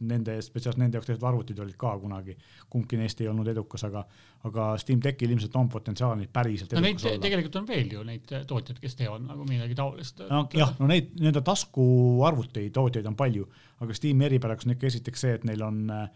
nende, 0.00 0.38
spetsiaalselt 0.44 0.82
nende 0.82 0.98
jaoks 0.98 1.12
tehtud 1.12 1.26
arvutid 1.30 1.62
olid 1.62 1.78
ka 1.78 1.94
kunagi, 2.02 2.34
kumbki 2.72 2.98
neist 2.98 3.22
ei 3.22 3.30
olnud 3.30 3.50
edukas, 3.52 3.86
aga, 3.86 4.02
aga 4.48 4.68
Steam 4.82 5.02
Deckil 5.04 5.34
ilmselt 5.36 5.54
on 5.60 5.70
potentsiaali 5.70 6.28
päriselt 6.32 6.74
no 6.74 6.82
neid 6.82 7.02
olla. 7.04 7.22
tegelikult 7.22 7.60
on 7.62 7.70
veel 7.70 7.94
ju 7.94 8.04
neid 8.06 8.34
tootjaid, 8.50 8.82
kes 8.82 8.98
teevad 8.98 9.24
nagu 9.28 9.46
midagi 9.48 9.78
taolist. 9.78 10.24
no 10.26 10.44
jah, 10.56 10.74
no 10.80 10.90
neid 10.90 11.14
nii-öelda 11.38 11.46
taskuarvuteid, 11.46 12.72
tootjaid 12.74 13.06
on 13.06 13.16
palju, 13.16 13.46
aga 13.80 13.94
Steam'i 13.94 14.26
eripäraks 14.26 14.66
on 14.66 14.74
ikka 14.74 14.86
esiteks 14.86 15.20
see, 15.24 15.36
et 15.38 15.44
neil 15.46 15.62
on 15.62 15.84
äh, 15.90 16.08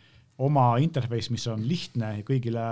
oma 0.42 0.76
interface, 0.82 1.30
mis 1.32 1.44
on 1.50 1.62
lihtne 1.68 2.22
kõigile, 2.26 2.62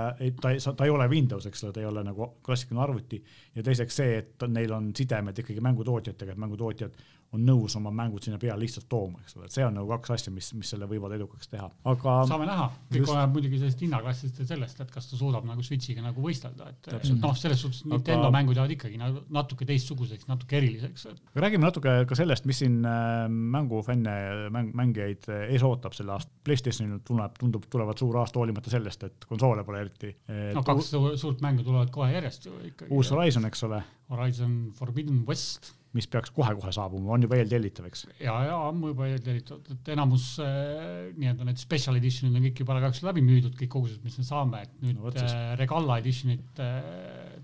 ta 0.41 0.51
ei, 0.53 0.61
ta 0.61 0.87
ei 0.87 0.91
ole 0.91 1.07
Windows, 1.11 1.47
eks 1.47 1.65
ole, 1.65 1.75
ta 1.77 1.83
ei 1.83 1.87
ole 1.87 2.03
nagu 2.07 2.33
klassikaline 2.43 2.83
arvuti. 2.83 3.21
Ja 3.55 3.65
teiseks 3.67 3.97
see, 4.03 4.19
et 4.23 4.47
neil 4.49 4.73
on 4.73 4.93
sidemed 4.97 5.39
ikkagi 5.43 5.63
mängutootjatega, 5.65 6.37
et 6.37 6.45
mängutootjad 6.45 7.01
on 7.37 7.43
nõus 7.47 7.77
oma 7.79 7.93
mängud 7.95 8.25
sinna 8.27 8.41
peale 8.43 8.59
lihtsalt 8.65 8.89
tooma, 8.91 9.21
eks 9.23 9.37
ole, 9.39 9.47
et 9.47 9.55
see 9.55 9.63
on 9.63 9.77
nagu 9.79 9.87
kaks 9.93 10.13
asja, 10.17 10.33
mis, 10.35 10.49
mis 10.59 10.71
selle 10.73 10.87
võivad 10.91 11.13
edukaks 11.15 11.51
teha, 11.53 11.69
aga. 11.93 12.15
saame 12.27 12.47
näha, 12.49 12.67
kõik 12.89 13.05
just... 13.05 13.13
oleneb 13.13 13.37
muidugi 13.37 13.61
sellest 13.61 13.85
hinnaklassist 13.85 14.41
ja 14.43 14.47
sellest, 14.49 14.81
et 14.83 14.91
kas 14.91 15.07
ta 15.11 15.19
suudab 15.19 15.47
nagu 15.47 15.63
Switch'iga 15.63 16.03
nagu 16.03 16.25
võistelda, 16.25 16.73
et 16.73 16.91
noh, 17.21 17.37
selles 17.39 17.63
suhtes 17.63 17.85
aga... 17.85 17.93
Nintendo 17.95 18.33
mängud 18.35 18.59
jäävad 18.59 18.75
ikkagi 18.75 18.99
nagu 18.99 19.23
natuke 19.37 19.69
teistsuguseks, 19.69 20.27
natuke 20.31 20.59
eriliseks 20.59 21.07
et.... 21.13 21.23
räägime 21.45 21.69
natuke 21.69 21.95
ka 22.11 22.19
sellest, 22.19 22.49
mis 22.51 22.65
siin 22.65 22.81
äh, 22.83 23.29
mängufänne, 23.31 24.17
mäng, 24.51 24.75
mängijaid 24.83 25.31
äh, 25.31 25.47
ees 25.55 25.67
ootab 25.67 25.95
selle 25.95 26.17
aasta. 26.17 26.35
Playstationil 26.45 26.99
tuleb, 27.07 27.39
tundub, 27.39 27.71
tulevad 27.71 28.01
suur 28.01 28.19
aasta 28.19 28.43
hoolimata 28.43 28.73
sellest, 28.73 29.07
et 29.07 29.29
konsoole 29.31 29.63
pole 29.67 29.85
eriti. 29.85 30.11
no 30.57 30.65
kaks 30.67 30.91
suurt 31.21 31.43
mängu 31.45 31.63
tulevad 31.63 31.93
kohe 31.95 32.11
järjest 32.11 32.49
ju 32.49 32.59
ikkagi. 32.73 32.91
uus 32.91 33.15
Horizon, 33.15 33.40
eks 33.49 33.67
ole. 33.69 33.83
Horizon 34.11 34.57
Forbidden 34.75 35.23
West 35.29 35.75
mis 35.97 36.07
peaks 36.11 36.31
kohe-kohe 36.35 36.71
saabuma, 36.75 37.11
on 37.17 37.25
juba 37.25 37.39
eeltellitav, 37.41 37.89
eks? 37.89 38.05
ja, 38.23 38.35
ja 38.47 38.59
ammu 38.69 38.93
juba 38.93 39.09
eeltellitatud, 39.11 39.73
et 39.75 39.89
enamus 39.95 40.27
äh, 40.45 41.09
nii-öelda 41.19 41.49
need 41.49 41.59
special 41.59 41.99
edition'id 41.99 42.37
on 42.39 42.47
kõik 42.47 42.63
juba 42.63 42.77
kahjuks 42.79 43.03
läbi 43.09 43.25
müüdud, 43.27 43.57
kõik 43.59 43.73
kogused, 43.75 44.05
mis 44.07 44.19
me 44.21 44.27
saame, 44.27 44.63
et 44.69 44.77
nüüd 44.85 45.01
no, 45.01 45.11
äh, 45.11 45.41
Regala 45.59 45.99
edition'it 46.03 46.63
äh, 46.63 46.79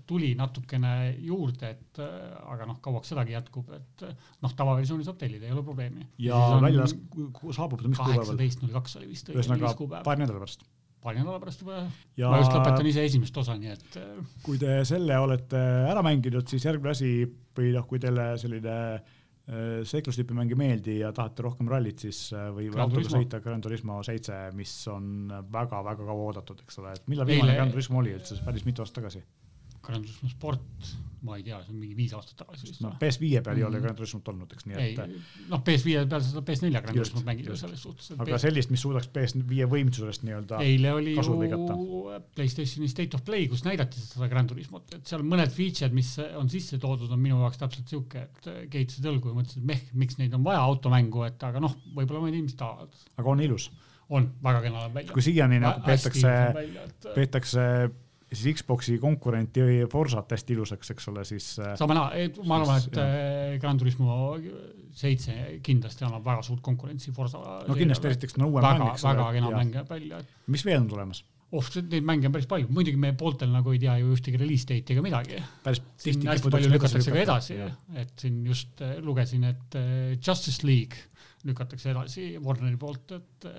tuli 0.07 0.31
natukene 0.39 0.93
juurde, 1.27 1.73
et 1.75 2.01
äh, 2.03 2.15
aga 2.47 2.69
noh, 2.71 2.79
kauaks 2.83 3.11
sedagi 3.11 3.35
jätkub, 3.35 3.67
et 3.75 4.07
äh, 4.07 4.15
noh, 4.45 4.55
tavaversiooni 4.63 5.07
saab 5.07 5.19
tellida, 5.19 5.49
ei 5.49 5.55
ole 5.55 5.65
probleemi. 5.67 6.07
ja, 6.15 6.39
ja 6.39 6.63
välja 6.63 6.87
saabub 6.87 7.83
ta 7.83 7.91
mis 7.91 7.99
kuupäeval? 7.99 8.23
kaheksateist 8.23 8.63
null 8.63 8.79
kaks 8.79 8.99
oli 9.01 9.11
vist. 9.11 9.35
ühesõnaga 9.35 9.75
paari 9.97 10.23
nädala 10.23 10.39
pärast 10.45 10.63
paari 11.07 11.21
nädala 11.23 11.39
pärast 11.41 11.63
juba 11.63 11.83
ja 12.19 12.31
ma 12.31 12.41
just 12.41 12.55
lõpetan 12.55 12.89
ise 12.89 13.05
esimest 13.07 13.37
osa, 13.39 13.55
nii 13.59 13.73
et. 13.73 13.99
Äh, 14.01 14.17
kui 14.45 14.59
te 14.61 14.81
selle 14.87 15.19
olete 15.23 15.61
ära 15.87 16.03
mänginud, 16.05 16.47
siis 16.51 16.67
järgmine 16.67 16.95
asi 16.95 17.11
või 17.57 17.71
noh, 17.75 17.87
kui 17.89 18.01
teile 18.03 18.29
selline 18.41 18.75
äh, 18.97 19.79
seikluslipi 19.87 20.35
mäng 20.37 20.51
ei 20.53 20.59
meeldi 20.59 20.99
ja 20.99 21.13
tahate 21.15 21.47
rohkem 21.47 21.71
rallit, 21.71 22.03
siis 22.07 22.25
äh, 22.35 22.49
või 22.55 22.69
autoga 22.75 23.15
sõita 23.15 23.41
Gran 23.43 23.63
Turismo 23.63 24.01
seitse, 24.05 24.39
mis 24.57 24.73
on 24.91 25.31
väga-väga 25.53 26.03
kaua 26.03 26.31
oodatud, 26.31 26.65
eks 26.65 26.81
ole, 26.83 26.95
et 26.97 27.11
millal 27.11 27.29
viimane 27.29 27.55
Gran 27.59 27.71
Turismo 27.73 28.03
oli 28.03 28.15
üldse, 28.17 28.41
päris 28.45 28.67
mitu 28.67 28.83
aastat 28.83 29.01
tagasi? 29.01 29.23
Gran 29.87 30.05
Turismo 30.05 30.31
sport 30.31 30.95
ma 31.25 31.35
ei 31.37 31.43
tea, 31.43 31.57
see 31.63 31.73
on 31.73 31.79
mingi 31.81 31.95
viis 31.97 32.13
aastat 32.15 32.37
tagasi 32.43 32.67
vist. 32.67 32.81
no 32.83 32.91
PS5 33.01 33.41
peal 33.45 33.59
ei 33.59 33.65
ole 33.65 33.79
Gran 33.81 33.95
Turismot 33.97 34.27
olnud, 34.31 34.51
eks 34.53 34.67
nii 34.69 34.77
et. 34.83 35.15
noh, 35.49 35.63
PS5 35.65 36.03
peal 36.11 36.23
saad 36.25 36.45
PS4 36.47 36.81
Gran 36.85 36.97
Turismot 36.99 37.25
mängida 37.27 37.57
selles 37.59 37.81
suhtes. 37.83 38.11
aga 38.15 38.27
PS... 38.29 38.43
sellist, 38.45 38.73
mis 38.73 38.83
suudaks 38.85 39.09
PS5 39.15 39.69
võimsusest 39.71 40.25
nii-öelda. 40.27 40.61
eile 40.65 40.93
oli 40.93 41.15
ju 41.17 41.25
Playstationi 42.37 42.91
State 42.91 43.17
of 43.17 43.25
Play, 43.27 43.49
kus 43.51 43.65
näidati 43.65 44.01
seda 44.03 44.29
Gran 44.31 44.49
Turismot, 44.49 44.93
et 44.99 45.09
seal 45.09 45.25
mõned 45.25 45.53
feature'id, 45.53 45.95
mis 45.97 46.13
on 46.37 46.51
sisse 46.53 46.79
toodud, 46.81 47.11
on 47.13 47.21
minu 47.21 47.41
jaoks 47.41 47.61
täpselt 47.63 47.89
sihuke, 47.89 48.27
et 48.27 48.71
keetsid 48.73 49.09
õlgu 49.09 49.33
ja 49.33 49.39
mõtlesin, 49.41 49.65
et 49.65 49.69
meh, 49.73 49.85
miks 50.05 50.21
neid 50.21 50.37
on 50.37 50.45
vaja 50.45 50.61
automängu, 50.69 51.25
et 51.27 51.49
aga 51.49 51.61
noh, 51.63 51.75
võib-olla 51.97 52.27
mõned 52.27 52.37
inimesed 52.37 52.61
tahavad. 52.61 53.05
aga 53.17 53.33
on 53.33 53.45
ilus? 53.49 53.71
on, 54.07 54.29
väga 54.43 54.61
kena 54.63 54.85
näeb 54.85 54.93
välja. 55.01 55.13
kui 55.15 55.23
siiani 55.25 55.57
nagu 55.59 55.81
peetakse, 55.83 56.35
peetakse 57.15 57.63
siis 58.33 58.59
Xbox'i 58.59 58.97
konkurenti 58.99 59.63
Forsat 59.91 60.31
hästi 60.35 60.55
ilusaks, 60.57 60.91
eks 60.93 61.07
ole, 61.11 61.23
siis. 61.27 61.53
Äh, 61.63 61.75
saame 61.79 61.95
näha, 61.97 62.27
ma 62.47 62.59
arvan, 62.59 62.81
et 62.81 62.99
jah. 62.99 63.15
Äh, 63.15 63.55
Gran 63.61 63.79
Turismo 63.79 64.17
seitse 64.97 65.33
kindlasti 65.63 66.05
annab 66.07 66.25
väga 66.25 66.43
suurt 66.45 66.61
konkurentsi 66.65 67.13
Forsa. 67.15 67.41
no 67.67 67.77
kindlasti 67.77 68.11
esiteks 68.11 68.37
on 68.39 68.47
uuem 68.49 68.65
mäng, 68.65 68.85
eks 68.91 69.05
ole. 69.05 69.17
väga 69.21 69.33
kena 69.37 69.51
mäng 69.53 69.75
jääb 69.77 69.89
välja. 69.93 70.21
mis 70.47 70.65
veel 70.65 70.81
on 70.81 70.87
tulemas? 70.93 71.23
oh, 71.55 71.67
neid 71.91 72.07
mänge 72.07 72.27
on 72.27 72.33
päris 72.33 72.49
palju, 72.49 72.67
muidugi 72.73 72.99
meie 72.99 73.15
pooltel 73.17 73.53
nagu 73.53 73.71
ei 73.71 73.79
tea 73.79 73.93
ju 74.01 74.09
ühtegi 74.15 74.41
release 74.41 74.67
date'i 74.67 74.97
ega 74.97 75.03
midagi. 75.05 75.43
päris 75.63 75.83
tihti 76.03 76.49
palju 76.49 76.71
lükatakse 76.73 77.13
ka 77.13 77.21
edasi, 77.21 77.59
et 78.01 78.15
siin 78.19 78.41
just 78.49 78.81
äh, 78.81 78.97
lugesin, 79.03 79.45
et 79.47 79.77
Justice 80.17 80.65
League 80.67 81.05
lükatakse 81.47 81.93
edasi 81.93 82.33
Warneri 82.43 82.79
poolt, 82.81 83.13
et 83.19 83.51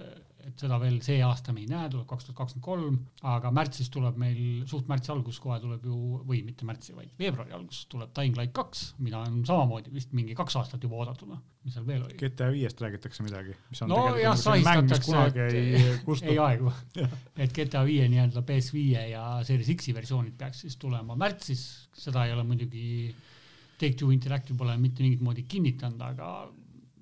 et 0.46 0.62
seda 0.62 0.78
veel 0.80 0.98
see 1.04 1.18
aasta 1.24 1.52
me 1.54 1.62
ei 1.64 1.68
näe, 1.70 1.88
tuleb 1.92 2.06
kaks 2.08 2.28
tuhat 2.28 2.38
kakskümmend 2.38 2.64
kolm, 2.64 2.98
aga 3.32 3.50
märtsis 3.54 3.90
tuleb 3.92 4.18
meil, 4.20 4.40
suht 4.70 4.88
märtsi 4.90 5.12
algus 5.14 5.40
kohe 5.42 5.58
tuleb 5.62 5.84
ju, 5.88 6.20
või 6.28 6.42
mitte 6.46 6.66
märtsi, 6.68 6.94
vaid 6.96 7.10
veebruari 7.18 7.54
algus 7.56 7.84
tuleb 7.90 8.12
Dying 8.16 8.38
Light 8.38 8.54
kaks, 8.56 8.84
mida 9.04 9.22
on 9.26 9.40
samamoodi 9.48 9.92
vist 9.94 10.14
mingi 10.16 10.36
kaks 10.38 10.58
aastat 10.60 10.84
juba 10.86 11.00
oodatud, 11.02 11.30
noh, 11.32 11.40
mis 11.66 11.74
seal 11.76 11.86
veel 11.88 12.04
oli. 12.06 12.18
GTA 12.20 12.50
viiest 12.54 12.84
räägitakse 12.84 13.26
midagi, 13.26 13.56
mis 13.72 13.82
on 13.84 13.92
no 13.92 14.00
jah, 14.18 14.30
nagu 14.30 14.42
selline 14.44 14.68
mäng, 14.68 14.92
mis 14.92 15.04
kunagi 15.06 15.44
ei 15.48 15.82
kustu 16.08 16.30
ei 16.34 16.38
aegu. 16.44 16.74
et 17.42 17.56
GTA 17.56 17.82
viie 17.88 18.06
nii-öelda 18.12 18.44
PS5 18.46 19.08
ja 19.12 19.24
Series 19.48 19.72
X-i 19.74 19.96
versioonid 19.96 20.38
peaks 20.38 20.64
siis 20.66 20.78
tulema 20.80 21.18
märtsis, 21.18 21.66
seda 21.98 22.28
ei 22.28 22.36
ole 22.36 22.46
muidugi, 22.46 22.88
Take-Two 23.78 24.10
Interactive 24.10 24.58
pole 24.58 24.74
mitte 24.80 25.04
mingit 25.04 25.20
moodi 25.22 25.44
kinnitanud, 25.46 26.00
aga 26.02 26.30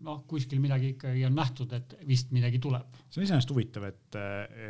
noh, 0.04 0.22
kuskil 0.28 0.60
midagi 0.62 0.92
ikkagi 0.94 1.24
on 1.28 1.36
nähtud, 1.36 1.72
et 1.76 1.94
vist 2.08 2.32
midagi 2.34 2.58
tuleb. 2.62 2.98
see 3.10 3.20
on 3.20 3.26
iseenesest 3.26 3.52
huvitav, 3.52 3.86
et, 3.88 4.18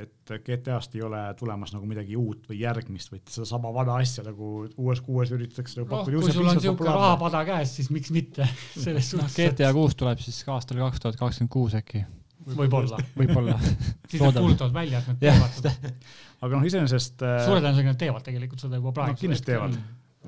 et 0.03 0.33
GTA-st 0.47 0.99
ei 0.99 1.03
ole 1.07 1.23
tulemas 1.39 1.73
nagu 1.75 1.89
midagi 1.89 2.17
uut 2.19 2.47
või 2.51 2.61
järgmist, 2.61 3.13
vaid 3.13 3.25
sedasama 3.33 3.73
vana 3.75 3.99
asja 4.03 4.25
nagu 4.27 4.51
uues-kuues 4.69 5.33
üritatakse 5.37 5.81
nagu 5.81 5.89
noh, 5.89 5.97
pakkuda. 5.99 6.23
kui 6.23 6.37
sul 6.37 6.51
on 6.53 6.61
niisugune 6.61 6.95
rahapada 6.99 7.43
käes, 7.49 7.75
siis 7.81 7.91
miks 7.95 8.15
mitte, 8.15 8.49
selles 8.85 9.13
noh, 9.17 9.27
suhtes, 9.27 9.37
GTA 9.41 9.73
kuus 9.77 9.99
tuleb 9.99 10.23
siis 10.23 10.41
aastal 10.55 10.81
kaks 10.85 11.05
tuhat 11.05 11.21
kakskümmend 11.21 11.55
kuus 11.57 11.77
äkki, 11.81 12.07
võib-olla. 12.55 13.03
võib-olla. 13.19 13.59
siis 14.11 14.23
nad 14.23 14.41
kuulutavad 14.41 14.75
välja, 14.79 15.03
et 15.03 15.13
nad 15.13 15.23
teevad 15.27 15.55
seda. 15.59 15.95
aga 16.41 16.53
noh, 16.55 16.67
iseenesest 16.71 17.21
suure 17.21 17.61
tõenäosusega 17.61 17.95
nad 17.95 18.03
teevad 18.07 18.27
tegelikult 18.27 18.67
seda 18.67 18.81
juba 18.81 18.95
praegu. 18.97 19.17
Nad 19.17 19.25
kindlasti 19.27 19.53
teevad. 19.55 19.79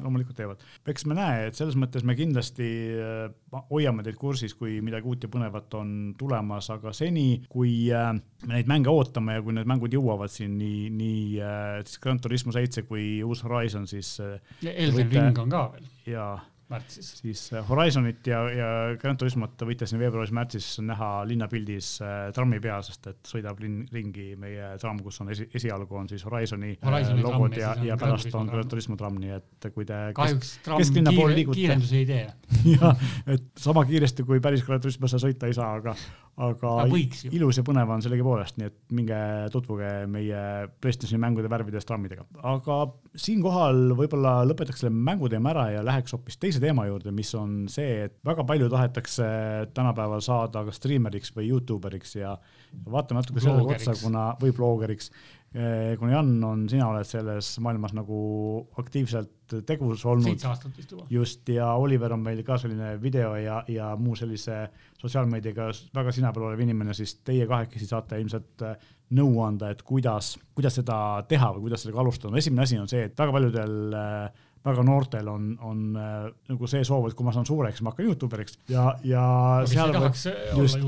Loomulikult 0.02 0.36
teevad. 0.38 0.64
eks 0.88 1.06
me 1.08 1.16
näe, 1.18 1.46
et 1.48 1.58
selles 1.58 1.76
mõttes 1.78 2.04
me 2.06 2.16
kindlasti 2.18 2.68
äh, 2.98 3.62
hoiame 3.70 4.04
teid 4.06 4.18
kursis, 4.20 4.54
kui 4.58 4.78
midagi 4.84 5.08
uut 5.08 5.24
ja 5.26 5.32
põnevat 5.32 5.74
on 5.78 5.94
tulemas, 6.18 6.70
aga 6.74 6.92
seni, 6.96 7.42
kui 7.50 7.88
äh, 7.94 8.12
me 8.46 8.54
neid 8.54 8.70
mänge 8.70 8.92
ootame 8.92 9.38
ja 9.38 9.44
kui 9.44 9.56
need 9.56 9.68
mängud 9.70 9.94
jõuavad 9.94 10.32
siin 10.32 10.58
nii, 10.60 10.84
nii 10.94 11.24
äh, 11.40 11.72
siis 11.84 12.02
Gran 12.04 12.20
Turismo 12.22 12.54
seitse 12.54 12.84
kui 12.88 13.18
uus 13.24 13.42
Horizon, 13.46 13.86
siis 13.90 14.16
Elden 14.20 14.94
Võite- 15.02 15.18
Ring 15.18 15.42
on 15.44 15.52
ka 15.52 15.66
veel 15.74 15.90
ja 16.14 16.30
märtsis. 16.70 17.10
siis 17.22 17.42
äh, 17.52 17.64
Horizonit 17.68 18.26
ja, 18.26 18.40
ja 18.52 18.68
Gran 19.00 19.16
Turismot 19.18 19.62
võite 19.68 19.86
siin 19.88 20.00
veebruaris-märtsis 20.02 20.78
näha 20.84 21.10
linnapildis 21.28 21.90
äh, 22.04 22.16
trammi 22.36 22.60
peal, 22.64 22.84
sest 22.86 23.10
et 23.10 23.30
sõidab 23.30 23.60
linn, 23.62 23.86
ringi 23.92 24.30
meie 24.40 24.74
tramm, 24.80 25.00
kus 25.04 25.20
on 25.24 25.32
esi, 25.34 25.48
esialgu 25.58 25.98
on 26.00 26.10
siis 26.10 26.24
Horizoni, 26.28 26.74
Horizoni 26.84 27.22
äh, 27.22 27.24
logod 27.24 27.56
tramm 27.56 27.84
ja 27.84 27.92
ja, 27.92 27.98
pärast 28.00 28.34
on. 28.34 28.50
Gran 28.52 28.68
Turismo 28.68 28.98
tramm, 29.00 29.18
nii 29.22 29.34
et 29.38 29.68
kui 29.74 29.88
te 29.88 29.98
kahjuks 30.16 30.54
tramm 30.66 30.84
kiire, 30.84 31.44
kiirendusi 31.52 32.02
ei 32.02 32.08
tee. 32.08 32.24
jah, 32.76 33.08
et 33.26 33.50
sama 33.58 33.84
kiiresti 33.88 34.26
kui 34.28 34.42
päris 34.44 34.64
Gran 34.66 34.82
Turismo 34.84 35.10
sa 35.10 35.20
sõita 35.22 35.48
ei 35.48 35.56
saa, 35.56 35.74
aga, 35.80 35.96
aga 36.38 36.72
ju. 36.88 37.30
ilus 37.34 37.58
ja 37.58 37.64
põnev 37.66 37.90
on 37.90 38.02
sellegipoolest, 38.04 38.58
nii 38.60 38.68
et 38.70 38.76
minge 38.94 39.18
tutvuge 39.54 39.90
meie 40.10 40.42
PlayStationi 40.82 41.20
mängude 41.22 41.50
värvides 41.50 41.88
trammidega. 41.88 42.26
aga 42.52 42.78
siinkohal 43.18 43.94
võib-olla 43.98 44.36
lõpetaks 44.46 44.84
selle 44.84 44.94
mänguteema 44.94 45.52
ära 45.54 45.66
ja 45.74 45.84
läheks 45.86 46.14
hoopis 46.14 46.38
teise 46.38 46.62
teema 46.62 46.86
juurde, 46.88 47.12
mis 47.14 47.32
on 47.38 47.60
see, 47.72 48.04
et 48.06 48.18
väga 48.26 48.46
palju 48.48 48.70
tahetakse 48.72 49.28
tänapäeval 49.74 50.22
saada 50.24 50.64
kas 50.68 50.78
striimeriks 50.78 51.34
või 51.36 51.50
Youtuberiks 51.50 52.14
ja 52.20 52.36
vaatame 52.86 53.22
natuke 53.22 53.40
Bloogeriks. 53.40 53.88
otsa, 53.88 54.04
kuna, 54.04 54.28
või 54.40 54.54
bloogeriks. 54.56 55.10
kuna 55.98 56.12
Jan 56.12 56.32
on, 56.44 56.66
sina 56.68 56.90
oled 56.90 57.06
selles 57.08 57.54
maailmas 57.64 57.94
nagu 57.96 58.18
aktiivselt 58.78 59.56
tegus 59.66 60.04
olnud 60.04 60.28
seitse 60.28 60.48
aastat 60.50 60.76
vist 60.76 60.92
juba. 60.92 61.06
just 61.10 61.48
ja 61.48 61.70
Oliver 61.80 62.12
on 62.12 62.20
meil 62.20 62.42
ka 62.44 62.58
selline 62.60 62.98
video 63.02 63.34
ja, 63.40 63.62
ja 63.68 63.94
muu 63.96 64.16
sellise 64.16 64.66
sotsiaalmeediaga 65.00 65.70
väga 65.94 66.12
sina 66.12 66.32
peal 66.32 66.50
olev 66.50 66.60
inimene, 66.60 66.94
siis 66.94 67.16
teie 67.24 67.46
kahekesi 67.48 67.88
saate 67.88 68.20
ilmselt 68.20 68.66
äh, 68.66 68.76
nõu 69.16 69.40
anda, 69.44 69.70
et 69.72 69.80
kuidas, 69.88 70.34
kuidas 70.56 70.76
seda 70.80 70.98
teha 71.28 71.52
või 71.54 71.68
kuidas 71.68 71.84
sellega 71.84 72.02
alustada. 72.02 72.36
esimene 72.36 72.66
asi 72.66 72.78
on 72.78 72.90
see, 72.90 73.06
et 73.08 73.18
väga 73.18 73.32
paljudel 73.32 73.96
äh, 73.96 74.44
väga 74.68 74.84
noortel 74.86 75.30
on, 75.32 75.48
on 75.64 75.80
äh, 75.98 76.28
nagu 76.52 76.68
see 76.70 76.84
soov, 76.86 77.08
et 77.08 77.16
kui 77.18 77.26
ma 77.26 77.32
saan 77.36 77.48
suureks, 77.48 77.82
ma 77.82 77.92
hakkan 77.94 78.10
Youtuberiks 78.10 78.58
ja, 78.72 78.90
ja 79.06 79.24
aga 79.62 79.88
tahaks 79.96 80.26
olla 80.28 80.62
just. 80.62 80.78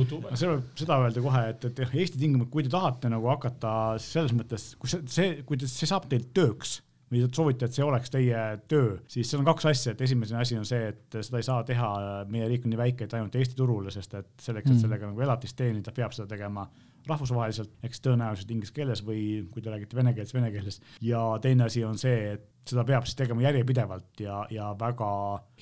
Seal 0.40 0.54
võib 0.54 0.84
seda 0.84 1.00
öelda 1.06 1.24
kohe, 1.24 1.42
et, 1.54 1.66
et 1.70 1.82
Eesti 1.88 2.20
tingimustes, 2.20 2.52
kui 2.52 2.66
te 2.66 2.72
tahate 2.72 3.10
nagu 3.12 3.28
hakata 3.32 3.72
selles 4.02 4.36
mõttes, 4.36 4.70
kui 4.80 4.92
see, 4.92 5.02
see, 5.10 5.34
kui 5.48 5.58
te, 5.60 5.68
see 5.70 5.88
saab 5.90 6.06
teil 6.12 6.28
tööks 6.36 6.78
või 7.10 7.24
te 7.24 7.28
soovite, 7.34 7.66
et 7.66 7.74
see 7.74 7.82
oleks 7.82 8.12
teie 8.14 8.42
töö, 8.70 8.92
siis 9.10 9.26
seal 9.26 9.40
on 9.42 9.48
kaks 9.48 9.64
asja, 9.66 9.96
et 9.96 10.02
esimene 10.06 10.36
asi 10.38 10.54
on 10.54 10.66
see, 10.68 10.92
et 10.92 11.16
seda 11.26 11.40
ei 11.40 11.46
saa 11.48 11.64
teha, 11.66 11.88
meie 12.30 12.46
riik 12.52 12.68
on 12.68 12.70
nii 12.70 12.78
väike, 12.78 13.08
et 13.08 13.16
ainult 13.18 13.34
Eesti 13.34 13.58
turule, 13.58 13.90
sest 13.90 14.14
et 14.14 14.28
selleks, 14.38 14.68
et 14.70 14.76
Mm. 14.76 14.84
sellega 14.84 15.08
nagu 15.10 15.24
elatist 15.26 15.56
teenida, 15.58 15.90
peab 15.96 16.14
seda 16.14 16.28
tegema 16.30 16.68
rahvusvaheliselt, 17.10 17.72
eks 17.82 18.02
tõenäoliselt 18.04 18.50
inglise 18.54 18.74
keeles 18.76 19.02
või 19.02 19.22
kui 19.50 19.62
te 19.64 19.72
räägite 19.72 19.96
vene 19.98 20.12
keeles, 20.14 20.34
vene 20.36 20.50
keeles. 20.54 20.80
ja 21.02 21.22
teine 21.42 21.64
asi 21.66 21.82
on 21.84 21.98
see, 21.98 22.34
et 22.36 22.46
seda 22.70 22.84
peab 22.88 23.06
siis 23.08 23.18
tegema 23.18 23.44
järjepidevalt 23.44 24.22
ja, 24.24 24.40
ja 24.54 24.70
väga 24.78 25.10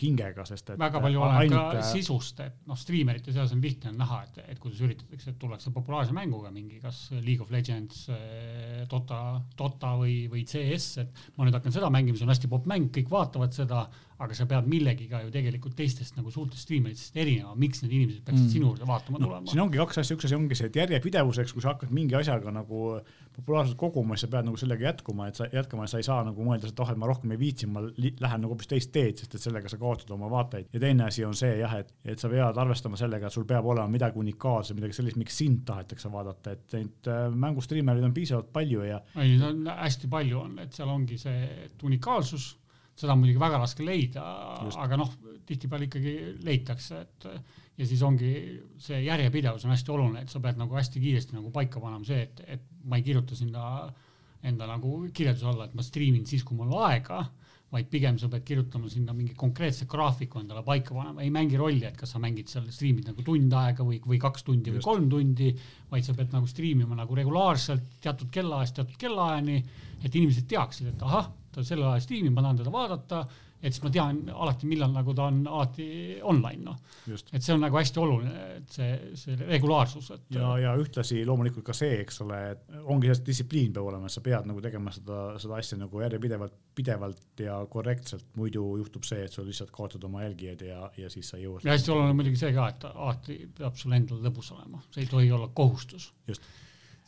hingega, 0.01 0.45
sest 0.49 0.75
et 0.75 0.81
väga 0.81 1.03
palju 1.03 1.23
oleneb 1.25 1.55
ka 1.55 1.81
äh, 1.81 1.87
sisust, 1.91 2.41
et 2.45 2.59
noh, 2.69 2.79
striimerite 2.79 3.35
seas 3.35 3.55
on 3.57 3.63
lihtne 3.65 3.93
näha, 3.97 4.23
et, 4.29 4.43
et 4.55 4.63
kuidas 4.63 4.83
üritatakse, 4.87 5.33
et 5.33 5.39
tullakse 5.41 5.73
populaarse 5.75 6.15
mänguga 6.17 6.53
mingi, 6.55 6.81
kas 6.83 7.09
League 7.17 7.43
of 7.43 7.51
Legends, 7.55 8.07
Dota, 8.91 9.23
Dota 9.59 9.95
või, 10.01 10.21
või 10.31 10.45
CS, 10.49 10.91
et 11.05 11.25
ma 11.37 11.47
nüüd 11.47 11.57
hakkan 11.59 11.75
seda 11.75 11.91
mängima, 11.93 12.19
see 12.19 12.29
on 12.29 12.35
hästi 12.35 12.51
popp 12.53 12.69
mäng, 12.71 12.93
kõik 12.95 13.11
vaatavad 13.13 13.57
seda, 13.57 13.87
aga 14.19 14.35
sa 14.35 14.49
pead 14.51 14.67
millegiga 14.67 15.21
ju 15.23 15.31
tegelikult 15.31 15.77
teistest 15.79 16.17
nagu 16.19 16.31
suurtest 16.35 16.65
striimeritest 16.67 17.17
erinema, 17.23 17.55
miks 17.59 17.85
need 17.85 17.95
inimesed 17.95 18.25
peaksid 18.27 18.49
Mm. 18.49 18.53
sinu 18.55 18.71
juurde 18.73 18.87
vaatama 18.89 19.19
noh, 19.19 19.29
tulema 19.29 19.51
siin 19.53 19.63
ongi 19.63 19.79
kaks 19.79 20.01
asja, 20.03 20.17
üks 20.17 20.27
asi 20.27 20.35
ongi 20.35 20.59
see, 20.59 20.67
et 20.67 20.79
järjepidevuseks, 20.81 21.55
kui 21.55 21.63
sa 21.63 21.73
hakkad 21.75 21.93
mingi 21.95 22.17
asjaga 22.19 22.51
nagu 22.55 22.99
populaarselt 23.37 23.79
koguma, 23.79 24.17
siis 24.17 24.27
sa 24.27 24.33
pead 24.33 24.49
nagu 24.49 24.59
sellega 24.59 24.89
jätkuma, 24.89 25.29
et 25.31 25.39
sa 25.39 25.47
jätkama, 25.53 25.87
sa 25.87 26.01
ei 26.03 26.07
saa 26.07 26.25
nagu 26.27 26.45
mõelda, 26.45 26.73
et 26.73 26.83
oh, 26.83 26.91
et 26.99 27.03
ma 27.05 27.09
rohkem 27.11 27.33
ei 27.35 27.41
viitsi, 27.41 27.69
ma 27.71 27.83
lähen 27.87 28.43
nagu 28.43 28.53
hoopis 28.53 28.71
teist 28.71 28.93
teed, 28.95 29.21
sest 29.23 29.39
et 29.39 29.45
sellega 29.45 29.71
sa 29.71 29.79
kaotad 29.81 30.11
oma 30.15 30.31
vaateid. 30.33 30.69
ja 30.75 30.83
teine 30.83 31.07
asi 31.07 31.25
on 31.25 31.37
see 31.39 31.55
jah, 31.61 31.79
et, 31.79 31.93
et 32.05 32.21
sa 32.21 32.31
pead 32.33 32.59
arvestama 32.65 32.99
sellega, 33.01 33.29
et 33.29 33.37
sul 33.37 33.47
peab 33.49 33.67
olema 33.71 33.89
midagi 33.93 34.19
unikaalset, 34.19 34.77
midagi 34.79 34.99
sellist, 34.99 35.21
miks 35.21 35.39
sind 35.39 35.63
tahetakse 35.69 36.11
vaadata, 36.13 36.57
et 36.57 36.79
neid 36.79 37.11
äh, 37.13 37.27
mängustriimereid 37.47 38.09
on 38.09 38.17
piisavalt 38.17 38.51
palju 38.53 38.87
ja 38.89 39.03
ei, 39.17 39.37
no 39.39 39.53
on 39.53 39.69
hästi 39.71 40.11
palju 40.11 40.41
on, 40.43 40.59
et 40.65 40.75
seal 40.75 40.91
ongi 40.93 41.21
see 41.21 41.45
et 41.69 41.87
unikaalsus, 41.87 42.51
seda 42.99 43.15
on 43.15 43.23
muidugi 43.23 43.41
väga 43.41 43.63
raske 43.63 43.87
leida 43.87 44.25
aga 44.83 44.99
noh, 44.99 45.15
tihtipeale 45.47 45.87
ikkagi 45.89 46.15
leitakse, 46.45 47.05
et 47.07 47.31
ja 47.79 47.87
siis 47.87 48.03
ongi 48.03 48.33
see 48.83 49.01
järjepidevus 49.05 49.65
on 49.67 49.73
hästi 49.75 49.95
oluline, 49.95 50.25
et 50.25 50.33
sa 50.33 50.43
pead 50.43 50.59
nagu 50.59 50.75
hästi 50.75 51.01
kiiresti 51.03 51.39
nagu 51.39 51.53
paika 51.55 51.81
panema 51.83 52.05
see, 52.07 52.25
et, 52.27 52.43
et 52.59 52.69
ma 52.91 52.99
ei 52.99 53.07
kirjuta 53.07 53.39
sinna 53.39 53.63
enda 54.47 54.69
nagu 54.71 55.01
kirjelduse 55.15 55.49
alla, 55.51 55.67
et 55.67 55.75
ma 55.75 55.83
striimin 55.83 56.27
siis, 56.29 56.45
kui 56.47 56.57
mul 56.59 56.75
aega, 56.87 57.25
vaid 57.73 57.89
pigem 57.93 58.17
sa 58.17 58.31
pead 58.33 58.45
kirjutama 58.49 58.89
sinna 58.89 59.13
mingi 59.13 59.35
konkreetse 59.37 59.85
graafiku 59.91 60.41
endale 60.41 60.63
paika 60.65 60.95
panema, 60.97 61.21
ei 61.25 61.33
mängi 61.33 61.59
rolli, 61.61 61.85
et 61.85 61.99
kas 61.99 62.15
sa 62.15 62.21
mängid 62.23 62.49
seal, 62.49 62.69
striimid 62.73 63.11
nagu 63.11 63.25
tund 63.27 63.53
aega 63.61 63.85
või, 63.85 63.99
või 64.01 64.21
kaks 64.23 64.47
tundi 64.47 64.73
või 64.73 64.81
Just. 64.81 64.89
kolm 64.89 65.09
tundi, 65.13 65.51
vaid 65.91 66.07
sa 66.07 66.15
pead 66.17 66.33
nagu 66.33 66.49
striimima 66.49 66.97
nagu 66.97 67.19
regulaarselt 67.19 67.99
teatud 68.05 68.31
kellaajast 68.33 68.81
teatud 68.81 68.97
kellaajani, 69.03 69.59
et 70.01 70.09
inimesed 70.15 70.49
teaksid, 70.49 70.95
et 70.95 71.05
ahah, 71.05 71.29
ta 71.53 71.67
sellel 71.67 71.91
ajal 71.91 72.07
striimib, 72.07 72.33
ma 72.33 72.47
tahan 72.47 72.63
teda 72.63 72.73
vaadata, 72.73 73.21
et 73.59 73.75
siis 73.75 73.83
ma 73.83 73.91
tean 73.91 74.21
alati, 74.31 74.69
millal 74.71 74.93
nagu 74.95 75.15
ta 75.17 75.27
on 75.33 75.41
alati 75.51 75.89
online, 76.31 76.63
noh. 76.65 76.77
et 77.11 77.43
see 77.43 77.55
on 77.55 77.63
nagu 77.65 77.79
hästi 77.79 78.03
oluline, 78.03 78.45
et 78.59 78.77
see, 78.77 78.91
see 79.19 79.39
regulaarsus, 79.41 80.11
et 80.15 80.37
ja, 80.39 80.53
ja 80.63 80.75
ühtlasi 80.79 81.25
loomulikult 81.27 81.67
ka 81.67 81.75
see, 81.77 81.99
eks 82.05 82.23
ole, 82.25 82.39
et 82.53 82.79
ongi 82.85 83.11
see 83.11 83.27
distsipliin 83.31 83.75
peab 83.75 83.91
olema, 83.91 84.11
sa 84.13 84.23
pead 84.25 84.47
nagu 84.49 84.63
tegema 84.65 84.95
seda, 84.95 85.25
seda 85.43 85.59
asja 85.59 85.81
nagu 85.81 86.05
järjepidevalt, 86.05 86.55
pidevalt 86.79 87.43
ja 87.43 87.59
korrektselt, 87.71 88.29
muidu 88.39 88.65
juhtub 88.83 89.07
see, 89.09 89.27
et 89.27 89.35
sa 89.35 89.47
lihtsalt 89.47 89.75
kaotad 89.75 90.07
oma 90.07 90.23
jälgijaid 90.27 90.65
ja, 90.69 90.93
ja 91.01 91.11
siis 91.11 91.33
sa 91.33 91.41
ei 91.41 91.49
jõua. 91.49 91.65
ja 91.65 91.75
hästi 91.75 91.95
oluline 91.95 92.15
on 92.15 92.23
muidugi 92.23 92.43
see 92.45 92.55
ka, 92.55 92.71
et 92.75 92.89
alati 92.95 93.41
peab 93.59 93.79
sul 93.81 93.99
endal 93.99 94.23
lõbus 94.23 94.55
olema, 94.55 94.83
see 94.95 95.03
ei 95.07 95.11
tohi 95.11 95.35
olla 95.35 95.51
kohustus. 95.55 96.13
Just. 96.29 96.47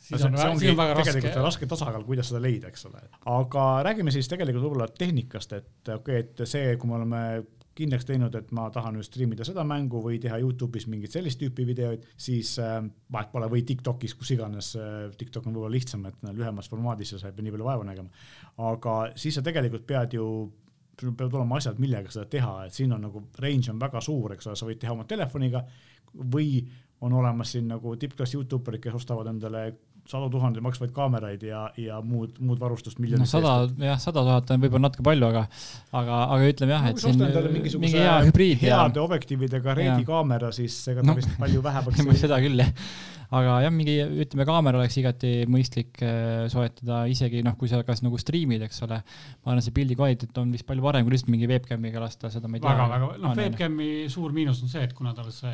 Siis 0.01 0.25
on, 0.25 0.35
ongi 0.35 0.65
siis 0.65 0.73
on 0.73 0.81
väga 0.81 0.97
tegelikult 0.99 1.13
raske 1.13 1.37
raske, 1.37 1.47
raske 1.47 1.71
tasakaal, 1.71 2.05
kuidas 2.07 2.31
seda 2.31 2.41
leida, 2.43 2.71
eks 2.71 2.85
ole. 2.89 3.01
aga 3.31 3.65
räägime 3.87 4.13
siis 4.13 4.29
tegelikult 4.31 4.65
võib-olla 4.67 4.89
tehnikast, 4.97 5.57
et 5.57 5.91
okei 5.95 6.21
okay,, 6.23 6.27
et 6.27 6.45
see, 6.49 6.77
kui 6.81 6.91
me 6.91 6.97
oleme 6.99 7.23
kindlaks 7.77 8.05
teinud, 8.07 8.33
et 8.35 8.49
ma 8.55 8.65
tahan 8.73 8.97
nüüd 8.97 9.07
striimida 9.07 9.45
seda 9.47 9.63
mängu 9.67 10.01
või 10.03 10.17
teha 10.21 10.37
Youtube'is 10.41 10.89
mingit 10.91 11.13
sellist 11.15 11.39
tüüpi 11.39 11.63
videoid, 11.69 12.03
siis 12.19 12.57
äh, 12.59 12.81
vahet 13.13 13.31
pole, 13.31 13.47
või 13.51 13.63
Tiktokis, 13.67 14.15
kus 14.19 14.33
iganes 14.35 14.73
äh,, 14.79 15.05
TikTok 15.17 15.47
on 15.47 15.55
võib-olla 15.55 15.77
lihtsam, 15.77 16.03
et 16.09 16.17
no, 16.25 16.33
lühemas 16.35 16.67
formaadis 16.71 17.15
ja 17.15 17.21
sa 17.21 17.31
ei 17.31 17.37
pea 17.37 17.47
nii 17.47 17.55
palju 17.55 17.69
vaeva 17.69 17.87
nägema. 17.87 18.11
aga 18.67 18.97
siis 19.15 19.39
sa 19.39 19.45
tegelikult 19.45 19.87
pead 19.87 20.17
ju 20.19 20.27
sul 21.01 21.15
peavad 21.17 21.39
olema 21.39 21.57
asjad, 21.57 21.79
millega 21.81 22.11
seda 22.13 22.27
teha, 22.29 22.65
et 22.67 22.75
siin 22.75 22.91
on 22.93 23.01
nagu 23.07 23.23
range 23.41 23.71
on 23.71 23.79
väga 23.81 24.01
suur, 24.03 24.35
eks 24.35 24.51
ole, 24.51 24.59
sa 24.59 24.67
võid 24.67 24.81
teha 24.81 24.93
oma 24.93 25.07
telefoniga 25.09 25.63
või 26.13 26.59
on 27.01 27.13
olemas 27.17 27.55
siin 27.55 27.71
nagu 27.71 27.95
tippklass 27.97 28.35
Youtuberid, 28.35 28.81
kes 28.83 28.99
ostavad 28.99 29.31
endale 29.31 29.63
sadu 30.09 30.29
tuhandeid 30.33 30.63
maksvaid 30.65 30.91
kaameraid 30.95 31.43
ja, 31.45 31.61
ja 31.77 31.99
muud, 32.01 32.33
muud 32.39 32.59
varustust 32.59 32.97
noh, 32.97 33.03
miljonite 33.05 33.29
sada, 33.29 33.53
jah, 33.79 33.99
sada 34.01 34.23
tuhat 34.25 34.49
on 34.51 34.63
võib-olla 34.63 34.87
natuke 34.89 35.03
palju, 35.05 35.27
aga, 35.29 35.45
aga, 35.93 36.17
aga 36.35 36.49
ütleme 36.51 36.73
jah, 36.75 36.83
No 36.87 36.89
et 36.95 37.03
siin 37.03 37.15
endale 37.21 37.45
mingi 37.47 37.59
mingisuguse 37.59 38.01
hea 38.01 38.17
hübriid 38.27 38.65
ja 38.65 38.81
heade 38.81 38.99
objektiividega 39.03 39.73
Redi 39.77 39.87
Jaa. 40.01 40.07
kaamera, 40.09 40.51
siis 40.55 40.75
ega 40.91 41.01
ta 41.05 41.11
No. 41.11 41.15
vist 41.21 41.31
palju 41.39 41.61
vähemaks 41.63 42.21
seda 42.25 42.41
küll 42.43 42.59
jah. 42.65 42.73
Aga 43.31 43.59
jah, 43.63 43.71
mingi 43.71 43.93
ütleme, 44.25 44.43
kaamera 44.47 44.79
oleks 44.81 44.97
igati 44.99 45.29
mõistlik 45.51 46.01
äh, 46.03 46.47
soetada, 46.51 47.05
isegi 47.11 47.39
noh, 47.45 47.55
kui 47.59 47.69
sa 47.71 47.79
kas 47.87 48.03
nagu 48.03 48.19
striimid, 48.19 48.65
eks 48.65 48.83
ole. 48.83 48.97
ma 49.45 49.53
arvan, 49.53 49.63
see 49.63 49.75
pildi 49.75 49.95
kvaliteet 49.95 50.39
on 50.41 50.51
vist 50.51 50.67
palju 50.67 50.83
parem 50.83 51.07
kui 51.07 51.15
lihtsalt 51.15 51.31
mingi 51.31 51.47
webcam'iga 51.47 52.03
lasta, 52.03 52.31
seda 52.33 52.51
ma 52.51 52.59
ei 52.59 52.63
tea. 52.65 52.73
väga, 52.73 52.87
väga, 52.91 53.11
noh, 53.23 53.35
webcam'i 53.39 53.91
suur 54.11 54.35
miinus 54.35 54.59
on 54.65 54.71
see, 54.73 54.83
et 54.83 54.95
kuna 54.97 55.13
tal 55.15 55.29
see, 55.31 55.53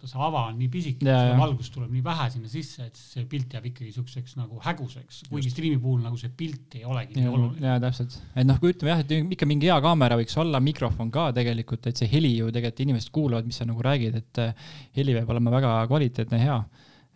see 0.00 0.22
ava 0.24 0.46
on 0.48 0.56
nii 0.56 0.70
pisike, 0.72 1.04
seda 1.04 1.36
valgust 1.36 1.74
tuleb 1.76 1.92
nii 1.92 2.04
vähe 2.06 2.30
sinna 2.32 2.48
sisse, 2.52 2.88
et 2.88 2.96
see 2.96 3.26
pilt 3.28 3.58
jääb 3.58 3.68
ikkagi 3.72 3.92
siukseks 3.98 4.38
nagu 4.40 4.62
häguseks, 4.64 5.26
kuigi 5.28 5.52
striimi 5.52 5.76
puhul 5.82 6.00
nagu 6.06 6.16
see 6.20 6.32
pilt 6.32 6.78
ei 6.80 6.88
olegi 6.88 7.20
nii 7.20 7.28
oluline. 7.28 7.74
jaa, 7.74 7.76
täpselt, 7.84 8.16
et 8.32 8.48
noh, 8.48 8.56
kui 8.62 8.72
ütleme 8.72 8.94
jah, 8.94 9.04
et 9.04 9.36
ikka 9.36 9.50
mingi 9.52 9.68
hea 9.68 9.76
kaamera 9.84 10.16
võiks 10.16 10.40
olla, 10.40 10.64
mikrofon 10.64 11.12
ka 11.12 11.28
tegelikult, 11.36 11.92
et 11.92 12.00
see 12.00 12.08
heli 12.08 12.32
ju 12.38 12.48
tegelikult 12.48 12.86
inimesed 12.88 13.12
kuulavad, 13.12 13.44
mis 13.44 13.60
sa 13.60 13.68
nagu 13.68 13.84
räägid, 13.84 14.16
et 14.16 14.44
eh, 14.46 14.66
heli 14.96 15.20
peab 15.20 15.36
olema 15.36 15.52
väga 15.58 15.76
kvaliteetne, 15.92 16.40
hea 16.40 16.60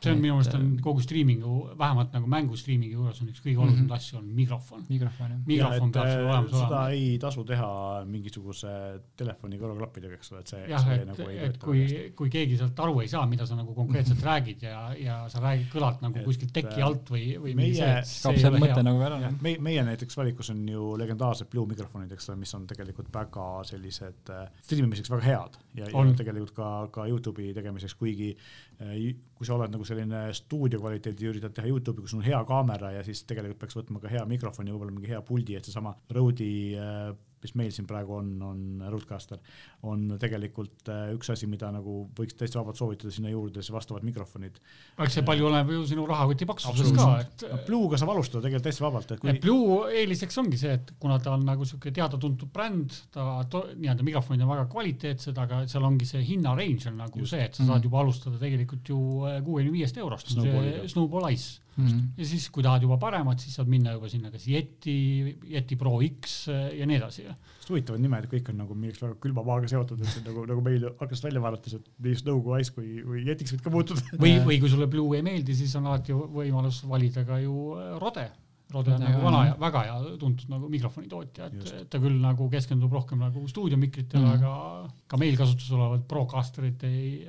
see 0.01 0.13
on 0.15 0.21
minu 0.23 0.37
meelest 0.39 0.55
on 0.57 0.69
kogu 0.81 1.03
striimingu, 1.05 1.55
vähemalt 1.79 2.15
nagu 2.17 2.29
mängu 2.31 2.57
striimingi 2.57 2.97
juures 2.97 3.21
on 3.21 3.29
üks 3.29 3.43
kõige 3.45 3.61
olulisemaid 3.61 3.85
mm 3.85 3.91
-hmm. 3.91 3.97
asju 3.97 4.19
on 4.19 4.29
mikrofon. 4.39 4.85
mikrofon, 4.89 5.35
jah. 5.35 5.41
mikrofon 5.47 5.93
peab 5.93 6.09
sul 6.09 6.29
olemas 6.29 6.53
olema. 6.53 6.69
seda 6.69 6.81
ei 6.97 7.19
tasu 7.25 7.45
teha 7.45 7.71
mingisuguse 8.07 8.73
telefoni 9.17 9.59
kõrvaklappidega, 9.61 10.15
eks 10.17 10.33
ole, 10.33 10.41
et 10.41 10.55
see. 10.55 10.63
jah, 10.71 10.89
et, 10.95 11.05
nagu 11.11 11.29
et 11.49 11.59
kui, 11.65 11.85
kui 12.17 12.33
keegi 12.33 12.57
sealt 12.61 12.81
aru 12.87 13.01
ei 13.05 13.13
saa, 13.13 13.27
mida 13.27 13.47
sa 13.47 13.59
nagu 13.59 13.75
konkreetselt 13.75 14.19
-hmm. 14.19 14.31
räägid 14.31 14.63
ja, 14.63 14.95
ja 14.97 15.19
sa 15.29 15.45
räägid 15.45 15.69
kõlalt 15.75 16.01
nagu 16.01 16.19
et, 16.19 16.25
kuskilt 16.25 16.53
teki 16.53 16.81
alt 16.83 17.11
või, 17.11 17.37
või 17.45 17.55
meie, 17.55 17.75
see, 17.75 18.01
see 18.05 18.35
ei 18.39 18.47
ole 18.47 18.65
hea. 18.67 18.83
Nagu 18.83 19.05
ära, 19.05 19.21
meie, 19.41 19.59
meie 19.59 19.85
näiteks 19.85 20.17
valikus 20.17 20.51
on 20.51 20.69
ju 20.69 20.97
legendaarsed 20.97 21.51
Blue 21.51 21.67
mikrofonid, 21.67 22.13
eks 22.13 22.31
ole, 22.31 22.41
mis 22.41 22.55
on 22.55 22.67
tegelikult 22.67 23.13
väga 23.13 23.47
sellised 23.65 24.33
äh, 24.33 24.49
striimimiseks 24.63 25.11
väga 25.11 25.23
head 25.23 25.61
ja, 25.75 25.87
ja 25.93 26.13
tegelikult 26.17 26.57
ka, 26.57 26.89
ka 26.93 27.07
Youtube'i 27.07 27.53
tegemiseks, 27.55 27.95
kuigi 27.95 28.33
äh, 28.37 28.70
kui 28.81 29.45
sa 29.45 29.57
oled 29.57 29.73
nagu 29.75 29.85
selline 29.85 30.23
stuudio 30.37 30.81
kvaliteedi 30.81 31.29
üritad 31.29 31.53
teha 31.57 31.69
Youtube'i, 31.69 32.07
kus 32.07 32.15
on 32.17 32.25
hea 32.25 32.39
kaamera 32.49 32.95
ja 32.95 33.03
siis 33.05 33.27
tegelikult 33.29 33.61
peaks 33.61 33.77
võtma 33.77 34.01
ka 34.01 34.13
hea 34.13 34.23
mikrofoni, 34.29 34.73
võib-olla 34.73 34.95
mingi 34.95 35.13
hea 35.13 35.21
puldi, 35.27 35.59
et 35.59 35.69
seesama 35.69 35.93
Rode'i 36.17 36.79
äh, 36.81 37.11
mis 37.45 37.55
meil 37.59 37.73
siin 37.75 37.87
praegu 37.89 38.17
on, 38.19 38.31
on 38.45 38.61
Rodecaster, 38.93 39.41
on 39.89 40.17
tegelikult 40.21 40.91
äh, 40.93 41.11
üks 41.17 41.33
asi, 41.33 41.49
mida 41.51 41.71
nagu 41.73 42.03
võiks 42.17 42.37
täiesti 42.39 42.59
vabalt 42.61 42.81
soovitada 42.81 43.13
sinna 43.15 43.33
juurde, 43.33 43.63
siis 43.65 43.75
vastavad 43.75 44.05
mikrofonid. 44.07 44.61
eks 45.01 45.19
see 45.19 45.27
palju 45.27 45.49
oleneb 45.49 45.73
ju 45.75 45.85
sinu 45.89 46.05
rahakoti 46.09 46.49
paksusest 46.49 46.97
ka, 46.97 47.09
et 47.25 47.47
no,. 47.49 47.61
Blue'ga 47.69 48.01
saab 48.01 48.13
alustada 48.15 48.45
tegelikult 48.45 48.69
täiesti 48.69 48.85
vabalt, 48.85 49.15
et 49.15 49.23
kui. 49.23 49.37
Blue 49.45 49.81
eeliseks 50.03 50.41
ongi 50.43 50.61
see, 50.61 50.77
et 50.81 50.93
kuna 51.03 51.19
ta 51.23 51.35
on 51.37 51.47
nagu 51.49 51.69
sihuke 51.69 51.95
teada-tuntud 51.97 52.53
bränd, 52.53 52.99
ta 53.15 53.27
nii-öelda 53.47 54.07
mikrofonid 54.07 54.45
on 54.45 54.53
väga 54.55 54.69
kvaliteetsed, 54.73 55.41
aga 55.41 55.65
seal 55.71 55.89
ongi 55.89 56.09
see 56.09 56.23
hinna 56.27 56.55
range 56.59 56.89
on 56.91 57.01
nagu 57.01 57.25
Just. 57.25 57.35
see, 57.35 57.49
et 57.49 57.57
sa 57.57 57.65
saad 57.65 57.79
mhm. 57.79 57.89
juba 57.89 58.05
alustada 58.05 58.41
tegelikult 58.43 58.93
ju 58.93 59.01
äh, 59.29 59.41
kuuekümne 59.47 59.79
viiest 59.79 60.01
eurost, 60.01 60.33
see 60.37 60.89
Snowball 60.91 61.33
Ice 61.33 61.61
Mm 61.77 61.87
-hmm. 61.87 62.03
ja 62.19 62.27
siis, 62.27 62.49
kui 62.51 62.63
tahad 62.63 62.83
juba 62.83 62.97
paremat, 62.99 63.41
siis 63.41 63.55
saad 63.55 63.69
minna 63.71 63.93
juba 63.93 64.09
sinna 64.09 64.31
kas 64.31 64.47
Yeti, 64.49 65.39
Yeti 65.51 65.77
Pro 65.77 66.01
X 66.03 66.49
äh, 66.49 66.79
ja 66.79 66.87
nii 66.87 66.97
edasi. 66.97 67.27
huvitavad 67.71 68.01
nimed, 68.03 68.27
kõik 68.27 68.49
on 68.51 68.57
nagu 68.59 68.75
millegi 68.75 68.99
väga 69.05 69.15
külma 69.23 69.45
maaga 69.47 69.69
seotud, 69.71 70.01
et 70.03 70.25
nagu, 70.27 70.43
nagu 70.47 70.61
meil 70.61 70.89
hakkas 70.99 71.23
välja 71.23 71.41
vaadates, 71.41 71.75
et 71.79 71.91
nii 72.03 72.17
Snowgo 72.19 72.59
Ice 72.59 72.75
kui, 72.75 73.03
või 73.07 73.23
Yetiks 73.29 73.55
võib 73.55 73.63
ka 73.63 73.71
muutuda. 73.71 74.01
või, 74.19 74.33
või 74.49 74.61
kui 74.61 74.71
sulle 74.73 74.87
Blue 74.91 75.17
ei 75.17 75.23
meeldi, 75.23 75.55
siis 75.55 75.77
on 75.79 75.87
alati 75.87 76.13
võimalus 76.13 76.83
valida 76.89 77.25
ka 77.25 77.39
ju 77.39 77.75
äh, 77.79 77.99
Rode. 78.03 78.31
Rode 78.71 78.95
on 78.95 79.01
nagu 79.03 79.23
vana 79.23 79.45
ja 79.47 79.55
väga 79.59 79.81
hea 79.87 80.17
tuntud 80.19 80.51
nagu 80.51 80.69
mikrofonitootja, 80.71 81.47
et, 81.47 81.73
et 81.81 81.89
ta 81.91 81.99
küll 82.03 82.21
nagu 82.23 82.47
keskendub 82.51 82.93
rohkem 82.93 83.19
nagu 83.19 83.47
stuudiomikritele 83.49 84.23
mm, 84.23 84.31
-hmm. 84.31 84.45
aga 84.45 84.91
ka 85.07 85.17
meil 85.17 85.37
kasutusel 85.39 85.79
olevad 85.79 86.05
Procasterid 86.11 86.85
ei 86.87 87.27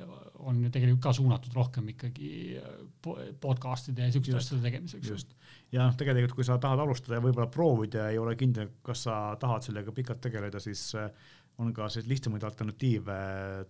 on 0.48 0.62
ju 0.64 0.70
tegelikult 0.74 1.02
ka 1.04 1.12
suunatud 1.16 1.54
rohkem 1.56 1.88
ikkagi 1.94 2.32
äh, 2.58 3.28
podcast'ide 3.40 4.08
ja 4.08 4.14
siukeste 4.14 4.40
asjade 4.40 4.62
tegemiseks. 4.66 5.08
just, 5.08 5.34
ja 5.72 5.86
noh, 5.86 5.96
tegelikult 5.98 6.36
kui 6.38 6.46
sa 6.46 6.58
tahad 6.62 6.82
alustada 6.82 7.18
ja 7.18 7.24
võib-olla 7.24 7.48
proovida 7.52 8.06
ja 8.06 8.14
ei 8.14 8.20
ole 8.22 8.34
kindel, 8.38 8.72
kas 8.86 9.06
sa 9.08 9.20
tahad 9.40 9.64
sellega 9.66 9.94
pikalt 9.94 10.22
tegeleda, 10.24 10.60
siis 10.62 10.88
äh, 10.98 11.10
on 11.58 11.72
ka 11.76 11.88
selliseid 11.88 12.10
lihtsamaid 12.10 12.44
alternatiive, 12.48 13.16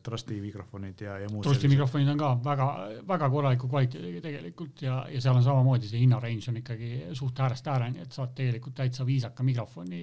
Trusti 0.03 0.39
mikrofonid 0.41 1.01
ja, 1.03 1.17
ja 1.19 1.29
muud. 1.33 1.43
Trusti 1.45 1.69
mikrofonid 1.69 2.09
on 2.13 2.21
ka 2.21 2.31
väga, 2.45 2.67
väga 3.09 3.29
korraliku 3.31 3.69
kvaliteediga 3.69 4.23
tegelikult 4.23 4.85
ja, 4.87 5.01
ja 5.11 5.21
seal 5.25 5.39
on 5.41 5.45
samamoodi 5.45 5.91
see 5.91 6.03
hinnarange 6.05 6.51
on 6.53 6.61
ikkagi 6.63 6.91
suht 7.19 7.43
äärest 7.43 7.69
ääreni, 7.73 8.05
et 8.07 8.15
saad 8.15 8.35
tegelikult 8.39 8.77
täitsa 8.79 9.07
viisaka 9.07 9.47
mikrofoni, 9.47 10.03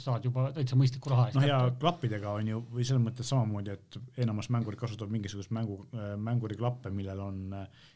saad 0.00 0.28
juba 0.30 0.48
täitsa 0.54 0.78
mõistliku 0.78 1.12
raha 1.12 1.28
eest. 1.28 1.40
noh 1.40 1.48
ja 1.48 1.60
klappidega 1.80 2.36
on 2.38 2.52
ju, 2.54 2.64
või 2.70 2.86
selles 2.86 3.04
mõttes 3.04 3.32
samamoodi, 3.34 3.74
et 3.74 4.22
enamus 4.24 4.52
mängurid 4.54 4.80
kasutavad 4.80 5.12
mingisugust 5.14 5.52
mängu, 5.54 5.82
mänguriklappe, 6.22 6.94
millel 6.94 7.26
on 7.26 7.42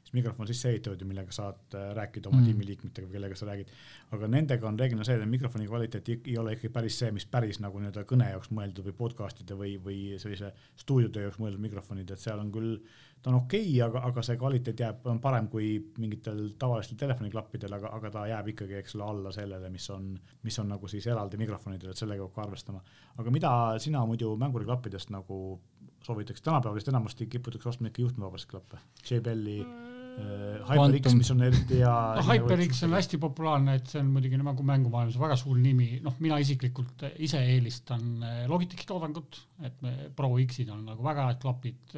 siis 0.06 0.14
mikrofon 0.14 0.46
sisse 0.46 0.70
ehitatud 0.70 1.00
ja 1.00 1.06
millega 1.06 1.32
saad 1.34 1.74
äh, 1.74 1.88
rääkida 1.94 2.28
oma 2.30 2.38
mm. 2.38 2.46
tiimiliikmetega 2.46 3.08
või 3.08 3.16
kellega 3.18 3.38
sa 3.38 3.48
räägid. 3.48 3.72
aga 4.14 4.28
nendega 4.30 4.68
on 4.68 4.78
reeglina 4.78 5.04
see, 5.04 5.16
et 5.18 5.30
mikrofoni 5.30 5.66
kvaliteet 5.66 6.10
ei 6.14 6.36
ole 6.38 6.54
ikkagi 6.54 6.70
päris 6.72 6.98
see, 7.00 7.10
mis 7.16 7.26
päris 7.26 7.58
nagu 7.64 7.80
nii-öelda 7.82 8.04
kõne 8.06 8.28
jaoks 8.30 8.52
mõeldud 8.54 8.86
või 8.86 8.95
podcast'ide 8.98 9.56
või, 9.58 9.76
või 9.82 9.98
sellise 10.20 10.52
stuudiotöö 10.80 11.26
jaoks 11.26 11.40
mõeldud 11.42 11.62
mikrofonid, 11.62 12.10
et 12.10 12.22
seal 12.22 12.40
on 12.42 12.50
küll, 12.54 12.76
ta 13.22 13.30
on 13.32 13.38
okei 13.42 13.62
okay,, 13.64 13.80
aga, 13.86 14.02
aga 14.10 14.24
see 14.26 14.38
kvaliteet 14.40 14.82
jääb, 14.84 15.06
on 15.12 15.20
parem 15.22 15.48
kui 15.52 15.70
mingitel 16.02 16.42
tavalistel 16.58 17.00
telefoniklappidel, 17.00 17.78
aga, 17.78 17.94
aga 17.98 18.12
ta 18.18 18.26
jääb 18.32 18.52
ikkagi, 18.54 18.78
eks 18.80 18.98
ole, 18.98 19.08
alla 19.08 19.34
sellele, 19.34 19.72
mis 19.72 19.88
on, 19.94 20.12
mis 20.46 20.60
on 20.62 20.70
nagu 20.74 20.92
siis 20.92 21.08
eraldi 21.12 21.40
mikrofonidel, 21.40 21.94
et 21.94 22.04
sellega 22.04 22.26
peab 22.26 22.36
ka 22.36 22.46
arvestama. 22.48 22.84
aga 23.16 23.34
mida 23.34 23.50
sina 23.82 24.04
muidu 24.06 24.34
mänguriklappidest 24.40 25.14
nagu 25.14 25.60
soovitaks, 26.06 26.42
tänapäeval 26.42 26.76
vist 26.78 26.88
enamasti 26.88 27.26
kiputakse 27.26 27.68
ostma 27.68 27.90
ikka 27.90 28.02
juhtmevabasid 28.06 28.50
klappe, 28.50 28.82
JBL-i 29.10 29.60
mm 29.64 29.85
HyperX, 30.16 31.14
mis 31.16 31.30
on 31.30 31.42
eriti 31.46 31.80
hea 31.80 31.94
no,. 32.16 32.22
HyperX 32.26 32.82
on 32.86 32.94
hästi 32.96 33.18
populaarne, 33.22 33.76
et 33.78 33.90
see 33.90 34.00
on 34.00 34.08
muidugi 34.14 34.38
nagu 34.40 34.64
mängumaailmas 34.66 35.18
väga 35.20 35.36
suur 35.38 35.58
nimi, 35.60 36.00
noh, 36.04 36.16
mina 36.24 36.38
isiklikult 36.42 37.04
ise 37.22 37.40
eelistan 37.52 38.24
äh, 38.24 38.38
Logitechi 38.50 38.88
toodangut, 38.88 39.38
et 39.66 39.84
Pro 40.16 40.32
X-id 40.42 40.70
on 40.72 40.82
nagu 40.88 41.04
väga 41.04 41.28
head 41.30 41.40
klapid. 41.42 41.94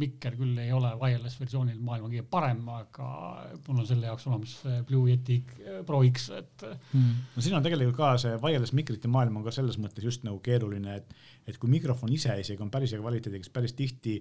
Mikker 0.00 0.36
küll 0.38 0.58
ei 0.62 0.72
ole 0.74 0.90
wireless 1.00 1.40
versioonil 1.40 1.78
maailma 1.84 2.10
kõige 2.10 2.26
parem, 2.30 2.60
aga 2.74 3.10
mul 3.66 3.82
on 3.82 3.88
selle 3.88 4.10
jaoks 4.10 4.26
olemas 4.30 4.56
Blue 4.88 5.10
Yeti 5.10 5.40
Pro 5.86 6.02
X, 6.08 6.30
et 6.36 6.66
hmm.. 6.66 7.22
no 7.36 7.44
siin 7.44 7.56
on 7.58 7.66
tegelikult 7.66 7.98
ka 8.00 8.12
see 8.22 8.36
wireless 8.42 8.76
mikrite 8.76 9.10
maailm 9.10 9.40
on 9.40 9.46
ka 9.46 9.54
selles 9.54 9.78
mõttes 9.82 10.06
just 10.06 10.26
nagu 10.26 10.40
keeruline, 10.44 11.00
et, 11.00 11.16
et 11.48 11.60
kui 11.60 11.72
mikrofon 11.72 12.12
ise 12.14 12.36
isegi 12.42 12.62
on 12.62 12.72
päris 12.72 12.94
hea 12.94 13.02
kvaliteediga, 13.02 13.44
siis 13.46 13.54
päris 13.54 13.76
tihti 13.78 14.20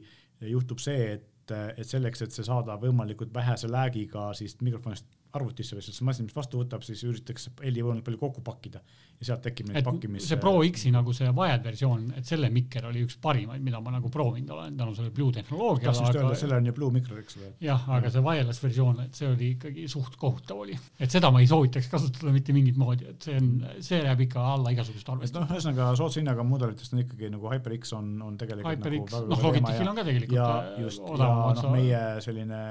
juhtub 0.49 0.79
see, 0.81 1.13
et 1.17 1.27
et, 1.51 1.87
selleks, 1.87 2.21
et 2.21 2.35
see 2.35 2.45
saada 2.47 2.77
võimalikult 2.81 3.33
vähese 3.33 3.69
läägiga 3.71 4.29
siis 4.37 4.57
mikrofonist 4.61 5.07
arvutisse 5.37 5.77
või 5.77 5.85
sellesse 5.85 6.07
masinast 6.07 6.35
vastu 6.35 6.63
võtab, 6.63 6.83
siis 6.85 7.03
üritatakse 7.05 7.53
heli 7.61 7.83
võimalikult 7.83 8.07
palju 8.09 8.21
kokku 8.23 8.45
pakkida 8.45 8.81
ja 9.19 9.27
sealt 9.27 9.41
tekib 9.43 9.67
neid 9.69 9.83
pakkimis. 9.83 10.25
see 10.29 10.39
Pro 10.39 10.53
X-i 10.63 10.91
nagu 10.95 11.11
see 11.15 11.27
wired 11.35 11.63
versioon, 11.65 12.05
et 12.17 12.27
selle 12.27 12.47
mikker 12.53 12.87
oli 12.89 13.03
üks 13.03 13.17
parimaid, 13.21 13.61
mida 13.63 13.81
ma 13.83 13.91
nagu 13.91 14.09
proovinud 14.13 14.53
olen 14.55 14.77
tänu 14.79 14.95
sellele 14.95 15.13
Blue 15.15 15.33
tehnoloogiale. 15.35 15.91
tahtsin 15.91 16.07
just 16.07 16.19
öelda, 16.21 16.37
selle 16.39 16.55
on 16.55 16.69
ju 16.69 16.75
Blue 16.77 16.95
mikro, 16.95 17.17
eks 17.19 17.37
ole. 17.39 17.51
jah, 17.63 17.83
aga 17.97 18.11
see 18.13 18.23
wireless 18.23 18.63
versioon, 18.63 19.01
et 19.03 19.19
see 19.19 19.27
oli 19.27 19.51
ikkagi 19.57 19.87
suht 19.91 20.15
kohutav 20.21 20.63
oli, 20.63 20.77
et 20.99 21.11
seda 21.11 21.31
ma 21.35 21.43
ei 21.43 21.49
soovitaks 21.51 21.91
kasutada 21.91 22.33
mitte 22.35 22.55
mingit 22.55 22.79
moodi, 22.79 23.09
et 23.11 23.27
see 23.27 23.35
on, 23.41 23.51
see 23.85 23.99
jääb 23.99 24.23
ikka 24.23 24.45
alla 24.53 24.73
igasugust 24.75 25.11
arvestust. 25.11 25.35
noh, 25.35 25.51
ühesõnaga 25.51 25.91
soodsa 25.99 26.23
hinnaga 26.23 26.47
mudelitest 26.47 26.95
on 26.95 27.03
ikkagi 27.03 27.33
nagu 27.35 27.51
HyperX 27.53 27.93
on, 27.99 28.15
on 28.23 28.39
tegelikult 28.39 28.77
HyperX, 28.79 29.17
nagu 29.17 29.33
noh, 29.33 29.45
Logitechil 29.49 29.91
on 29.91 29.99
ka 29.99 30.07
tegelikult 30.07 30.39
ja 30.39 30.47
äh, 30.61 30.81
just, 30.85 31.03
ja 31.03 31.29
noh, 31.59 31.69
meie 31.75 32.01
selline 32.23 32.63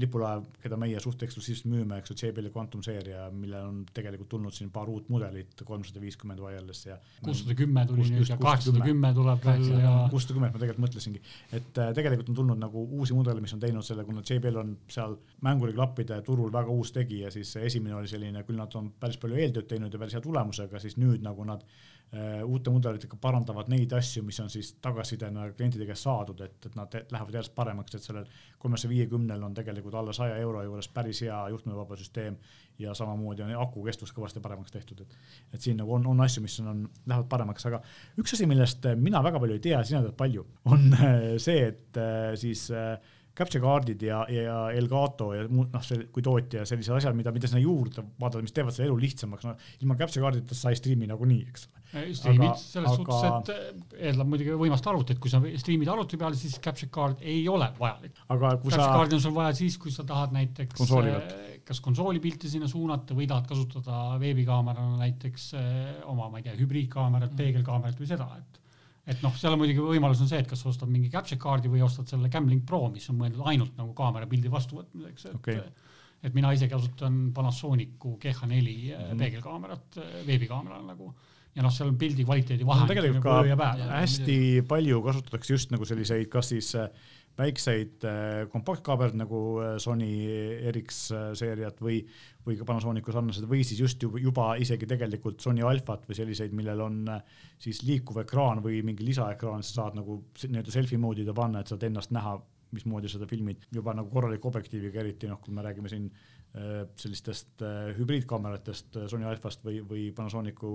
lipulaev, 0.00 0.48
keda 0.64 0.80
meie 0.80 1.04
suht 1.04 1.28
eksklusiivselt 1.28 1.67
müüme, 1.70 1.98
eks 2.00 2.12
ju, 2.12 2.16
JBL 2.22 2.50
Quantum 2.54 2.82
seeria, 2.84 3.26
millel 3.34 3.66
on 3.68 3.82
tegelikult 3.94 4.30
tulnud 4.32 4.54
siin 4.54 4.70
paar 4.74 4.90
uut 4.92 5.08
mudelit, 5.12 5.52
kolmsada 5.68 6.02
viiskümmend 6.02 6.42
wireless 6.42 6.88
ja. 6.88 6.98
kuussada 7.24 7.56
kümme 7.58 7.84
tuli 7.88 8.06
nüüd 8.12 8.32
ja 8.32 8.38
kaheksasada 8.40 8.84
kümme 8.84 9.12
tuleb 9.16 9.44
veel 9.46 9.68
ja. 9.82 9.92
kuussada 10.12 10.38
kümmet 10.38 10.54
ma 10.54 10.62
tegelikult 10.62 10.84
mõtlesingi, 10.86 11.22
et 11.60 11.82
äh, 11.82 11.92
tegelikult 11.96 12.32
on 12.32 12.40
tulnud 12.40 12.62
nagu 12.62 12.84
uusi 13.00 13.16
mudeleid, 13.16 13.44
mis 13.44 13.54
on 13.56 13.62
teinud 13.62 13.86
selle, 13.86 14.06
kuna 14.08 14.24
JBL 14.24 14.62
on 14.62 14.74
seal 14.90 15.18
mänguriklappide 15.46 16.20
turul 16.26 16.52
väga 16.54 16.72
uus 16.74 16.92
tegija, 16.96 17.32
siis 17.34 17.54
esimene 17.60 17.98
oli 18.00 18.10
selline, 18.10 18.44
küll 18.48 18.60
nad 18.60 18.74
on 18.78 18.90
päris 19.00 19.20
palju 19.20 19.38
eeltööd 19.38 19.68
teinud 19.70 19.94
ja 19.94 20.02
päris 20.02 20.18
hea 20.18 20.24
tulemusega, 20.24 20.82
siis 20.82 20.98
nüüd 21.00 21.24
nagu 21.24 21.46
nad 21.48 21.64
uute 22.44 22.72
mudelitega 22.72 23.18
parandavad 23.20 23.68
neid 23.68 23.92
asju, 23.92 24.22
mis 24.24 24.38
on 24.40 24.48
siis 24.48 24.70
tagasisidena 24.80 25.50
klientide 25.52 25.84
käest 25.84 26.06
saadud, 26.06 26.40
et, 26.40 26.54
et 26.64 26.76
nad 26.78 26.94
lähevad 27.12 27.36
järjest 27.36 27.52
paremaks, 27.54 27.98
et 27.98 28.06
sellel 28.06 28.24
kolmesaja 28.58 28.88
viiekümnel 28.94 29.42
on 29.44 29.52
tegelikult 29.54 29.98
alla 30.00 30.14
saja 30.16 30.38
euro 30.40 30.62
juures 30.64 30.88
päris 30.88 31.20
hea 31.26 31.42
juhtmevaba 31.52 31.98
süsteem 32.00 32.38
ja 32.78 32.94
samamoodi 32.94 33.44
on 33.44 33.52
aku 33.60 33.84
kestvus 33.84 34.14
kõvasti 34.16 34.40
paremaks 34.40 34.72
tehtud, 34.72 35.02
et, 35.04 35.14
et 35.52 35.60
siin 35.60 35.76
nagu 35.82 35.92
on, 35.98 36.06
on 36.08 36.24
asju, 36.24 36.42
mis 36.46 36.56
on, 36.62 36.72
on, 36.72 36.82
lähevad 37.10 37.28
paremaks, 37.28 37.68
aga 37.68 37.82
üks 38.22 38.36
asi, 38.38 38.48
millest 38.48 38.88
mina 38.96 39.22
väga 39.24 39.42
palju 39.42 39.58
ei 39.58 39.64
tea, 39.68 39.84
sina 39.84 40.00
tead 40.06 40.16
palju, 40.16 40.46
on 40.72 40.88
äh, 40.96 41.36
see, 41.42 41.60
et 41.74 42.00
äh, 42.00 42.32
siis 42.40 42.70
capture 43.38 43.62
kaardid 43.62 44.02
ja, 44.02 44.20
ja 44.32 44.58
Elgato 44.74 45.30
ja 45.36 45.46
noh, 45.48 45.82
see 45.84 46.08
kui 46.14 46.24
tootja 46.24 46.62
ja 46.62 46.68
sellised 46.68 46.96
asjad, 46.96 47.16
mida, 47.18 47.32
mida 47.34 47.50
sinna 47.50 47.62
juurde 47.62 48.04
vaadata, 48.18 48.44
mis 48.44 48.54
teevad 48.56 48.74
selle 48.74 48.90
elu 48.90 48.98
lihtsamaks, 49.04 49.46
no 49.46 49.54
ilma 49.82 49.98
capture 50.00 50.24
kaardita 50.24 50.58
sa 50.58 50.72
ei 50.72 50.80
striimi 50.80 51.08
nagunii, 51.10 51.44
eks 51.52 51.68
ole. 51.68 52.04
striimid 52.18 52.60
selles 52.60 52.92
aga... 52.92 52.98
suhtes, 52.98 53.28
et 53.30 53.52
eh, 53.54 54.04
eeldab 54.10 54.32
muidugi 54.32 54.58
võimast 54.60 54.90
arvutit, 54.90 55.20
kui 55.22 55.32
sa 55.32 55.40
striimid 55.62 55.90
arvuti 55.92 56.20
peal, 56.20 56.36
siis 56.38 56.58
capture 56.64 56.90
card 56.94 57.22
ei 57.22 57.40
ole 57.48 57.70
vajalik. 57.78 58.20
capture 58.28 58.76
sa. 58.76 58.90
card'i 58.96 59.18
on 59.18 59.24
sul 59.24 59.36
vaja 59.38 59.56
siis, 59.56 59.78
kui 59.80 59.94
sa 59.94 60.06
tahad 60.08 60.36
näiteks 60.36 60.86
eh, 60.98 61.58
kas 61.68 61.82
konsooli 61.84 62.20
pilti 62.24 62.50
sinna 62.50 62.68
suunata 62.70 63.16
või 63.16 63.28
tahad 63.30 63.48
kasutada 63.48 64.16
veebikaamerana 64.20 64.96
näiteks 65.02 65.50
eh, 65.58 65.98
oma, 66.10 66.30
ma 66.32 66.40
ei 66.40 66.48
tea, 66.48 66.56
hübriidkaamerat, 66.58 67.32
mm. 67.32 67.42
peegelkaamerat 67.42 68.00
või 68.00 68.10
seda, 68.10 68.28
et 68.40 68.58
et 69.08 69.22
noh, 69.24 69.34
seal 69.40 69.54
on 69.54 69.62
muidugi 69.62 69.82
võimalus 69.82 70.20
on 70.24 70.30
see, 70.30 70.40
et 70.42 70.48
kas 70.50 70.64
ostad 70.68 70.90
mingi 70.92 71.10
capture 71.12 71.40
card'i 71.40 71.70
või 71.72 71.82
ostad 71.86 72.10
selle 72.10 72.30
Camlink 72.32 72.66
Pro, 72.68 72.84
mis 72.92 73.08
on 73.12 73.18
mõeldud 73.22 73.46
ainult 73.48 73.78
nagu 73.78 73.94
kaamera 73.96 74.28
pildi 74.30 74.52
vastuvõtmiseks, 74.52 75.30
et 75.30 75.38
okay. 75.38 75.62
et 76.22 76.36
mina 76.36 76.52
ise 76.56 76.68
kasutan 76.68 77.28
Panasonicu 77.34 78.18
GH4 78.20 78.52
mm 78.52 78.60
-hmm. 78.60 79.18
peegelkaamerat 79.24 80.00
veebikaamerana 80.26 80.92
nagu 80.92 81.14
ja 81.58 81.64
noh, 81.64 81.72
seal 81.74 81.94
pildi 81.98 82.26
kvaliteedi 82.26 82.66
vahe 82.66 82.84
on 82.84 82.90
tegelikult 82.90 83.24
nagu 83.24 83.56
ka 83.58 83.94
hästi 83.96 84.38
palju 84.68 85.00
kasutatakse 85.02 85.54
just 85.54 85.72
nagu 85.74 85.88
selliseid, 85.88 86.28
kas 86.30 86.52
siis 86.54 86.74
äh, 86.78 86.90
väikseid 87.38 88.04
äh, 88.06 88.48
kompaktkaabeleid 88.50 89.18
nagu 89.18 89.40
äh, 89.62 89.76
Sony 89.82 90.10
RX 90.72 91.00
äh, 91.14 91.26
seeriat 91.38 91.80
või, 91.82 92.00
või 92.46 92.58
ka 92.58 92.66
Panasonicu 92.66 93.14
sarnased 93.14 93.46
või 93.50 93.62
siis 93.66 93.80
just 93.82 94.02
juba, 94.02 94.20
juba 94.22 94.48
isegi 94.60 94.88
tegelikult 94.90 95.42
Sony 95.44 95.62
Alphat 95.66 96.08
või 96.08 96.18
selliseid, 96.18 96.54
millel 96.56 96.82
on 96.82 97.00
siis 97.62 97.84
liikuv 97.86 98.22
ekraan 98.24 98.62
või 98.64 98.80
mingi 98.86 99.06
lisaekraan, 99.06 99.62
sa 99.66 99.82
saad 99.82 99.98
nagu 100.00 100.20
nii-öelda 100.42 100.74
selfie 100.74 100.98
mode'ida 101.00 101.34
panna, 101.36 101.62
et 101.62 101.70
saad 101.70 101.86
ennast 101.86 102.14
näha, 102.14 102.38
mismoodi 102.74 103.08
seda 103.08 103.24
filmid. 103.28 103.62
Juba 103.72 103.94
nagu 103.96 104.10
korraliku 104.12 104.50
objektiiviga, 104.50 105.00
eriti 105.00 105.30
noh, 105.30 105.38
kui 105.40 105.54
me 105.56 105.62
räägime 105.64 105.88
siin 105.88 106.10
sellistest 106.98 107.62
hübriidkaameratest 107.96 108.96
Sony 109.12 109.26
Alphast 109.28 109.64
või, 109.64 109.78
või 109.84 110.06
Panasonicu 110.16 110.72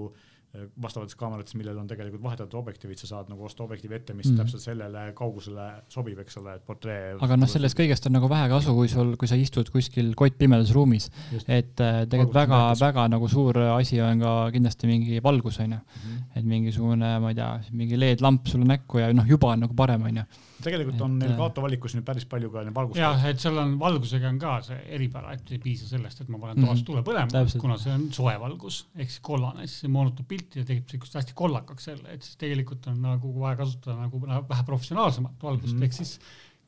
vastavates 0.53 1.15
kaamerates, 1.17 1.55
millel 1.57 1.79
on 1.81 1.87
tegelikult 1.89 2.21
vahetatud 2.21 2.59
objektiivid, 2.59 2.99
sa 3.01 3.07
saad 3.09 3.29
nagu 3.31 3.45
osta 3.47 3.63
objektiivi 3.65 3.97
ette, 3.97 4.13
mis 4.13 4.27
mm. 4.29 4.37
täpselt 4.37 4.61
sellele 4.61 5.05
kaugusele 5.17 5.65
sobib, 5.89 6.19
eks 6.21 6.37
ole, 6.41 6.53
et 6.59 6.65
portree. 6.67 7.15
aga 7.25 7.37
noh, 7.39 7.49
sellest 7.49 7.77
kõigest 7.79 8.05
on 8.09 8.13
nagu 8.19 8.29
vähe 8.29 8.51
kasu, 8.51 8.75
kui 8.77 8.91
sul, 8.91 9.15
kui 9.17 9.29
sa 9.29 9.39
istud 9.39 9.71
kuskil 9.73 10.13
kottpimedas 10.19 10.75
ruumis. 10.77 11.09
et 11.47 11.81
äh, 11.81 12.03
tegelikult 12.05 12.37
väga, 12.37 12.61
väga 12.77 13.07
nagu 13.15 13.29
suur 13.31 13.57
asi 13.73 13.97
on 14.05 14.21
ka 14.21 14.35
kindlasti 14.53 14.91
mingi 14.91 15.23
valgus, 15.25 15.57
on 15.65 15.77
ju. 15.77 15.81
Mhm. 15.81 16.23
et 16.37 16.49
mingisugune, 16.53 17.13
ma 17.23 17.33
ei 17.33 17.37
tea, 17.41 17.51
mingi 17.73 17.97
LED-lamp 17.97 18.49
sulle 18.49 18.69
näkku 18.69 19.01
ja 19.01 19.09
noh, 19.13 19.25
juba 19.29 19.55
on 19.55 19.65
nagu 19.65 19.73
parem, 19.77 20.05
on 20.09 20.21
ju 20.21 20.29
tegelikult 20.65 21.01
on 21.05 21.17
neil 21.21 21.33
äh, 21.35 21.61
valikus 21.65 21.95
nüüd 21.97 22.05
päris 22.07 22.25
palju 22.29 22.51
ka 22.53 22.63
valgust. 22.75 22.99
jah, 23.01 23.25
et 23.29 23.41
seal 23.43 23.57
on 23.61 23.75
valgusega 23.81 24.29
on 24.29 24.39
ka 24.41 24.53
see 24.67 24.79
eripära, 24.97 25.33
et 25.37 25.51
ei 25.55 25.59
piisa 25.63 25.89
sellest, 25.89 26.23
et 26.23 26.31
ma 26.33 26.39
panen 26.41 26.63
toas 26.63 26.79
-hmm. 26.79 26.85
tule 26.89 27.03
põlema, 27.07 27.43
kuna 27.65 27.77
see 27.81 27.93
on 27.93 28.07
soe 28.15 28.37
valgus 28.45 28.85
ehk 28.95 29.09
siis 29.09 29.25
kollane, 29.31 29.67
siis 29.67 29.83
see 29.85 29.93
moonutab 29.97 30.29
pilti 30.29 30.63
ja 30.63 30.69
teeb 30.69 30.87
siukest 30.89 31.19
hästi 31.19 31.35
kollakaks 31.35 31.91
jälle, 31.91 32.15
et 32.15 32.23
siis 32.23 32.39
tegelikult 32.41 32.87
on 32.91 33.01
nagu 33.01 33.35
vaja 33.39 33.59
kasutada 33.63 33.99
nagu 34.01 34.21
vähe 34.23 34.63
professionaalsemat 34.71 35.43
valgust 35.43 35.73
mm 35.73 35.79
-hmm. 35.79 35.83
ehk 35.83 36.01
siis 36.01 36.19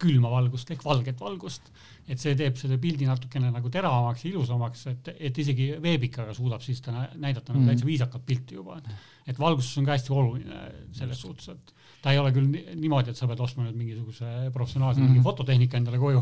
külma 0.01 0.29
valgust 0.31 0.71
ehk 0.73 0.83
valget 0.85 1.21
valgust. 1.21 1.69
et 2.05 2.21
see 2.21 2.35
teeb 2.37 2.57
selle 2.59 2.77
pildi 2.77 3.07
natukene 3.09 3.47
nagu 3.49 3.69
teravamaks 3.73 4.25
ja 4.25 4.29
ilusamaks, 4.29 4.83
et, 4.91 5.07
et 5.29 5.37
isegi 5.41 5.71
veebikaga 5.81 6.35
suudab 6.37 6.61
siis 6.61 6.81
ta 6.85 6.91
näidata 6.91 7.53
nagu 7.53 7.59
mm 7.59 7.63
-hmm. 7.63 7.69
täitsa 7.71 7.85
viisakat 7.85 8.25
pilti 8.25 8.55
juba. 8.55 8.81
et 9.27 9.39
valgustus 9.39 9.77
on 9.77 9.85
ka 9.85 9.91
hästi 9.91 10.13
oluline 10.13 10.71
selles 10.91 11.21
suhtes, 11.21 11.49
et 11.49 11.73
ta 12.05 12.13
ei 12.13 12.21
ole 12.21 12.29
küll 12.35 12.51
niimoodi, 12.77 13.09
et 13.13 13.17
sa 13.17 13.29
pead 13.29 13.41
ostma 13.41 13.65
nüüd 13.65 13.79
mingisuguse 13.79 14.51
professionaalse 14.53 15.01
mm 15.01 15.07
-hmm. 15.07 15.15
mingi 15.15 15.25
fototehnika 15.25 15.81
endale 15.81 15.97
koju. 15.97 16.21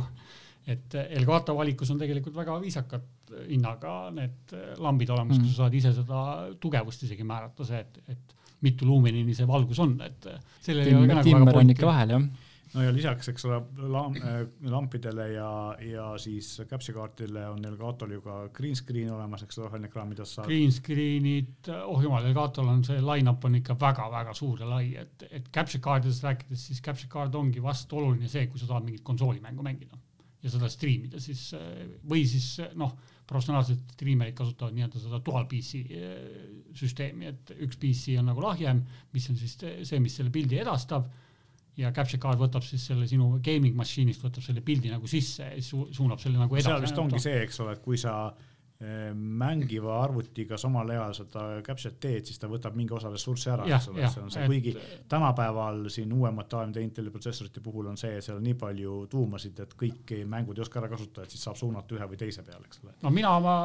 et 0.68 0.96
Elgato 0.96 1.56
valikus 1.58 1.90
on 1.92 1.98
tegelikult 2.00 2.36
väga 2.36 2.54
viisakad 2.62 3.34
hinnaga 3.50 4.12
need 4.16 4.54
lambid 4.78 5.10
olemas 5.10 5.38
mm, 5.38 5.44
-hmm. 5.44 5.48
kus 5.50 5.58
sa 5.58 5.64
saad 5.64 5.74
ise 5.74 5.92
seda 5.94 6.20
tugevust 6.60 7.04
isegi 7.04 7.24
määrata, 7.24 7.66
see, 7.66 7.80
et, 7.80 8.00
et 8.08 8.36
mitu 8.62 8.86
luumenini 8.86 9.36
see 9.36 9.48
valgus 9.48 9.80
on, 9.80 9.98
et. 10.02 10.28
timmer 11.24 11.46
nagu 11.46 11.60
on 11.60 11.70
ikka 11.76 11.86
vahel 11.86 12.16
jah 12.16 12.24
no 12.74 12.84
ja 12.84 12.94
lisaks, 12.94 13.30
eks 13.32 13.46
ole, 13.48 13.60
äh, 14.18 14.38
lampidele 14.72 15.28
ja, 15.34 15.50
ja 15.86 16.06
siis 16.22 16.50
capture 16.70 16.96
kaartile 16.98 17.46
on 17.52 17.66
Elgatol 17.70 18.16
ju 18.16 18.24
ka 18.26 18.38
green 18.56 18.78
screen 18.78 19.12
olemas, 19.14 19.46
eks 19.46 19.60
ole, 19.60 19.68
roheline 19.68 19.90
ekraan, 19.92 20.10
mida 20.12 20.26
sa 20.26 20.40
saad. 20.40 20.50
Green 20.50 20.74
screen'id, 20.74 21.70
oh 21.86 22.02
jumal, 22.04 22.26
Elgatol 22.30 22.72
on 22.74 22.84
see 22.88 23.02
line-up 23.04 23.46
on 23.48 23.60
ikka 23.60 23.78
väga-väga 23.80 24.36
suur 24.38 24.64
ja 24.64 24.70
lai, 24.70 24.94
et, 25.00 25.28
et 25.30 25.50
capture 25.54 25.84
kaardidest 25.84 26.26
rääkides, 26.26 26.68
siis 26.72 26.82
card 26.84 27.38
ongi 27.38 27.64
vast 27.64 27.94
oluline 27.94 28.32
see, 28.32 28.48
kui 28.50 28.62
sa 28.62 28.70
tahad 28.70 28.88
mingit 28.88 29.06
konsoolimängu 29.06 29.66
mängida 29.66 30.00
ja 30.44 30.52
seda 30.52 30.68
striimida 30.68 31.22
siis 31.24 31.54
või 32.10 32.26
siis 32.28 32.58
noh, 32.76 32.92
professionaalsed 33.30 33.94
striimerid 33.96 34.36
kasutavad 34.36 34.76
nii-öelda 34.76 35.00
seda 35.00 35.20
dual 35.24 35.46
PC 35.48 35.86
süsteemi, 36.76 37.30
et 37.32 37.54
üks 37.64 37.80
PC 37.80 38.18
on 38.20 38.28
nagu 38.28 38.44
lahjem, 38.44 38.82
mis 39.14 39.30
on 39.32 39.40
siis 39.40 39.56
see, 39.62 40.02
mis 40.04 40.18
selle 40.20 40.34
pildi 40.36 40.60
edastab 40.60 41.08
ja 41.78 41.92
capture 41.96 42.22
card 42.22 42.42
võtab 42.42 42.66
siis 42.66 42.86
selle 42.90 43.08
sinu 43.10 43.40
gaming 43.44 43.76
mašiinist, 43.78 44.22
võtab 44.26 44.46
selle 44.46 44.62
pildi 44.66 44.92
nagu 44.94 45.10
sisse 45.10 45.48
ja 45.56 45.62
su 45.64 45.88
suunab 45.94 46.22
selle 46.22 46.38
nagu 46.42 46.56
edasi. 46.56 46.70
seal 46.70 46.84
vist 46.86 47.00
ongi 47.02 47.22
see, 47.24 47.40
eks 47.48 47.62
ole, 47.64 47.78
et 47.78 47.82
kui 47.86 47.98
sa 47.98 48.18
eh, 48.30 48.53
mängiva 49.16 49.98
arvutiga 50.04 50.58
samal 50.60 50.90
ajal 50.90 51.14
seda 51.18 51.44
capture'it 51.66 52.00
teed, 52.04 52.28
siis 52.28 52.40
ta 52.42 52.50
võtab 52.52 52.76
mingi 52.78 52.96
osa 52.96 53.12
ressurssi 53.14 53.52
ära, 53.54 53.68
eks 53.70 53.90
ole, 53.92 54.08
see 54.12 54.24
on 54.24 54.34
see, 54.34 54.48
kuigi 54.50 54.74
tänapäeval 55.12 55.86
siin 55.94 56.12
uuemate 56.14 56.60
AMD 56.60 56.80
Inteli 56.82 57.14
protsessorite 57.14 57.64
puhul 57.64 57.88
on 57.92 58.00
see, 58.00 58.20
seal 58.26 58.40
on 58.40 58.48
nii 58.48 58.58
palju 58.60 58.98
tuumasid, 59.12 59.62
et 59.64 59.76
kõiki 59.80 60.24
mängud 60.30 60.60
ei 60.60 60.66
oska 60.66 60.82
ära 60.82 60.90
kasutada, 60.92 61.28
et 61.28 61.36
siis 61.36 61.46
saab 61.48 61.60
suunata 61.60 61.96
ühe 61.96 62.08
või 62.12 62.20
teise 62.20 62.44
peale, 62.46 62.68
eks 62.68 62.84
ole. 62.84 62.96
no 63.04 63.14
mina 63.14 63.36
oma 63.40 63.56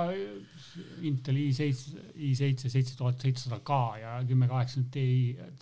Intel 1.09 1.41
i7, 1.43 2.05
i7 2.15 2.71
seitse 2.71 2.97
tuhat 2.99 3.21
seitsesada 3.25 3.61
K 3.67 3.81
ja 4.03 4.15
kümme 4.29 4.49
kaheksakümmend 4.51 4.93
Ti 4.95 5.05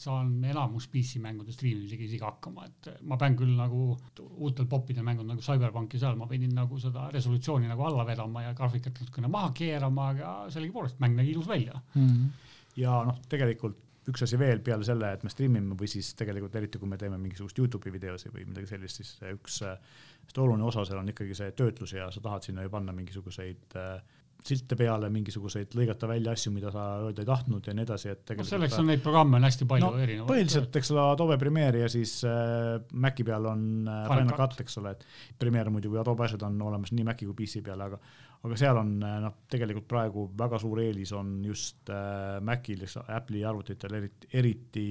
saan 0.01 0.45
enamus 0.45 0.87
PC 0.93 1.21
mängude 1.23 1.55
striimimisega 1.55 2.05
isegi 2.07 2.23
hakkama, 2.23 2.67
et 2.69 2.91
ma 3.09 3.19
pean 3.21 3.37
küll 3.39 3.57
nagu 3.57 3.89
uutel 4.37 4.69
poppidel 4.71 5.07
mängud 5.07 5.27
nagu 5.29 5.43
Cyberpunk 5.45 5.97
ja 5.97 6.05
seal 6.05 6.19
ma 6.21 6.29
pidin 6.31 6.55
nagu 6.57 6.79
seda 6.83 7.09
resolutsiooni 7.15 7.71
nagu 7.71 7.87
alla 7.89 8.05
vedama 8.07 8.45
ja 8.45 8.55
graafikat 8.57 9.01
natukene 9.01 9.31
maha 9.33 9.46
keerama, 9.55 10.11
aga 10.15 10.37
sellegipoolest 10.53 11.01
mäng 11.03 11.19
nägi 11.19 11.35
ilus 11.35 11.49
välja 11.49 11.81
mm. 11.95 12.07
-hmm. 12.07 12.55
ja 12.83 13.03
noh, 13.07 13.21
tegelikult 13.29 13.83
üks 14.07 14.23
asi 14.23 14.39
veel 14.39 14.61
peale 14.63 14.87
selle, 14.87 15.13
et 15.13 15.25
me 15.27 15.31
striimime 15.33 15.75
või 15.79 15.89
siis 15.91 16.13
tegelikult 16.19 16.55
eriti, 16.55 16.79
kui 16.79 16.89
me 16.89 16.99
teeme 16.99 17.19
mingisugust 17.19 17.59
Youtube'i 17.59 17.93
videosi 17.93 18.31
või 18.31 18.45
midagi 18.47 18.71
sellist, 18.71 19.01
siis 19.01 19.17
üks 19.33 19.63
hästi 19.65 20.43
oluline 20.43 20.67
osa 20.67 20.85
seal 20.87 21.01
on 21.01 21.11
ikkagi 21.11 21.35
see 21.35 21.51
töötlus 21.59 21.97
ja 21.97 22.11
sa 22.15 22.23
tahad 22.23 22.47
sinna 22.47 22.63
ju 22.63 22.71
panna 22.71 22.95
mingisuguseid 22.95 23.75
äh, 23.81 23.99
silte 24.47 24.77
peale, 24.79 25.09
mingisuguseid 25.11 25.75
lõigata 25.75 26.09
välja 26.11 26.35
asju, 26.37 26.53
mida 26.55 26.71
sa 26.75 26.85
öelda 27.07 27.25
ei 27.25 27.29
tahtnud 27.29 27.67
ja 27.67 27.75
nii 27.75 27.87
edasi, 27.87 28.11
et 28.13 28.21
tegelikult 28.23 28.47
no 28.47 28.53
selleks 28.53 28.79
on 28.79 28.91
neid 28.91 29.03
programme 29.03 29.39
on 29.39 29.47
hästi 29.49 29.69
palju 29.71 29.87
no, 29.87 30.03
erinevaid. 30.03 30.29
põhiliselt, 30.31 30.79
eks 30.81 30.93
ole, 30.95 31.07
Adobe 31.15 31.39
Premiere 31.41 31.83
ja 31.83 31.89
siis 31.91 32.19
äh, 32.29 32.77
Maci 32.93 33.27
peal 33.27 33.49
on 33.51 33.65
äh, 33.91 34.05
Final 34.11 34.31
Cut, 34.35 34.55
Cut, 34.55 34.63
eks 34.67 34.79
ole, 34.83 34.95
et 34.95 35.41
Premiere 35.41 35.73
muidu 35.75 35.91
või 35.95 36.03
Adobe 36.03 36.27
asjad 36.29 36.47
on 36.47 36.61
olemas 36.69 36.95
nii 36.95 37.07
Maci 37.09 37.29
kui 37.29 37.39
PC 37.43 37.65
peal, 37.67 37.83
aga 37.89 37.99
aga 38.47 38.59
seal 38.59 38.79
on 38.79 38.93
äh, 39.03 39.17
noh, 39.25 39.35
tegelikult 39.51 39.89
praegu 39.91 40.27
väga 40.39 40.61
suur 40.63 40.81
eelis 40.85 41.13
on 41.17 41.39
just 41.45 41.91
äh, 41.91 42.39
Macil, 42.47 42.85
Apple'i 43.07 43.45
arvutitel 43.47 43.99
eriti, 43.99 44.31
eriti 44.39 44.87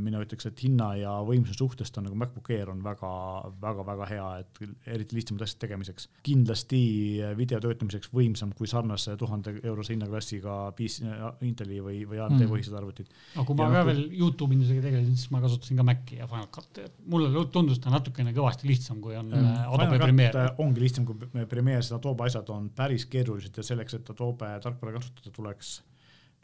mina 0.00 0.20
ütleks, 0.24 0.48
et 0.48 0.60
hinna 0.64 0.88
ja 0.98 1.12
võimsuse 1.26 1.58
suhtest 1.58 1.96
on 2.00 2.08
nagu 2.08 2.16
MacBook 2.18 2.50
Air 2.54 2.70
on 2.72 2.80
väga-väga-väga 2.84 4.08
hea, 4.10 4.26
et 4.42 4.60
eriti 4.94 5.18
lihtsamate 5.18 5.46
asjade 5.46 5.62
tegemiseks. 5.66 6.08
kindlasti 6.26 6.80
äh, 7.22 7.34
video 7.38 7.60
töötlemiseks 7.62 8.10
võimsam 8.14 8.52
kui 8.56 8.70
sarnase 8.70 9.16
tuhande 9.20 9.54
eurose 9.62 9.94
hinnaklassiga 9.94 10.56
PC, 10.78 11.06
äh, 11.06 11.26
Inteli 11.48 11.80
või, 11.84 12.02
või 12.08 12.22
AMD 12.24 12.40
mm. 12.40 12.52
põhised 12.52 12.76
arvutid. 12.78 13.10
no 13.36 13.44
kui 13.48 13.58
ma 13.58 13.68
ja 13.68 13.74
ka 13.74 13.82
nagu, 13.82 13.90
veel 13.92 14.20
Youtube 14.20 14.56
indusega 14.56 14.84
tegelesin, 14.88 15.18
siis 15.18 15.32
ma 15.34 15.42
kasutasin 15.44 15.80
ka 15.80 15.86
Maci 15.88 16.20
ja 16.20 16.30
Final 16.30 16.50
Cut'i, 16.54 16.86
et 16.88 17.02
mulle 17.10 17.44
tundus 17.54 17.82
ta 17.82 17.92
natukene 17.94 18.34
kõvasti 18.36 18.70
lihtsam, 18.70 19.02
kui 19.04 19.18
on 19.18 19.30
mm. 19.32 19.68
Adobe 19.76 20.00
Premiere. 20.02 20.48
ongi 20.64 20.84
lihtsam 20.84 21.06
kui 21.08 21.46
Premiere, 21.50 21.84
seda 21.86 22.00
Adobe 22.00 22.28
asjad 22.28 22.50
on 22.54 22.70
päris 22.74 23.06
keerulised 23.10 23.58
ja 23.58 23.66
selleks, 23.66 23.98
et 23.98 24.14
Adobe 24.14 24.50
tarkvara 24.64 24.98
kasutada, 24.98 25.34
tuleks 25.34 25.78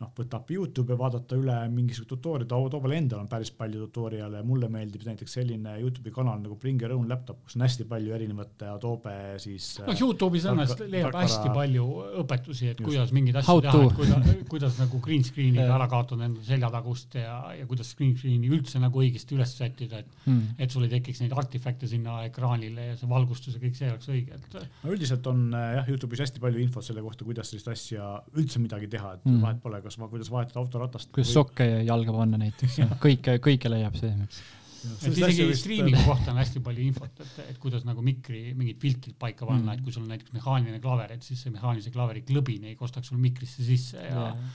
noh, 0.04 0.12
võtab 0.16 0.50
Youtube'i 0.52 0.98
vaadata 0.98 1.38
üle 1.38 1.56
mingisuguse 1.72 2.10
tutorial'i, 2.10 2.66
Adobe'l 2.68 2.96
endal 2.98 3.22
on 3.22 3.28
päris 3.30 3.50
palju 3.56 3.86
tutorial'e 3.86 4.40
ja 4.40 4.46
mulle 4.46 4.68
meeldib 4.72 5.04
näiteks 5.08 5.36
selline 5.38 5.76
Youtube'i 5.80 6.12
kanal 6.14 6.40
nagu 6.42 6.58
Bring 6.60 6.82
Your 6.82 6.94
Own 6.96 7.08
Laptop, 7.10 7.42
kus 7.44 7.56
on 7.58 7.64
hästi 7.64 7.86
palju 7.90 8.14
erinevate 8.16 8.68
Adobe 8.72 9.14
siis. 9.42 9.70
noh, 9.84 9.96
Youtube'is 9.98 10.48
ennast 10.50 10.82
leiab 10.84 11.10
tarkvara... 11.10 11.24
hästi 11.24 11.54
palju 11.54 11.86
õpetusi, 12.22 12.70
et 12.72 12.80
Just. 12.80 12.88
kuidas 12.88 13.14
mingeid 13.16 13.40
asju 13.40 13.64
teha, 13.64 13.82
et 13.84 13.98
kuidas, 13.98 14.30
kuidas 14.52 14.80
nagu 14.82 15.00
green 15.04 15.26
screen'iga 15.26 15.68
ära 15.78 15.88
kaotada 15.92 16.28
enda 16.28 16.44
seljatagust 16.46 17.18
ja, 17.20 17.38
ja 17.58 17.68
kuidas 17.70 17.94
green 17.98 18.16
screen'i 18.18 18.52
üldse 18.52 18.82
nagu 18.82 19.02
õigesti 19.02 19.38
üles 19.38 19.54
sättida, 19.58 20.02
et 20.04 20.26
hmm., 20.26 20.60
et 20.64 20.72
sul 20.74 20.86
ei 20.86 20.92
tekiks 20.92 21.22
neid 21.22 21.34
artefakte 21.36 21.88
sinna 21.90 22.20
ekraanile 22.28 22.90
ja 22.90 22.98
see 22.98 23.10
valgustus 23.10 23.56
ja 23.56 23.62
kõik 23.62 23.78
see 23.78 23.90
oleks 23.90 24.10
õige, 24.12 24.38
et. 24.38 24.58
no 24.82 24.94
üldiselt 24.94 25.26
on 25.30 25.46
jah, 25.54 25.88
Youtube'is 25.88 26.24
hästi 26.26 26.42
palju 26.42 26.62
infot 26.62 26.86
selle 26.86 27.02
kohta, 27.04 27.26
kuidas 27.26 27.50
sellist 27.50 27.70
asja 27.72 28.10
üldse 28.38 28.62
midagi 28.62 28.88
teha, 28.90 29.14
et 29.16 29.26
hmm. 29.26 29.42
vahet 29.44 29.60
pole, 29.64 29.80
kas, 29.84 29.93
kuidas 30.10 30.30
vahetada 30.32 30.60
autoratast. 30.62 31.10
kuidas 31.14 31.30
või... 31.30 31.38
sokke 31.38 31.68
jalga 31.86 32.16
panna 32.16 32.40
näiteks 32.40 32.80
kõike, 33.04 33.38
kõike 33.44 33.72
leiab 33.72 33.96
see. 33.98 34.12
et 34.14 35.16
isegi 35.16 35.46
striimingu 35.58 36.00
äh, 36.00 36.10
kohta 36.10 36.34
on 36.34 36.40
hästi 36.42 36.62
palju 36.64 36.84
infot, 36.84 37.22
et, 37.24 37.38
et 37.54 37.62
kuidas 37.62 37.86
nagu 37.88 38.04
mikri 38.04 38.42
mingid 38.58 38.80
filtrid 38.82 39.16
paika 39.20 39.48
panna 39.48 39.70
mm., 39.70 39.78
et 39.78 39.86
kui 39.86 39.94
sul 39.94 40.04
on 40.04 40.12
näiteks 40.12 40.34
mehaaniline 40.36 40.82
klaver, 40.84 41.16
et 41.16 41.26
siis 41.26 41.40
see 41.46 41.54
mehaanilise 41.54 41.94
klaveri 41.94 42.24
klõbin 42.28 42.68
ei 42.70 42.76
kostaks 42.78 43.12
sul 43.12 43.20
mikrisse 43.22 43.64
sisse 43.66 44.00
ja 44.02 44.28
yeah. 44.28 44.46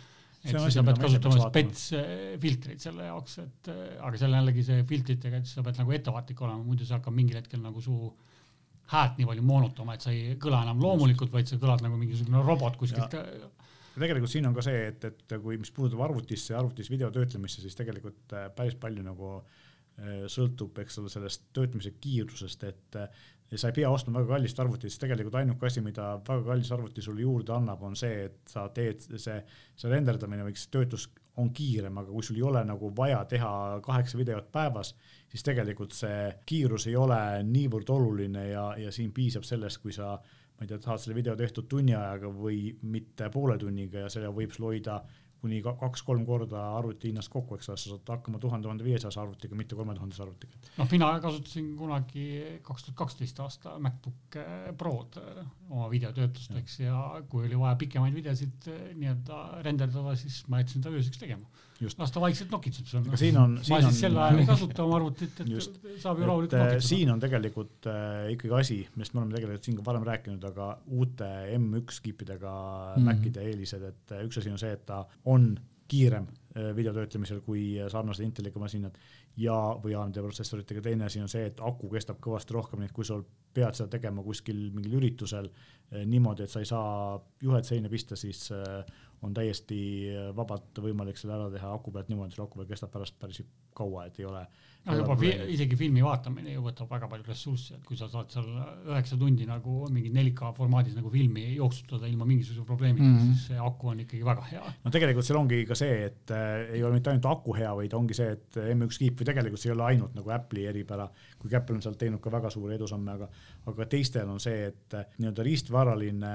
et 0.44 0.56
siis 0.56 0.80
sa 0.80 0.86
pead 0.88 1.02
kasutama 1.02 1.50
spets 1.50 1.86
filtreid 2.44 2.84
selle 2.84 3.10
jaoks, 3.10 3.40
et 3.46 3.72
aga 3.74 4.16
seal 4.22 4.38
jällegi 4.40 4.66
see 4.70 4.88
filtritega, 4.92 5.42
et 5.42 5.50
sa 5.50 5.66
pead 5.66 5.82
nagu 5.82 5.96
ettevaatlik 5.98 6.46
olema, 6.46 6.64
muidu 6.66 6.88
see 6.88 6.98
hakkab 6.98 7.16
mingil 7.16 7.42
hetkel 7.42 7.64
nagu 7.64 7.84
su 7.84 7.98
häält 8.90 9.20
nii 9.20 9.28
palju 9.30 9.46
moonutama, 9.46 9.96
et 9.96 10.06
sa 10.06 10.14
ei 10.14 10.36
kõla 10.42 10.64
enam 10.66 10.82
loomulikult, 10.82 11.32
vaid 11.34 11.50
sa 11.50 11.60
kõlad 11.62 11.84
nagu 11.86 11.98
mingisugune 12.00 12.42
robot 12.46 12.78
kuskilt 12.80 13.14
ja 13.14 13.26
ja 13.96 14.04
tegelikult 14.04 14.32
siin 14.32 14.48
on 14.50 14.56
ka 14.58 14.66
see, 14.66 14.86
et, 14.92 15.10
et 15.10 15.36
kui, 15.42 15.58
mis 15.62 15.72
puudutab 15.76 16.04
arvutisse, 16.06 16.56
arvutis 16.58 16.92
video 16.92 17.10
töötlemisse, 17.14 17.64
siis 17.64 17.78
tegelikult 17.78 18.36
äh, 18.38 18.48
päris 18.56 18.78
palju 18.80 19.04
nagu 19.06 19.34
äh, 19.40 20.26
sõltub, 20.32 20.78
eks 20.84 21.02
ole, 21.02 21.12
sellest 21.14 21.50
töötlemise 21.56 21.96
kiirusest, 22.02 22.66
et 22.70 23.00
äh, 23.00 23.24
sa 23.56 23.72
ei 23.72 23.80
pea 23.80 23.90
ostma 23.90 24.20
väga 24.20 24.36
kallist 24.36 24.60
arvutit, 24.62 24.94
sest 24.94 25.02
tegelikult 25.02 25.40
ainuke 25.40 25.70
asi, 25.70 25.82
mida 25.82 26.12
väga 26.22 26.44
kallis 26.52 26.70
arvuti 26.76 27.02
sulle 27.02 27.26
juurde 27.26 27.56
annab, 27.56 27.82
on 27.88 27.98
see, 27.98 28.28
et 28.30 28.52
sa 28.52 28.68
teed 28.74 29.02
see, 29.10 29.40
see 29.80 29.92
renderdamine 29.92 30.46
või 30.46 30.58
see 30.58 30.70
töötlus 30.76 31.08
on 31.40 31.50
kiirem, 31.56 31.98
aga 31.98 32.12
kui 32.12 32.26
sul 32.26 32.38
ei 32.38 32.44
ole 32.46 32.62
nagu 32.68 32.92
vaja 32.96 33.24
teha 33.32 33.52
kaheksa 33.86 34.20
videot 34.20 34.52
päevas, 34.54 34.92
siis 35.32 35.46
tegelikult 35.48 35.96
see 35.96 36.28
kiirus 36.46 36.90
ei 36.92 36.98
ole 37.00 37.20
niivõrd 37.48 37.90
oluline 37.96 38.50
ja, 38.52 38.66
ja 38.78 38.92
siin 38.94 39.14
piisab 39.16 39.48
sellest, 39.48 39.80
kui 39.82 39.96
sa 39.96 40.14
äh, 40.18 40.39
ma 40.60 40.66
ei 40.66 40.68
tea, 40.68 40.78
tahad 40.84 41.00
selle 41.00 41.16
video 41.16 41.36
tehtud 41.40 41.70
tunni 41.72 41.94
ajaga 41.96 42.30
või 42.36 42.74
mitte 42.92 43.30
poole 43.32 43.56
tunniga 43.58 44.04
ja 44.04 44.10
selle 44.12 44.32
võib 44.36 44.52
sul 44.52 44.68
hoida 44.74 45.00
kuni 45.42 45.62
kaks-kolm 45.64 46.26
korda 46.28 46.64
arvuti 46.78 47.10
hinnast 47.10 47.32
kokku, 47.32 47.56
eks 47.56 47.70
ole, 47.72 47.80
sa 47.80 47.94
saad 47.94 48.12
hakkama 48.14 48.42
tuhande, 48.44 48.68
tuhande 48.68 48.88
viiesajase 48.88 49.22
arvutiga, 49.22 49.58
mitte 49.60 49.78
kolme 49.80 49.96
tuhandese 49.96 50.24
arvutiga. 50.26 50.60
noh, 50.78 50.90
mina 50.92 51.12
kasutasin 51.24 51.72
kunagi 51.80 52.26
kaks 52.66 52.88
tuhat 52.88 53.00
kaksteist 53.04 53.40
aasta 53.46 53.78
MacBook 53.80 54.40
Prod 54.78 55.20
äh, 55.22 55.40
oma 55.70 55.90
videotöötlusteks 55.92 56.80
ja. 56.84 56.92
ja 56.92 57.24
kui 57.30 57.48
oli 57.48 57.60
vaja 57.60 57.80
pikemaid 57.80 58.16
videosid 58.20 58.70
äh, 58.74 58.84
nii-öelda 59.00 59.64
renderdada, 59.66 60.16
siis 60.20 60.44
ma 60.48 60.64
jätsin 60.64 60.84
ta 60.86 60.94
ööseks 60.94 61.22
tegema 61.22 61.48
las 61.80 62.12
ta 62.12 62.22
vaikselt 62.22 62.52
nokitseb 62.52 62.88
seal. 62.90 63.06
siin 63.20 63.38
on. 63.40 63.56
ma 63.56 63.80
siis 63.86 64.00
sel 64.04 64.18
ajal 64.20 64.42
ei 64.42 64.48
kasuta 64.48 64.84
oma 64.84 64.98
arvutit, 65.00 65.38
et 65.44 65.52
just, 65.54 65.78
saab 66.02 66.20
ju 66.20 66.28
rahulikult 66.28 66.58
äh, 66.58 66.66
nokitada. 66.66 66.88
siin 66.90 67.12
on 67.14 67.22
tegelikult 67.24 67.88
äh, 67.92 68.32
ikkagi 68.34 68.56
asi, 68.60 68.80
millest 68.96 69.16
me 69.16 69.22
oleme 69.22 69.38
tegelikult 69.38 69.68
siin 69.68 69.78
ka 69.80 69.86
varem 69.88 70.08
rääkinud, 70.10 70.48
aga 70.50 70.70
uute 71.00 71.30
M1 71.56 72.02
kiipidega 72.04 72.56
mm. 72.98 73.08
Macide 73.08 73.46
eelised, 73.48 73.86
et 73.94 74.16
äh, 74.16 74.26
üks 74.28 74.42
asi 74.42 74.52
on 74.52 74.60
see, 74.62 74.74
et 74.76 74.84
ta 74.90 75.02
on 75.30 75.52
kiirem 75.90 76.28
äh, 76.30 76.70
video 76.76 76.94
töötlemisel 76.96 77.42
kui 77.46 77.64
sarnased 77.92 78.26
Inteliga 78.26 78.62
masinad 78.62 78.98
ja, 79.40 79.58
või 79.82 79.96
AMD 79.98 80.22
protsessoritega, 80.22 80.84
teine 80.86 81.08
asi 81.08 81.22
on 81.24 81.32
see, 81.32 81.48
et 81.50 81.62
aku 81.64 81.90
kestab 81.94 82.20
kõvasti 82.24 82.56
rohkem, 82.56 82.82
nii 82.82 82.92
et 82.92 82.96
kui 82.96 83.08
sul 83.08 83.24
pead 83.54 83.78
seda 83.78 83.90
tegema 83.98 84.24
kuskil 84.26 84.68
mingil 84.76 85.00
üritusel 85.00 85.50
niimoodi, 86.06 86.46
et 86.46 86.52
sa 86.52 86.62
ei 86.62 86.68
saa 86.70 87.16
juhet 87.42 87.66
seina 87.66 87.90
pista, 87.90 88.18
siis 88.20 88.44
on 89.26 89.34
täiesti 89.34 89.80
vabalt 90.38 90.78
võimalik 90.84 91.18
selle 91.18 91.34
ära 91.34 91.48
teha 91.50 91.72
aku 91.74 91.94
pealt 91.96 92.12
niimoodi, 92.12 92.30
et 92.30 92.38
see 92.38 92.46
aku 92.46 92.60
peal 92.60 92.70
kestab 92.70 92.92
pärast 92.94 93.18
päris 93.20 93.42
kaua, 93.76 94.06
et 94.06 94.20
ei 94.20 94.28
ole. 94.30 94.44
No 94.88 94.96
juba 94.96 95.16
fi 95.20 95.30
isegi 95.54 95.78
filmi 95.80 96.02
vaatamine 96.04 96.54
ju 96.54 96.62
võtab 96.64 96.90
väga 96.92 97.10
palju 97.12 97.26
ressurssi, 97.28 97.76
et 97.76 97.84
kui 97.86 97.98
sa 98.00 98.08
saad 98.12 98.32
seal 98.32 98.48
üheksa 98.88 99.18
tundi 99.20 99.48
nagu 99.48 99.82
mingi 99.92 100.12
4K 100.16 100.52
formaadis 100.58 100.96
nagu 100.98 101.12
filmi 101.14 101.44
jooksutada 101.58 102.08
ilma 102.08 102.28
mingisuguse 102.30 102.66
probleemita 102.68 103.04
mm, 103.04 103.18
-hmm. 103.18 103.34
siis 103.36 103.48
see 103.52 103.60
aku 103.70 103.92
on 103.94 104.04
ikkagi 104.06 104.26
väga 104.26 104.46
hea. 104.52 104.74
no 104.84 104.92
tegelikult 104.92 105.28
seal 105.28 105.40
ongi 105.42 105.66
ka 105.70 105.76
see, 105.76 106.06
et 106.06 106.32
äh, 106.32 106.74
ei 106.78 106.84
ole 106.84 106.98
mitte 106.98 107.12
ainult 107.12 107.28
aku 107.30 107.56
hea, 107.58 107.74
vaid 107.76 107.94
ongi 107.94 108.18
see, 108.18 108.32
et 108.38 108.60
M1 108.76 108.98
kiip 108.98 109.20
või 109.20 109.30
tegelikult 109.32 109.64
see 109.64 109.72
ei 109.72 109.76
ole 109.76 109.88
ainult 109.90 110.16
nagu 110.16 110.36
Apple'i 110.36 110.68
eripära, 110.72 111.10
kuigi 111.40 111.60
Apple 111.60 111.76
on 111.76 111.82
sealt 111.82 112.00
teinud 112.00 112.22
ka 112.24 112.32
väga 112.32 112.50
suuri 112.50 112.76
edusamme, 112.76 113.18
aga, 113.18 113.30
aga 113.66 113.86
teistel 113.86 114.30
on 114.30 114.40
see, 114.40 114.70
et 114.72 114.96
äh, 114.96 115.06
nii-öelda 115.18 115.44
riistvaraline 115.44 116.34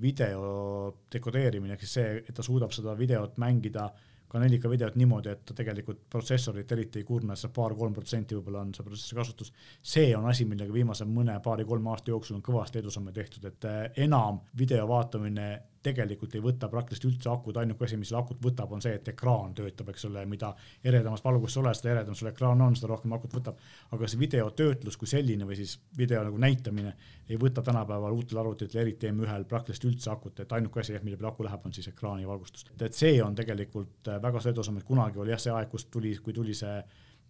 video 0.00 0.96
dekodeerimine 1.12 1.78
ehk 1.78 1.86
siis 1.86 1.94
see, 2.00 2.18
et 2.28 2.34
ta 2.34 2.42
suudab 2.42 2.74
seda 2.74 2.98
videot 2.98 3.38
mängida 3.38 3.92
ka 4.28 4.40
4K 4.42 4.70
videot 4.70 4.96
niimoodi, 4.98 5.30
et 5.30 5.52
tegelikult 5.54 6.00
protsessorit 6.10 6.72
eriti 6.72 7.02
ei 7.02 7.06
kurna, 7.08 7.36
see 7.36 7.52
paar-kolm 7.54 7.94
protsenti 7.94 8.38
võib-olla 8.38 8.64
on 8.64 8.72
see 8.74 8.86
protsessori 8.86 9.20
kasutus. 9.20 9.52
see 9.82 10.14
on 10.16 10.26
asi, 10.30 10.46
millega 10.48 10.72
viimase 10.72 11.06
mõne 11.08 11.36
paari-kolme 11.44 11.90
aasta 11.90 12.10
jooksul 12.10 12.40
on 12.40 12.42
kõvasti 12.42 12.82
edusamme 12.82 13.12
tehtud, 13.12 13.44
et 13.50 13.68
eh, 13.70 14.02
enam 14.06 14.40
video 14.58 14.88
vaatamine 14.88 15.48
tegelikult 15.84 16.34
ei 16.34 16.42
võta 16.44 16.68
praktiliselt 16.72 17.06
üldse 17.10 17.30
akut, 17.30 17.58
ainuke 17.60 17.86
asi, 17.86 17.98
mis 18.00 18.10
selle 18.10 18.22
akut 18.22 18.40
võtab, 18.42 18.72
on 18.74 18.82
see, 18.84 18.94
et 18.98 19.10
ekraan 19.12 19.54
töötab, 19.56 19.90
eks 19.92 20.06
ole, 20.08 20.24
mida 20.30 20.52
eredamas 20.84 21.24
valgus 21.24 21.54
sa 21.54 21.62
oled, 21.62 21.78
seda 21.78 21.92
eredam 21.94 22.16
sul 22.18 22.30
ekraan 22.30 22.62
on, 22.64 22.76
seda 22.78 22.90
rohkem 22.92 23.14
akut 23.16 23.36
võtab. 23.36 23.60
aga 23.92 24.10
see 24.10 24.20
videotöötlus 24.20 24.98
kui 25.00 25.10
selline 25.10 25.48
või 25.48 25.58
siis 25.60 25.76
video 25.98 26.24
nagu 26.24 26.40
näitamine 26.40 26.94
ei 27.28 27.38
võta 27.40 27.62
tänapäeval 27.64 28.16
uutel 28.16 28.40
arvutitel, 28.42 28.80
eriti 28.80 29.10
M1-l 29.12 29.46
praktiliselt 29.48 29.90
üldse 29.92 30.10
akut, 30.12 30.40
et 30.40 30.52
ainuke 30.52 30.80
asi, 30.80 30.98
mille 31.02 31.16
peale 31.20 31.32
aku 31.32 31.46
läheb, 31.46 31.64
on 31.64 31.72
siis 31.72 31.88
ekraani 31.92 32.26
valgustus. 32.28 32.66
et 32.80 32.94
see 32.94 33.22
on 33.22 33.34
tegelikult 33.34 34.12
väga 34.22 34.44
sõidusamm, 34.44 34.80
et 34.80 34.88
kunagi 34.88 35.20
oli 35.20 35.34
jah 35.34 35.42
see 35.46 35.54
aeg, 35.54 35.70
kus 35.70 35.88
tuli, 35.92 36.16
kui 36.22 36.32
tuli 36.36 36.54
see 36.54 36.78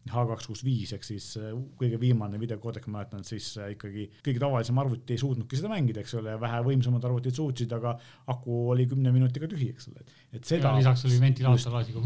H265 0.05 0.97
ehk 0.99 1.07
siis 1.07 1.27
äh, 1.41 1.53
kõige 1.81 1.97
viimane 2.01 2.37
videokoodek, 2.41 2.85
ma 2.91 2.99
mäletan, 2.99 3.23
siis 3.25 3.47
äh, 3.57 3.71
ikkagi 3.73 4.07
kõige 4.19 4.43
tavalisem 4.43 4.81
arvuti 4.83 5.17
ei 5.17 5.21
suutnudki 5.23 5.57
seda 5.57 5.71
mängida, 5.73 6.03
eks 6.05 6.17
ole, 6.21 6.35
vähe 6.41 6.61
võimsamad 6.67 7.07
arvutid 7.09 7.39
suutsid, 7.39 7.73
aga 7.73 7.95
aku 8.35 8.59
oli 8.75 8.85
kümne 8.91 9.15
minutiga 9.15 9.49
tühi, 9.49 9.71
eks 9.73 9.89
ole, 9.89 10.05
et 10.37 10.45
seda. 10.49 10.75
lisaks 10.77 11.07
oli 11.09 11.21
ventilaator 11.23 11.79
laasiga. 11.79 12.05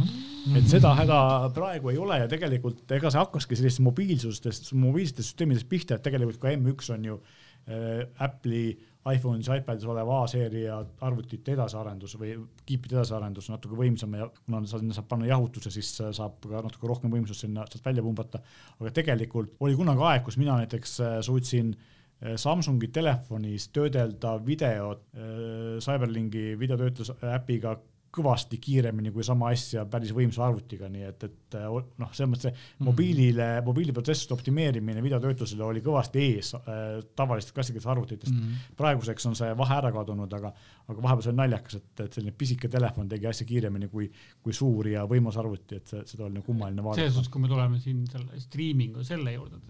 et 0.60 0.70
seda 0.70 0.94
häda 1.00 1.20
praegu 1.56 1.90
ei 1.90 1.98
ole 1.98 2.20
ja 2.22 2.30
tegelikult 2.30 2.94
ega 2.94 3.10
see 3.10 3.22
hakkaski 3.24 3.58
sellistest 3.58 3.86
mobiilsustest, 3.88 4.70
mobiilsetest 4.78 5.32
süsteemidest 5.32 5.70
pihta, 5.70 5.98
et 5.98 6.06
tegelikult 6.06 6.38
ka 6.44 6.54
M1 6.54 6.94
on 6.94 7.10
ju 7.10 7.18
äh, 7.18 8.06
Apple'i 8.22 8.76
iPhone'is, 9.14 9.48
iPadis 9.52 9.86
olev 9.88 10.10
A-seeria 10.18 10.78
arvutite 11.06 11.54
edasiarendus 11.54 12.16
või 12.20 12.34
kiipide 12.68 12.98
edasiarendus 12.98 13.50
natuke 13.52 13.78
võimsam 13.78 14.16
ja 14.18 14.28
kuna 14.44 14.62
sinna 14.68 14.96
saab 14.96 15.08
panna 15.10 15.28
jahutuse, 15.30 15.72
siis 15.74 15.92
saab 15.98 16.40
ka 16.44 16.62
natuke 16.64 16.90
rohkem 16.90 17.12
võimsust 17.12 17.46
sinna 17.46 17.66
sealt 17.68 17.86
välja 17.86 18.04
pumbata. 18.04 18.40
aga 18.78 18.94
tegelikult 18.94 19.54
oli 19.60 19.76
kunagi 19.78 20.04
aeg, 20.10 20.24
kus 20.26 20.38
mina 20.40 20.58
näiteks 20.62 20.98
äh, 21.00 21.18
suutsin 21.24 21.74
äh, 21.74 22.36
Samsungi 22.36 22.88
telefonis 22.94 23.68
töödelda 23.74 24.38
videot 24.46 25.04
äh, 25.14 25.78
Cyberlinki 25.84 26.58
videotöötluse 26.58 27.16
äpiga 27.34 27.78
kõvasti 28.14 28.56
kiiremini 28.62 29.10
kui 29.12 29.24
sama 29.26 29.50
asja 29.52 29.84
päris 29.90 30.10
võimsa 30.16 30.46
arvutiga, 30.46 30.88
nii 30.92 31.04
et, 31.08 31.24
et 31.28 31.56
noh, 31.58 32.12
selles 32.16 32.30
mõttes 32.30 32.46
see 32.46 32.54
mm. 32.54 32.86
mobiilile, 32.88 33.48
mobiiliprotsesside 33.66 34.34
optimeerimine 34.36 35.02
videotöötlusele 35.04 35.64
oli 35.66 35.82
kõvasti 35.84 36.22
ees 36.24 36.54
äh, 36.56 36.80
tavalistest 37.18 37.54
klassikalisest 37.56 37.92
arvutitest 37.92 38.32
mm. 38.32 38.40
-hmm. 38.40 38.78
praeguseks 38.80 39.28
on 39.28 39.36
see 39.38 39.50
vahe 39.58 39.76
ära 39.76 39.92
kadunud, 39.92 40.32
aga, 40.40 40.52
aga 40.88 41.04
vahepeal 41.04 41.26
see 41.26 41.34
on 41.34 41.40
naljakas, 41.42 41.78
et, 41.82 42.04
et 42.06 42.18
selline 42.18 42.34
pisike 42.38 42.72
telefon 42.72 43.12
tegi 43.12 43.28
asja 43.28 43.46
kiiremini 43.48 43.90
kui, 43.92 44.08
kui 44.42 44.56
suur 44.56 44.88
ja 44.88 45.04
võimas 45.08 45.36
arvuti, 45.40 45.82
et 45.82 45.92
see, 45.92 46.04
seda 46.08 46.26
oli 46.26 46.38
nagu 46.38 46.46
kummaline 46.48 46.84
vaadata. 46.84 47.02
selles 47.02 47.18
suhtes, 47.20 47.32
kui 47.32 47.44
me 47.44 47.52
tuleme 47.52 47.80
siin 47.80 48.06
selle 48.08 48.40
striimingu 48.40 49.04
selle 49.04 49.36
juurde 49.36 49.60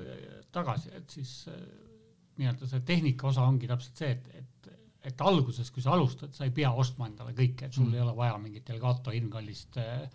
tagasi, 0.54 0.94
et 0.94 1.10
siis 1.10 1.34
äh, 1.50 1.58
nii-öelda 2.38 2.70
see 2.70 2.86
tehnika 2.86 3.32
osa 3.32 3.42
ongi 3.42 3.66
täpselt 3.66 4.04
see, 4.04 4.14
et, 4.14 4.30
et 4.38 4.77
et 5.08 5.26
alguses, 5.26 5.70
kui 5.74 5.84
sa 5.84 5.94
alustad, 5.96 6.32
sa 6.36 6.46
ei 6.46 6.54
pea 6.54 6.72
ostma 6.72 7.08
endale 7.08 7.34
kõike, 7.36 7.68
et 7.68 7.76
sul 7.76 7.88
mm. 7.88 7.98
ei 7.98 8.06
ole 8.06 8.16
vaja 8.16 8.40
mingit 8.42 8.70
Elgato 8.74 9.14
hirmkallist 9.14 9.78
äh, 9.80 10.08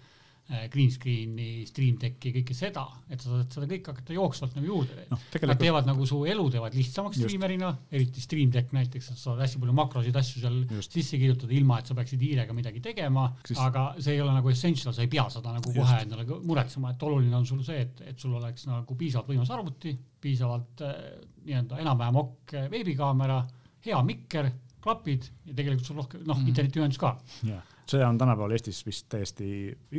äh, 0.49 0.69
green 0.69 0.91
screen'i, 0.91 1.63
Stream 1.67 1.97
Decki, 2.01 2.33
kõike 2.35 2.55
seda, 2.57 2.83
et 3.09 3.21
sa 3.21 3.31
saad 3.31 3.55
seda 3.55 3.67
kõike 3.69 3.93
hakata 3.93 4.15
jooksvalt 4.15 4.57
nagu 4.57 4.67
juurde 4.67 4.97
teha 4.97 5.07
no,. 5.13 5.19
Nad 5.49 5.61
teevad 5.61 5.87
nagu 5.87 6.07
su 6.09 6.19
elu 6.29 6.45
teevad 6.53 6.75
lihtsamaks 6.77 7.21
striimerina, 7.21 7.71
eriti 7.93 8.23
Stream 8.23 8.51
Deck 8.53 8.75
näiteks, 8.75 9.11
sa 9.11 9.17
saad 9.19 9.43
hästi 9.43 9.61
palju 9.61 9.75
makrosid, 9.77 10.19
asju 10.19 10.43
seal 10.43 10.59
Just. 10.77 10.97
sisse 10.97 11.19
kirjutada, 11.21 11.55
ilma 11.55 11.79
et 11.79 11.91
sa 11.91 11.97
peaksid 11.97 12.23
hiirega 12.27 12.55
midagi 12.55 12.83
tegema 12.83 13.29
aga 13.65 13.87
see 13.99 14.17
ei 14.17 14.23
ole 14.23 14.35
nagu 14.35 14.51
essential, 14.51 14.95
sa 14.95 15.05
ei 15.05 15.11
pea 15.11 15.25
seda 15.33 15.55
nagu 15.55 15.71
Just. 15.71 15.79
kohe 15.79 16.01
endale 16.05 16.41
muretsema, 16.43 16.93
et 16.93 17.07
oluline 17.09 17.39
on 17.39 17.47
sul 17.47 17.63
see, 17.65 17.79
et, 17.87 18.03
et 18.13 18.19
sul 18.19 18.35
oleks 18.39 18.67
nagu 18.69 18.99
piisavalt 18.99 19.31
võimas 19.31 19.53
arvuti, 19.55 19.95
piisavalt 20.23 20.83
äh, 20.87 21.03
nii-öelda 21.47 21.79
enam-vähem 21.83 22.19
ok 22.23 22.57
veebikaamera, 22.71 23.39
hea 23.83 23.99
mikker 24.07 24.51
klapid 24.83 25.29
ja 25.45 25.53
tegelikult 25.53 25.87
sul 25.87 26.01
rohkem, 26.01 26.25
noh 26.27 26.39
mm., 26.39 26.51
internetiühendus 26.53 27.01
ka 27.01 27.15
yeah 27.43 27.63
see 27.89 28.05
on 28.05 28.17
tänapäeval 28.17 28.51
Eestis 28.55 28.85
vist 28.85 29.07
täiesti 29.11 29.47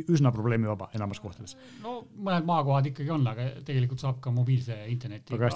üsna 0.09 0.31
probleemivaba 0.33 0.89
enamus 0.97 1.19
kohtades. 1.21 1.55
no 1.83 1.99
mõned 2.17 2.47
maakohad 2.47 2.89
ikkagi 2.89 3.11
on, 3.13 3.27
aga 3.29 3.47
tegelikult 3.65 4.01
saab 4.01 4.19
ka 4.23 4.33
mobiilse 4.33 4.77
internetiga. 4.89 5.51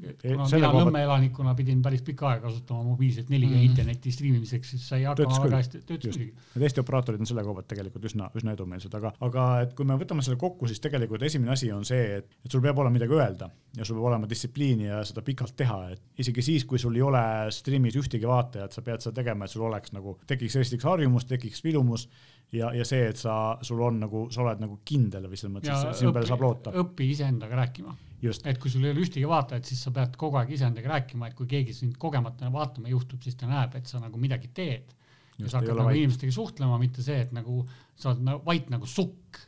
Kuna 0.00 0.46
mina 0.50 0.70
Nõmme 0.74 1.02
elanikuna 1.04 1.52
pidin 1.58 1.82
päris 1.84 2.02
pikka 2.06 2.28
aega 2.30 2.46
kasutama 2.48 2.84
mobiilset 2.86 3.28
4G 3.30 3.50
mm. 3.50 3.64
interneti 3.66 4.12
striimimiseks, 4.14 4.72
siis 4.74 4.86
sai 4.92 5.04
hakkama 5.04 5.42
väga 5.44 5.60
hästi, 5.60 5.82
töötas 5.88 6.16
muidugi. 6.16 6.46
Need 6.54 6.66
Eesti 6.68 6.82
operaatorid 6.82 7.24
on 7.24 7.30
selle 7.30 7.44
koha 7.46 7.58
pealt 7.58 7.68
tegelikult 7.72 8.08
üsna, 8.10 8.30
üsna 8.38 8.54
edumeelsed, 8.56 8.96
aga, 8.96 9.12
aga 9.26 9.46
et 9.66 9.74
kui 9.78 9.88
me 9.88 9.98
võtame 10.00 10.24
selle 10.26 10.40
kokku, 10.40 10.70
siis 10.70 10.82
tegelikult 10.82 11.24
esimene 11.28 11.54
asi 11.56 11.70
on 11.74 11.84
see, 11.88 12.20
et, 12.20 12.34
et 12.44 12.50
sul 12.50 12.64
peab 12.64 12.80
olema 12.80 12.96
midagi 12.96 13.16
öelda 13.18 13.50
ja 13.76 13.86
sul 13.86 13.98
peab 13.98 14.10
olema 14.12 14.30
distsipliini 14.30 14.88
ja 14.88 15.04
seda 15.06 15.24
pikalt 15.26 15.56
teha, 15.58 15.80
et 15.94 16.24
isegi 16.24 16.44
siis, 16.44 16.66
kui 16.68 16.80
sul 16.80 16.96
ei 16.96 17.04
ole 17.06 17.22
striimis 17.54 17.98
ühtegi 18.00 18.28
vaatajat, 18.28 18.76
sa 18.76 18.84
pead 18.86 19.04
seda 19.04 19.20
tegema, 19.20 19.46
et 19.46 19.54
sul 19.54 19.66
oleks 19.68 19.94
nagu, 19.96 20.16
tekiks 20.30 20.60
esiteks 20.62 20.88
harjumus, 20.88 21.28
tekiks 21.30 21.64
vilumus 21.64 22.08
ja, 22.52 22.72
ja 22.74 22.86
see, 22.86 23.08
et 23.12 23.20
sa, 23.20 23.56
sul 23.66 23.82
on 23.84 24.00
nagu, 24.04 24.26
sa 24.34 24.44
oled 24.44 24.62
nagu 24.62 24.80
kindel 24.86 25.28
või 25.30 25.40
selles 25.40 25.56
mõttes, 25.58 25.84
et 25.90 26.00
sinu 26.00 26.14
peale 26.14 26.30
saab 26.30 26.46
loota. 26.46 26.74
õpi 26.82 27.10
iseendaga 27.14 27.60
rääkima. 27.64 27.94
Et 28.22 28.58
kui 28.60 28.70
sul 28.72 28.84
ei 28.84 28.92
ole 28.94 29.04
ühtegi 29.04 29.26
vaatajat, 29.28 29.68
siis 29.70 29.82
sa 29.86 29.92
pead 29.96 30.16
kogu 30.20 30.40
aeg 30.40 30.52
iseendaga 30.56 30.96
rääkima, 30.96 31.30
et 31.30 31.36
kui 31.38 31.48
keegi 31.50 31.76
sind 31.76 31.96
kogemata 32.00 32.50
vaatama 32.52 32.92
juhtub, 32.92 33.22
siis 33.24 33.38
ta 33.40 33.48
näeb, 33.50 33.78
et 33.80 33.86
sa 33.88 34.02
nagu 34.02 34.20
midagi 34.20 34.50
teed 34.54 34.96
ja 35.40 35.50
sa 35.50 35.60
hakkad 35.60 35.76
nagu 35.76 35.88
vait. 35.88 36.00
inimestega 36.00 36.34
suhtlema, 36.34 36.78
mitte 36.80 37.04
see, 37.04 37.16
et 37.24 37.32
nagu 37.34 37.62
sa 38.00 38.10
oled 38.10 38.22
nagu 38.24 38.40
vait 38.46 38.70
nagu 38.72 38.88
sukk. 38.88 39.38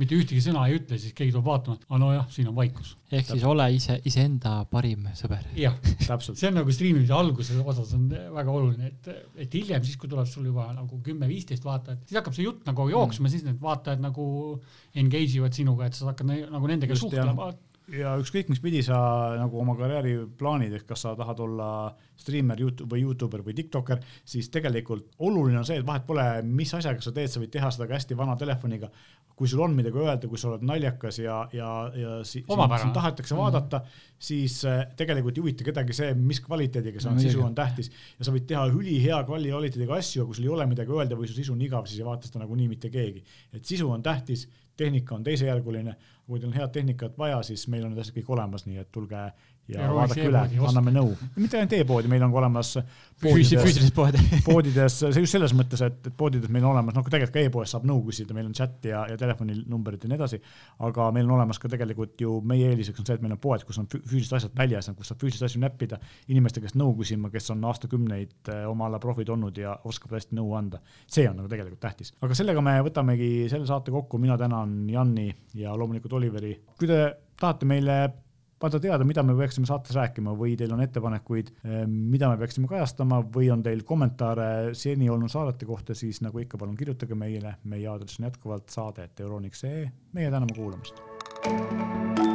mitte 0.00 0.16
ühtegi 0.18 0.42
sõna 0.44 0.66
ei 0.68 0.76
ütle, 0.76 0.98
siis 1.00 1.14
keegi 1.16 1.32
tuleb 1.32 1.46
vaatama, 1.46 1.78
et 1.78 1.86
aa 1.88 2.00
nojah, 2.02 2.26
siin 2.32 2.50
on 2.50 2.56
vaikus. 2.58 2.92
ehk 3.10 3.30
siis 3.30 3.46
ole 3.48 3.66
ise, 3.74 3.96
iseenda 4.06 4.56
parim 4.70 5.08
sõber. 5.18 5.46
jah, 5.58 5.78
see 6.02 6.50
on 6.50 6.58
nagu 6.60 6.74
striimimise 6.74 7.14
alguse 7.16 7.56
osas 7.60 7.94
on 7.96 8.08
väga 8.10 8.52
oluline, 8.52 8.92
et, 8.92 9.10
et 9.46 9.58
hiljem 9.58 9.86
siis, 9.86 9.96
kui 10.00 10.10
tuleb 10.10 10.28
sul 10.30 10.46
juba 10.50 10.68
nagu 10.76 11.00
kümme-viisteist 11.06 11.66
vaatajat, 11.66 12.04
siis 12.06 12.20
hakkab 12.20 12.36
see 12.36 12.46
jutt 12.46 12.66
nagu 12.68 12.88
jooksma 12.92 13.26
mm., 13.26 13.34
siis 13.34 13.46
need 13.48 13.62
vaatajad 13.62 14.04
nagu 14.04 14.28
engage 14.94 15.40
ivad 15.40 15.56
sinuga, 15.56 15.90
et 15.90 15.98
sa 15.98 16.10
hakkad 16.12 16.30
nagu 16.30 16.70
nendega 16.70 16.98
Just, 16.98 17.08
suhtlema 17.08 17.52
ja 17.94 18.12
ükskõik, 18.20 18.50
mis 18.52 18.60
pidi 18.62 18.80
sa 18.86 18.98
nagu 19.38 19.60
oma 19.60 19.74
karjääri 19.78 20.14
plaanid, 20.38 20.74
et 20.76 20.86
kas 20.88 21.04
sa 21.04 21.14
tahad 21.18 21.40
olla 21.44 21.68
striimer 22.20 22.60
YouTube 22.60 22.94
või 22.94 23.04
Youtuber 23.04 23.42
või 23.44 23.54
Tiktoker, 23.56 24.02
siis 24.28 24.50
tegelikult 24.52 25.16
oluline 25.26 25.60
on 25.60 25.66
see, 25.66 25.80
et 25.80 25.86
vahet 25.86 26.04
pole, 26.06 26.26
mis 26.46 26.72
asjaga 26.76 27.02
sa 27.04 27.12
teed, 27.16 27.32
sa 27.32 27.42
võid 27.42 27.52
teha 27.54 27.70
seda 27.74 27.88
ka 27.88 27.96
hästi 27.98 28.18
vana 28.18 28.36
telefoniga. 28.40 28.90
kui 29.40 29.48
sul 29.48 29.62
on 29.64 29.72
midagi 29.72 29.96
öelda, 29.96 30.28
kui 30.28 30.36
sa 30.36 30.50
oled 30.50 30.64
naljakas 30.68 31.18
ja, 31.22 31.36
ja, 31.56 31.68
ja 31.96 32.16
si 32.28 32.42
sind 32.44 32.92
tahetakse 32.92 33.32
mm. 33.32 33.38
vaadata, 33.40 33.80
siis 34.20 34.58
äh, 34.68 34.82
tegelikult 34.96 35.38
ei 35.38 35.40
huvita 35.40 35.64
kedagi 35.64 35.96
see, 35.96 36.10
mis 36.12 36.42
kvaliteediga 36.44 37.00
see 37.00 37.08
on 37.08 37.16
no,, 37.16 37.22
sisu 37.24 37.40
on 37.46 37.54
tähtis. 37.56 37.88
ja 38.18 38.28
sa 38.28 38.34
võid 38.34 38.44
teha 38.50 38.66
ülihea 38.68 39.22
kvaliteediga 39.24 39.96
asju, 39.96 40.26
aga 40.26 40.28
kui 40.28 40.36
sul 40.36 40.44
ei 40.44 40.52
ole 40.58 40.66
midagi 40.68 40.92
öelda 40.92 41.16
või 41.16 41.30
su 41.30 41.38
sisu 41.38 41.56
on 41.56 41.64
igav, 41.64 41.88
siis 41.88 42.02
ei 42.02 42.10
vaata 42.10 42.28
seda 42.28 42.44
nagunii 42.44 42.68
mitte 42.68 42.92
keegi. 42.92 43.24
et 43.56 43.64
sisu 43.64 43.88
on 43.88 44.04
tähtis, 44.04 44.44
tehnika 44.76 45.16
on 45.16 45.24
teisejärguline 45.24 45.96
kui 46.30 46.38
teil 46.38 46.52
on 46.52 46.54
head 46.54 46.70
tehnikat 46.74 47.18
vaja, 47.18 47.42
siis 47.42 47.66
meil 47.72 47.88
on 47.88 47.98
asjad 47.98 48.20
kõik 48.20 48.30
olemas, 48.36 48.66
nii 48.68 48.78
et 48.78 48.90
tulge 48.94 49.24
ja, 49.70 49.86
ja 49.86 49.94
vaadake 49.94 50.26
üle, 50.28 50.42
anname 50.68 50.92
nõu. 50.94 51.14
mitte 51.36 51.58
ainult 51.60 51.74
e-poodi, 51.78 52.10
meil 52.10 52.24
on 52.26 52.32
ka 52.32 52.40
olemas 52.42 52.72
füüsilised 53.20 53.92
poodi 53.96 54.22
poodides, 54.48 54.98
see 55.02 55.22
just 55.22 55.36
selles 55.36 55.54
mõttes, 55.56 55.82
et, 55.84 55.98
et 56.08 56.16
poodides 56.16 56.50
meil 56.52 56.64
on 56.64 56.74
olemas, 56.74 56.96
noh, 56.96 57.04
tegelikult 57.06 57.36
ka 57.36 57.44
e-poes 57.46 57.74
saab 57.74 57.86
nõu 57.88 58.02
küsida, 58.06 58.36
meil 58.36 58.48
on 58.48 58.56
chat 58.56 58.88
ja, 58.88 59.04
ja 59.10 59.18
telefoninumbrid 59.20 60.04
ja 60.04 60.10
nii 60.10 60.18
edasi. 60.18 60.40
aga 60.86 61.08
meil 61.14 61.28
on 61.28 61.36
olemas 61.38 61.60
ka 61.60 61.70
tegelikult 61.72 62.20
ju 62.24 62.38
meie 62.46 62.70
eeliseks 62.72 63.02
on 63.02 63.08
see, 63.08 63.18
et 63.18 63.24
meil 63.24 63.36
on 63.36 63.42
poed, 63.42 63.64
kus 63.68 63.80
on 63.82 63.88
füüsilised 63.90 64.38
asjad 64.40 64.56
väljas, 64.56 64.90
kus 64.96 65.12
saab 65.12 65.22
füüsilisi 65.24 65.48
asju 65.50 65.62
näppida, 65.62 66.00
inimeste 66.32 66.62
käest 66.64 66.78
nõu 66.80 66.94
küsima, 66.98 67.30
kes 67.32 67.50
on 67.54 67.64
aastakümneid 67.70 68.52
eh, 68.54 68.64
oma 68.70 68.88
ala 68.90 69.00
profid 69.02 69.30
olnud 69.32 69.60
ja 69.60 69.76
oskavad 69.90 70.20
hästi 70.20 70.38
nõu 70.38 70.54
anda. 70.58 70.80
see 71.06 71.28
on 71.28 71.38
nagu 71.40 71.50
tegelikult 71.50 71.82
tähtis, 71.84 72.14
aga 72.20 72.36
sellega 72.38 72.64
me 72.64 72.78
võtamegi 72.86 73.30
selle 73.52 73.68
saate 73.68 73.92
kokku, 73.94 74.18
mina 74.18 74.38
tänan 74.40 74.82
Janni 74.90 75.28
ja 75.54 75.76
loomulikult 75.76 76.18
Oliveri. 76.18 76.56
kui 76.78 76.88
te 76.88 77.04
tahate 77.40 77.68
meile 77.68 78.00
anda 78.68 78.80
teada, 78.82 79.06
mida 79.08 79.22
me 79.26 79.36
peaksime 79.38 79.68
saates 79.68 79.96
rääkima. 79.96 80.34
Või 80.38 80.56
teil 80.60 80.72
on 80.74 80.82
ettepanekuid, 80.84 81.52
eh, 81.64 81.84
mida 81.86 82.28
me 82.28 82.40
peaksime 82.40 82.68
kajastama 82.70 83.22
või 83.36 83.50
on 83.52 83.62
teil 83.62 83.84
kommentaare 83.88 84.74
seni 84.74 85.10
olnud 85.10 85.32
saadete 85.32 85.66
kohta, 85.66 85.94
siis 85.94 86.20
nagu 86.20 86.38
ikka, 86.38 86.58
palun 86.58 86.76
kirjutage 86.76 87.14
meile, 87.14 87.56
meie 87.64 87.88
aadress 87.88 88.20
on 88.20 88.28
jätkuvalt 88.30 88.68
saade.euroniks.ee, 88.68 89.86
meie 90.12 90.30
täname 90.30 90.56
kuulamast. 90.56 92.29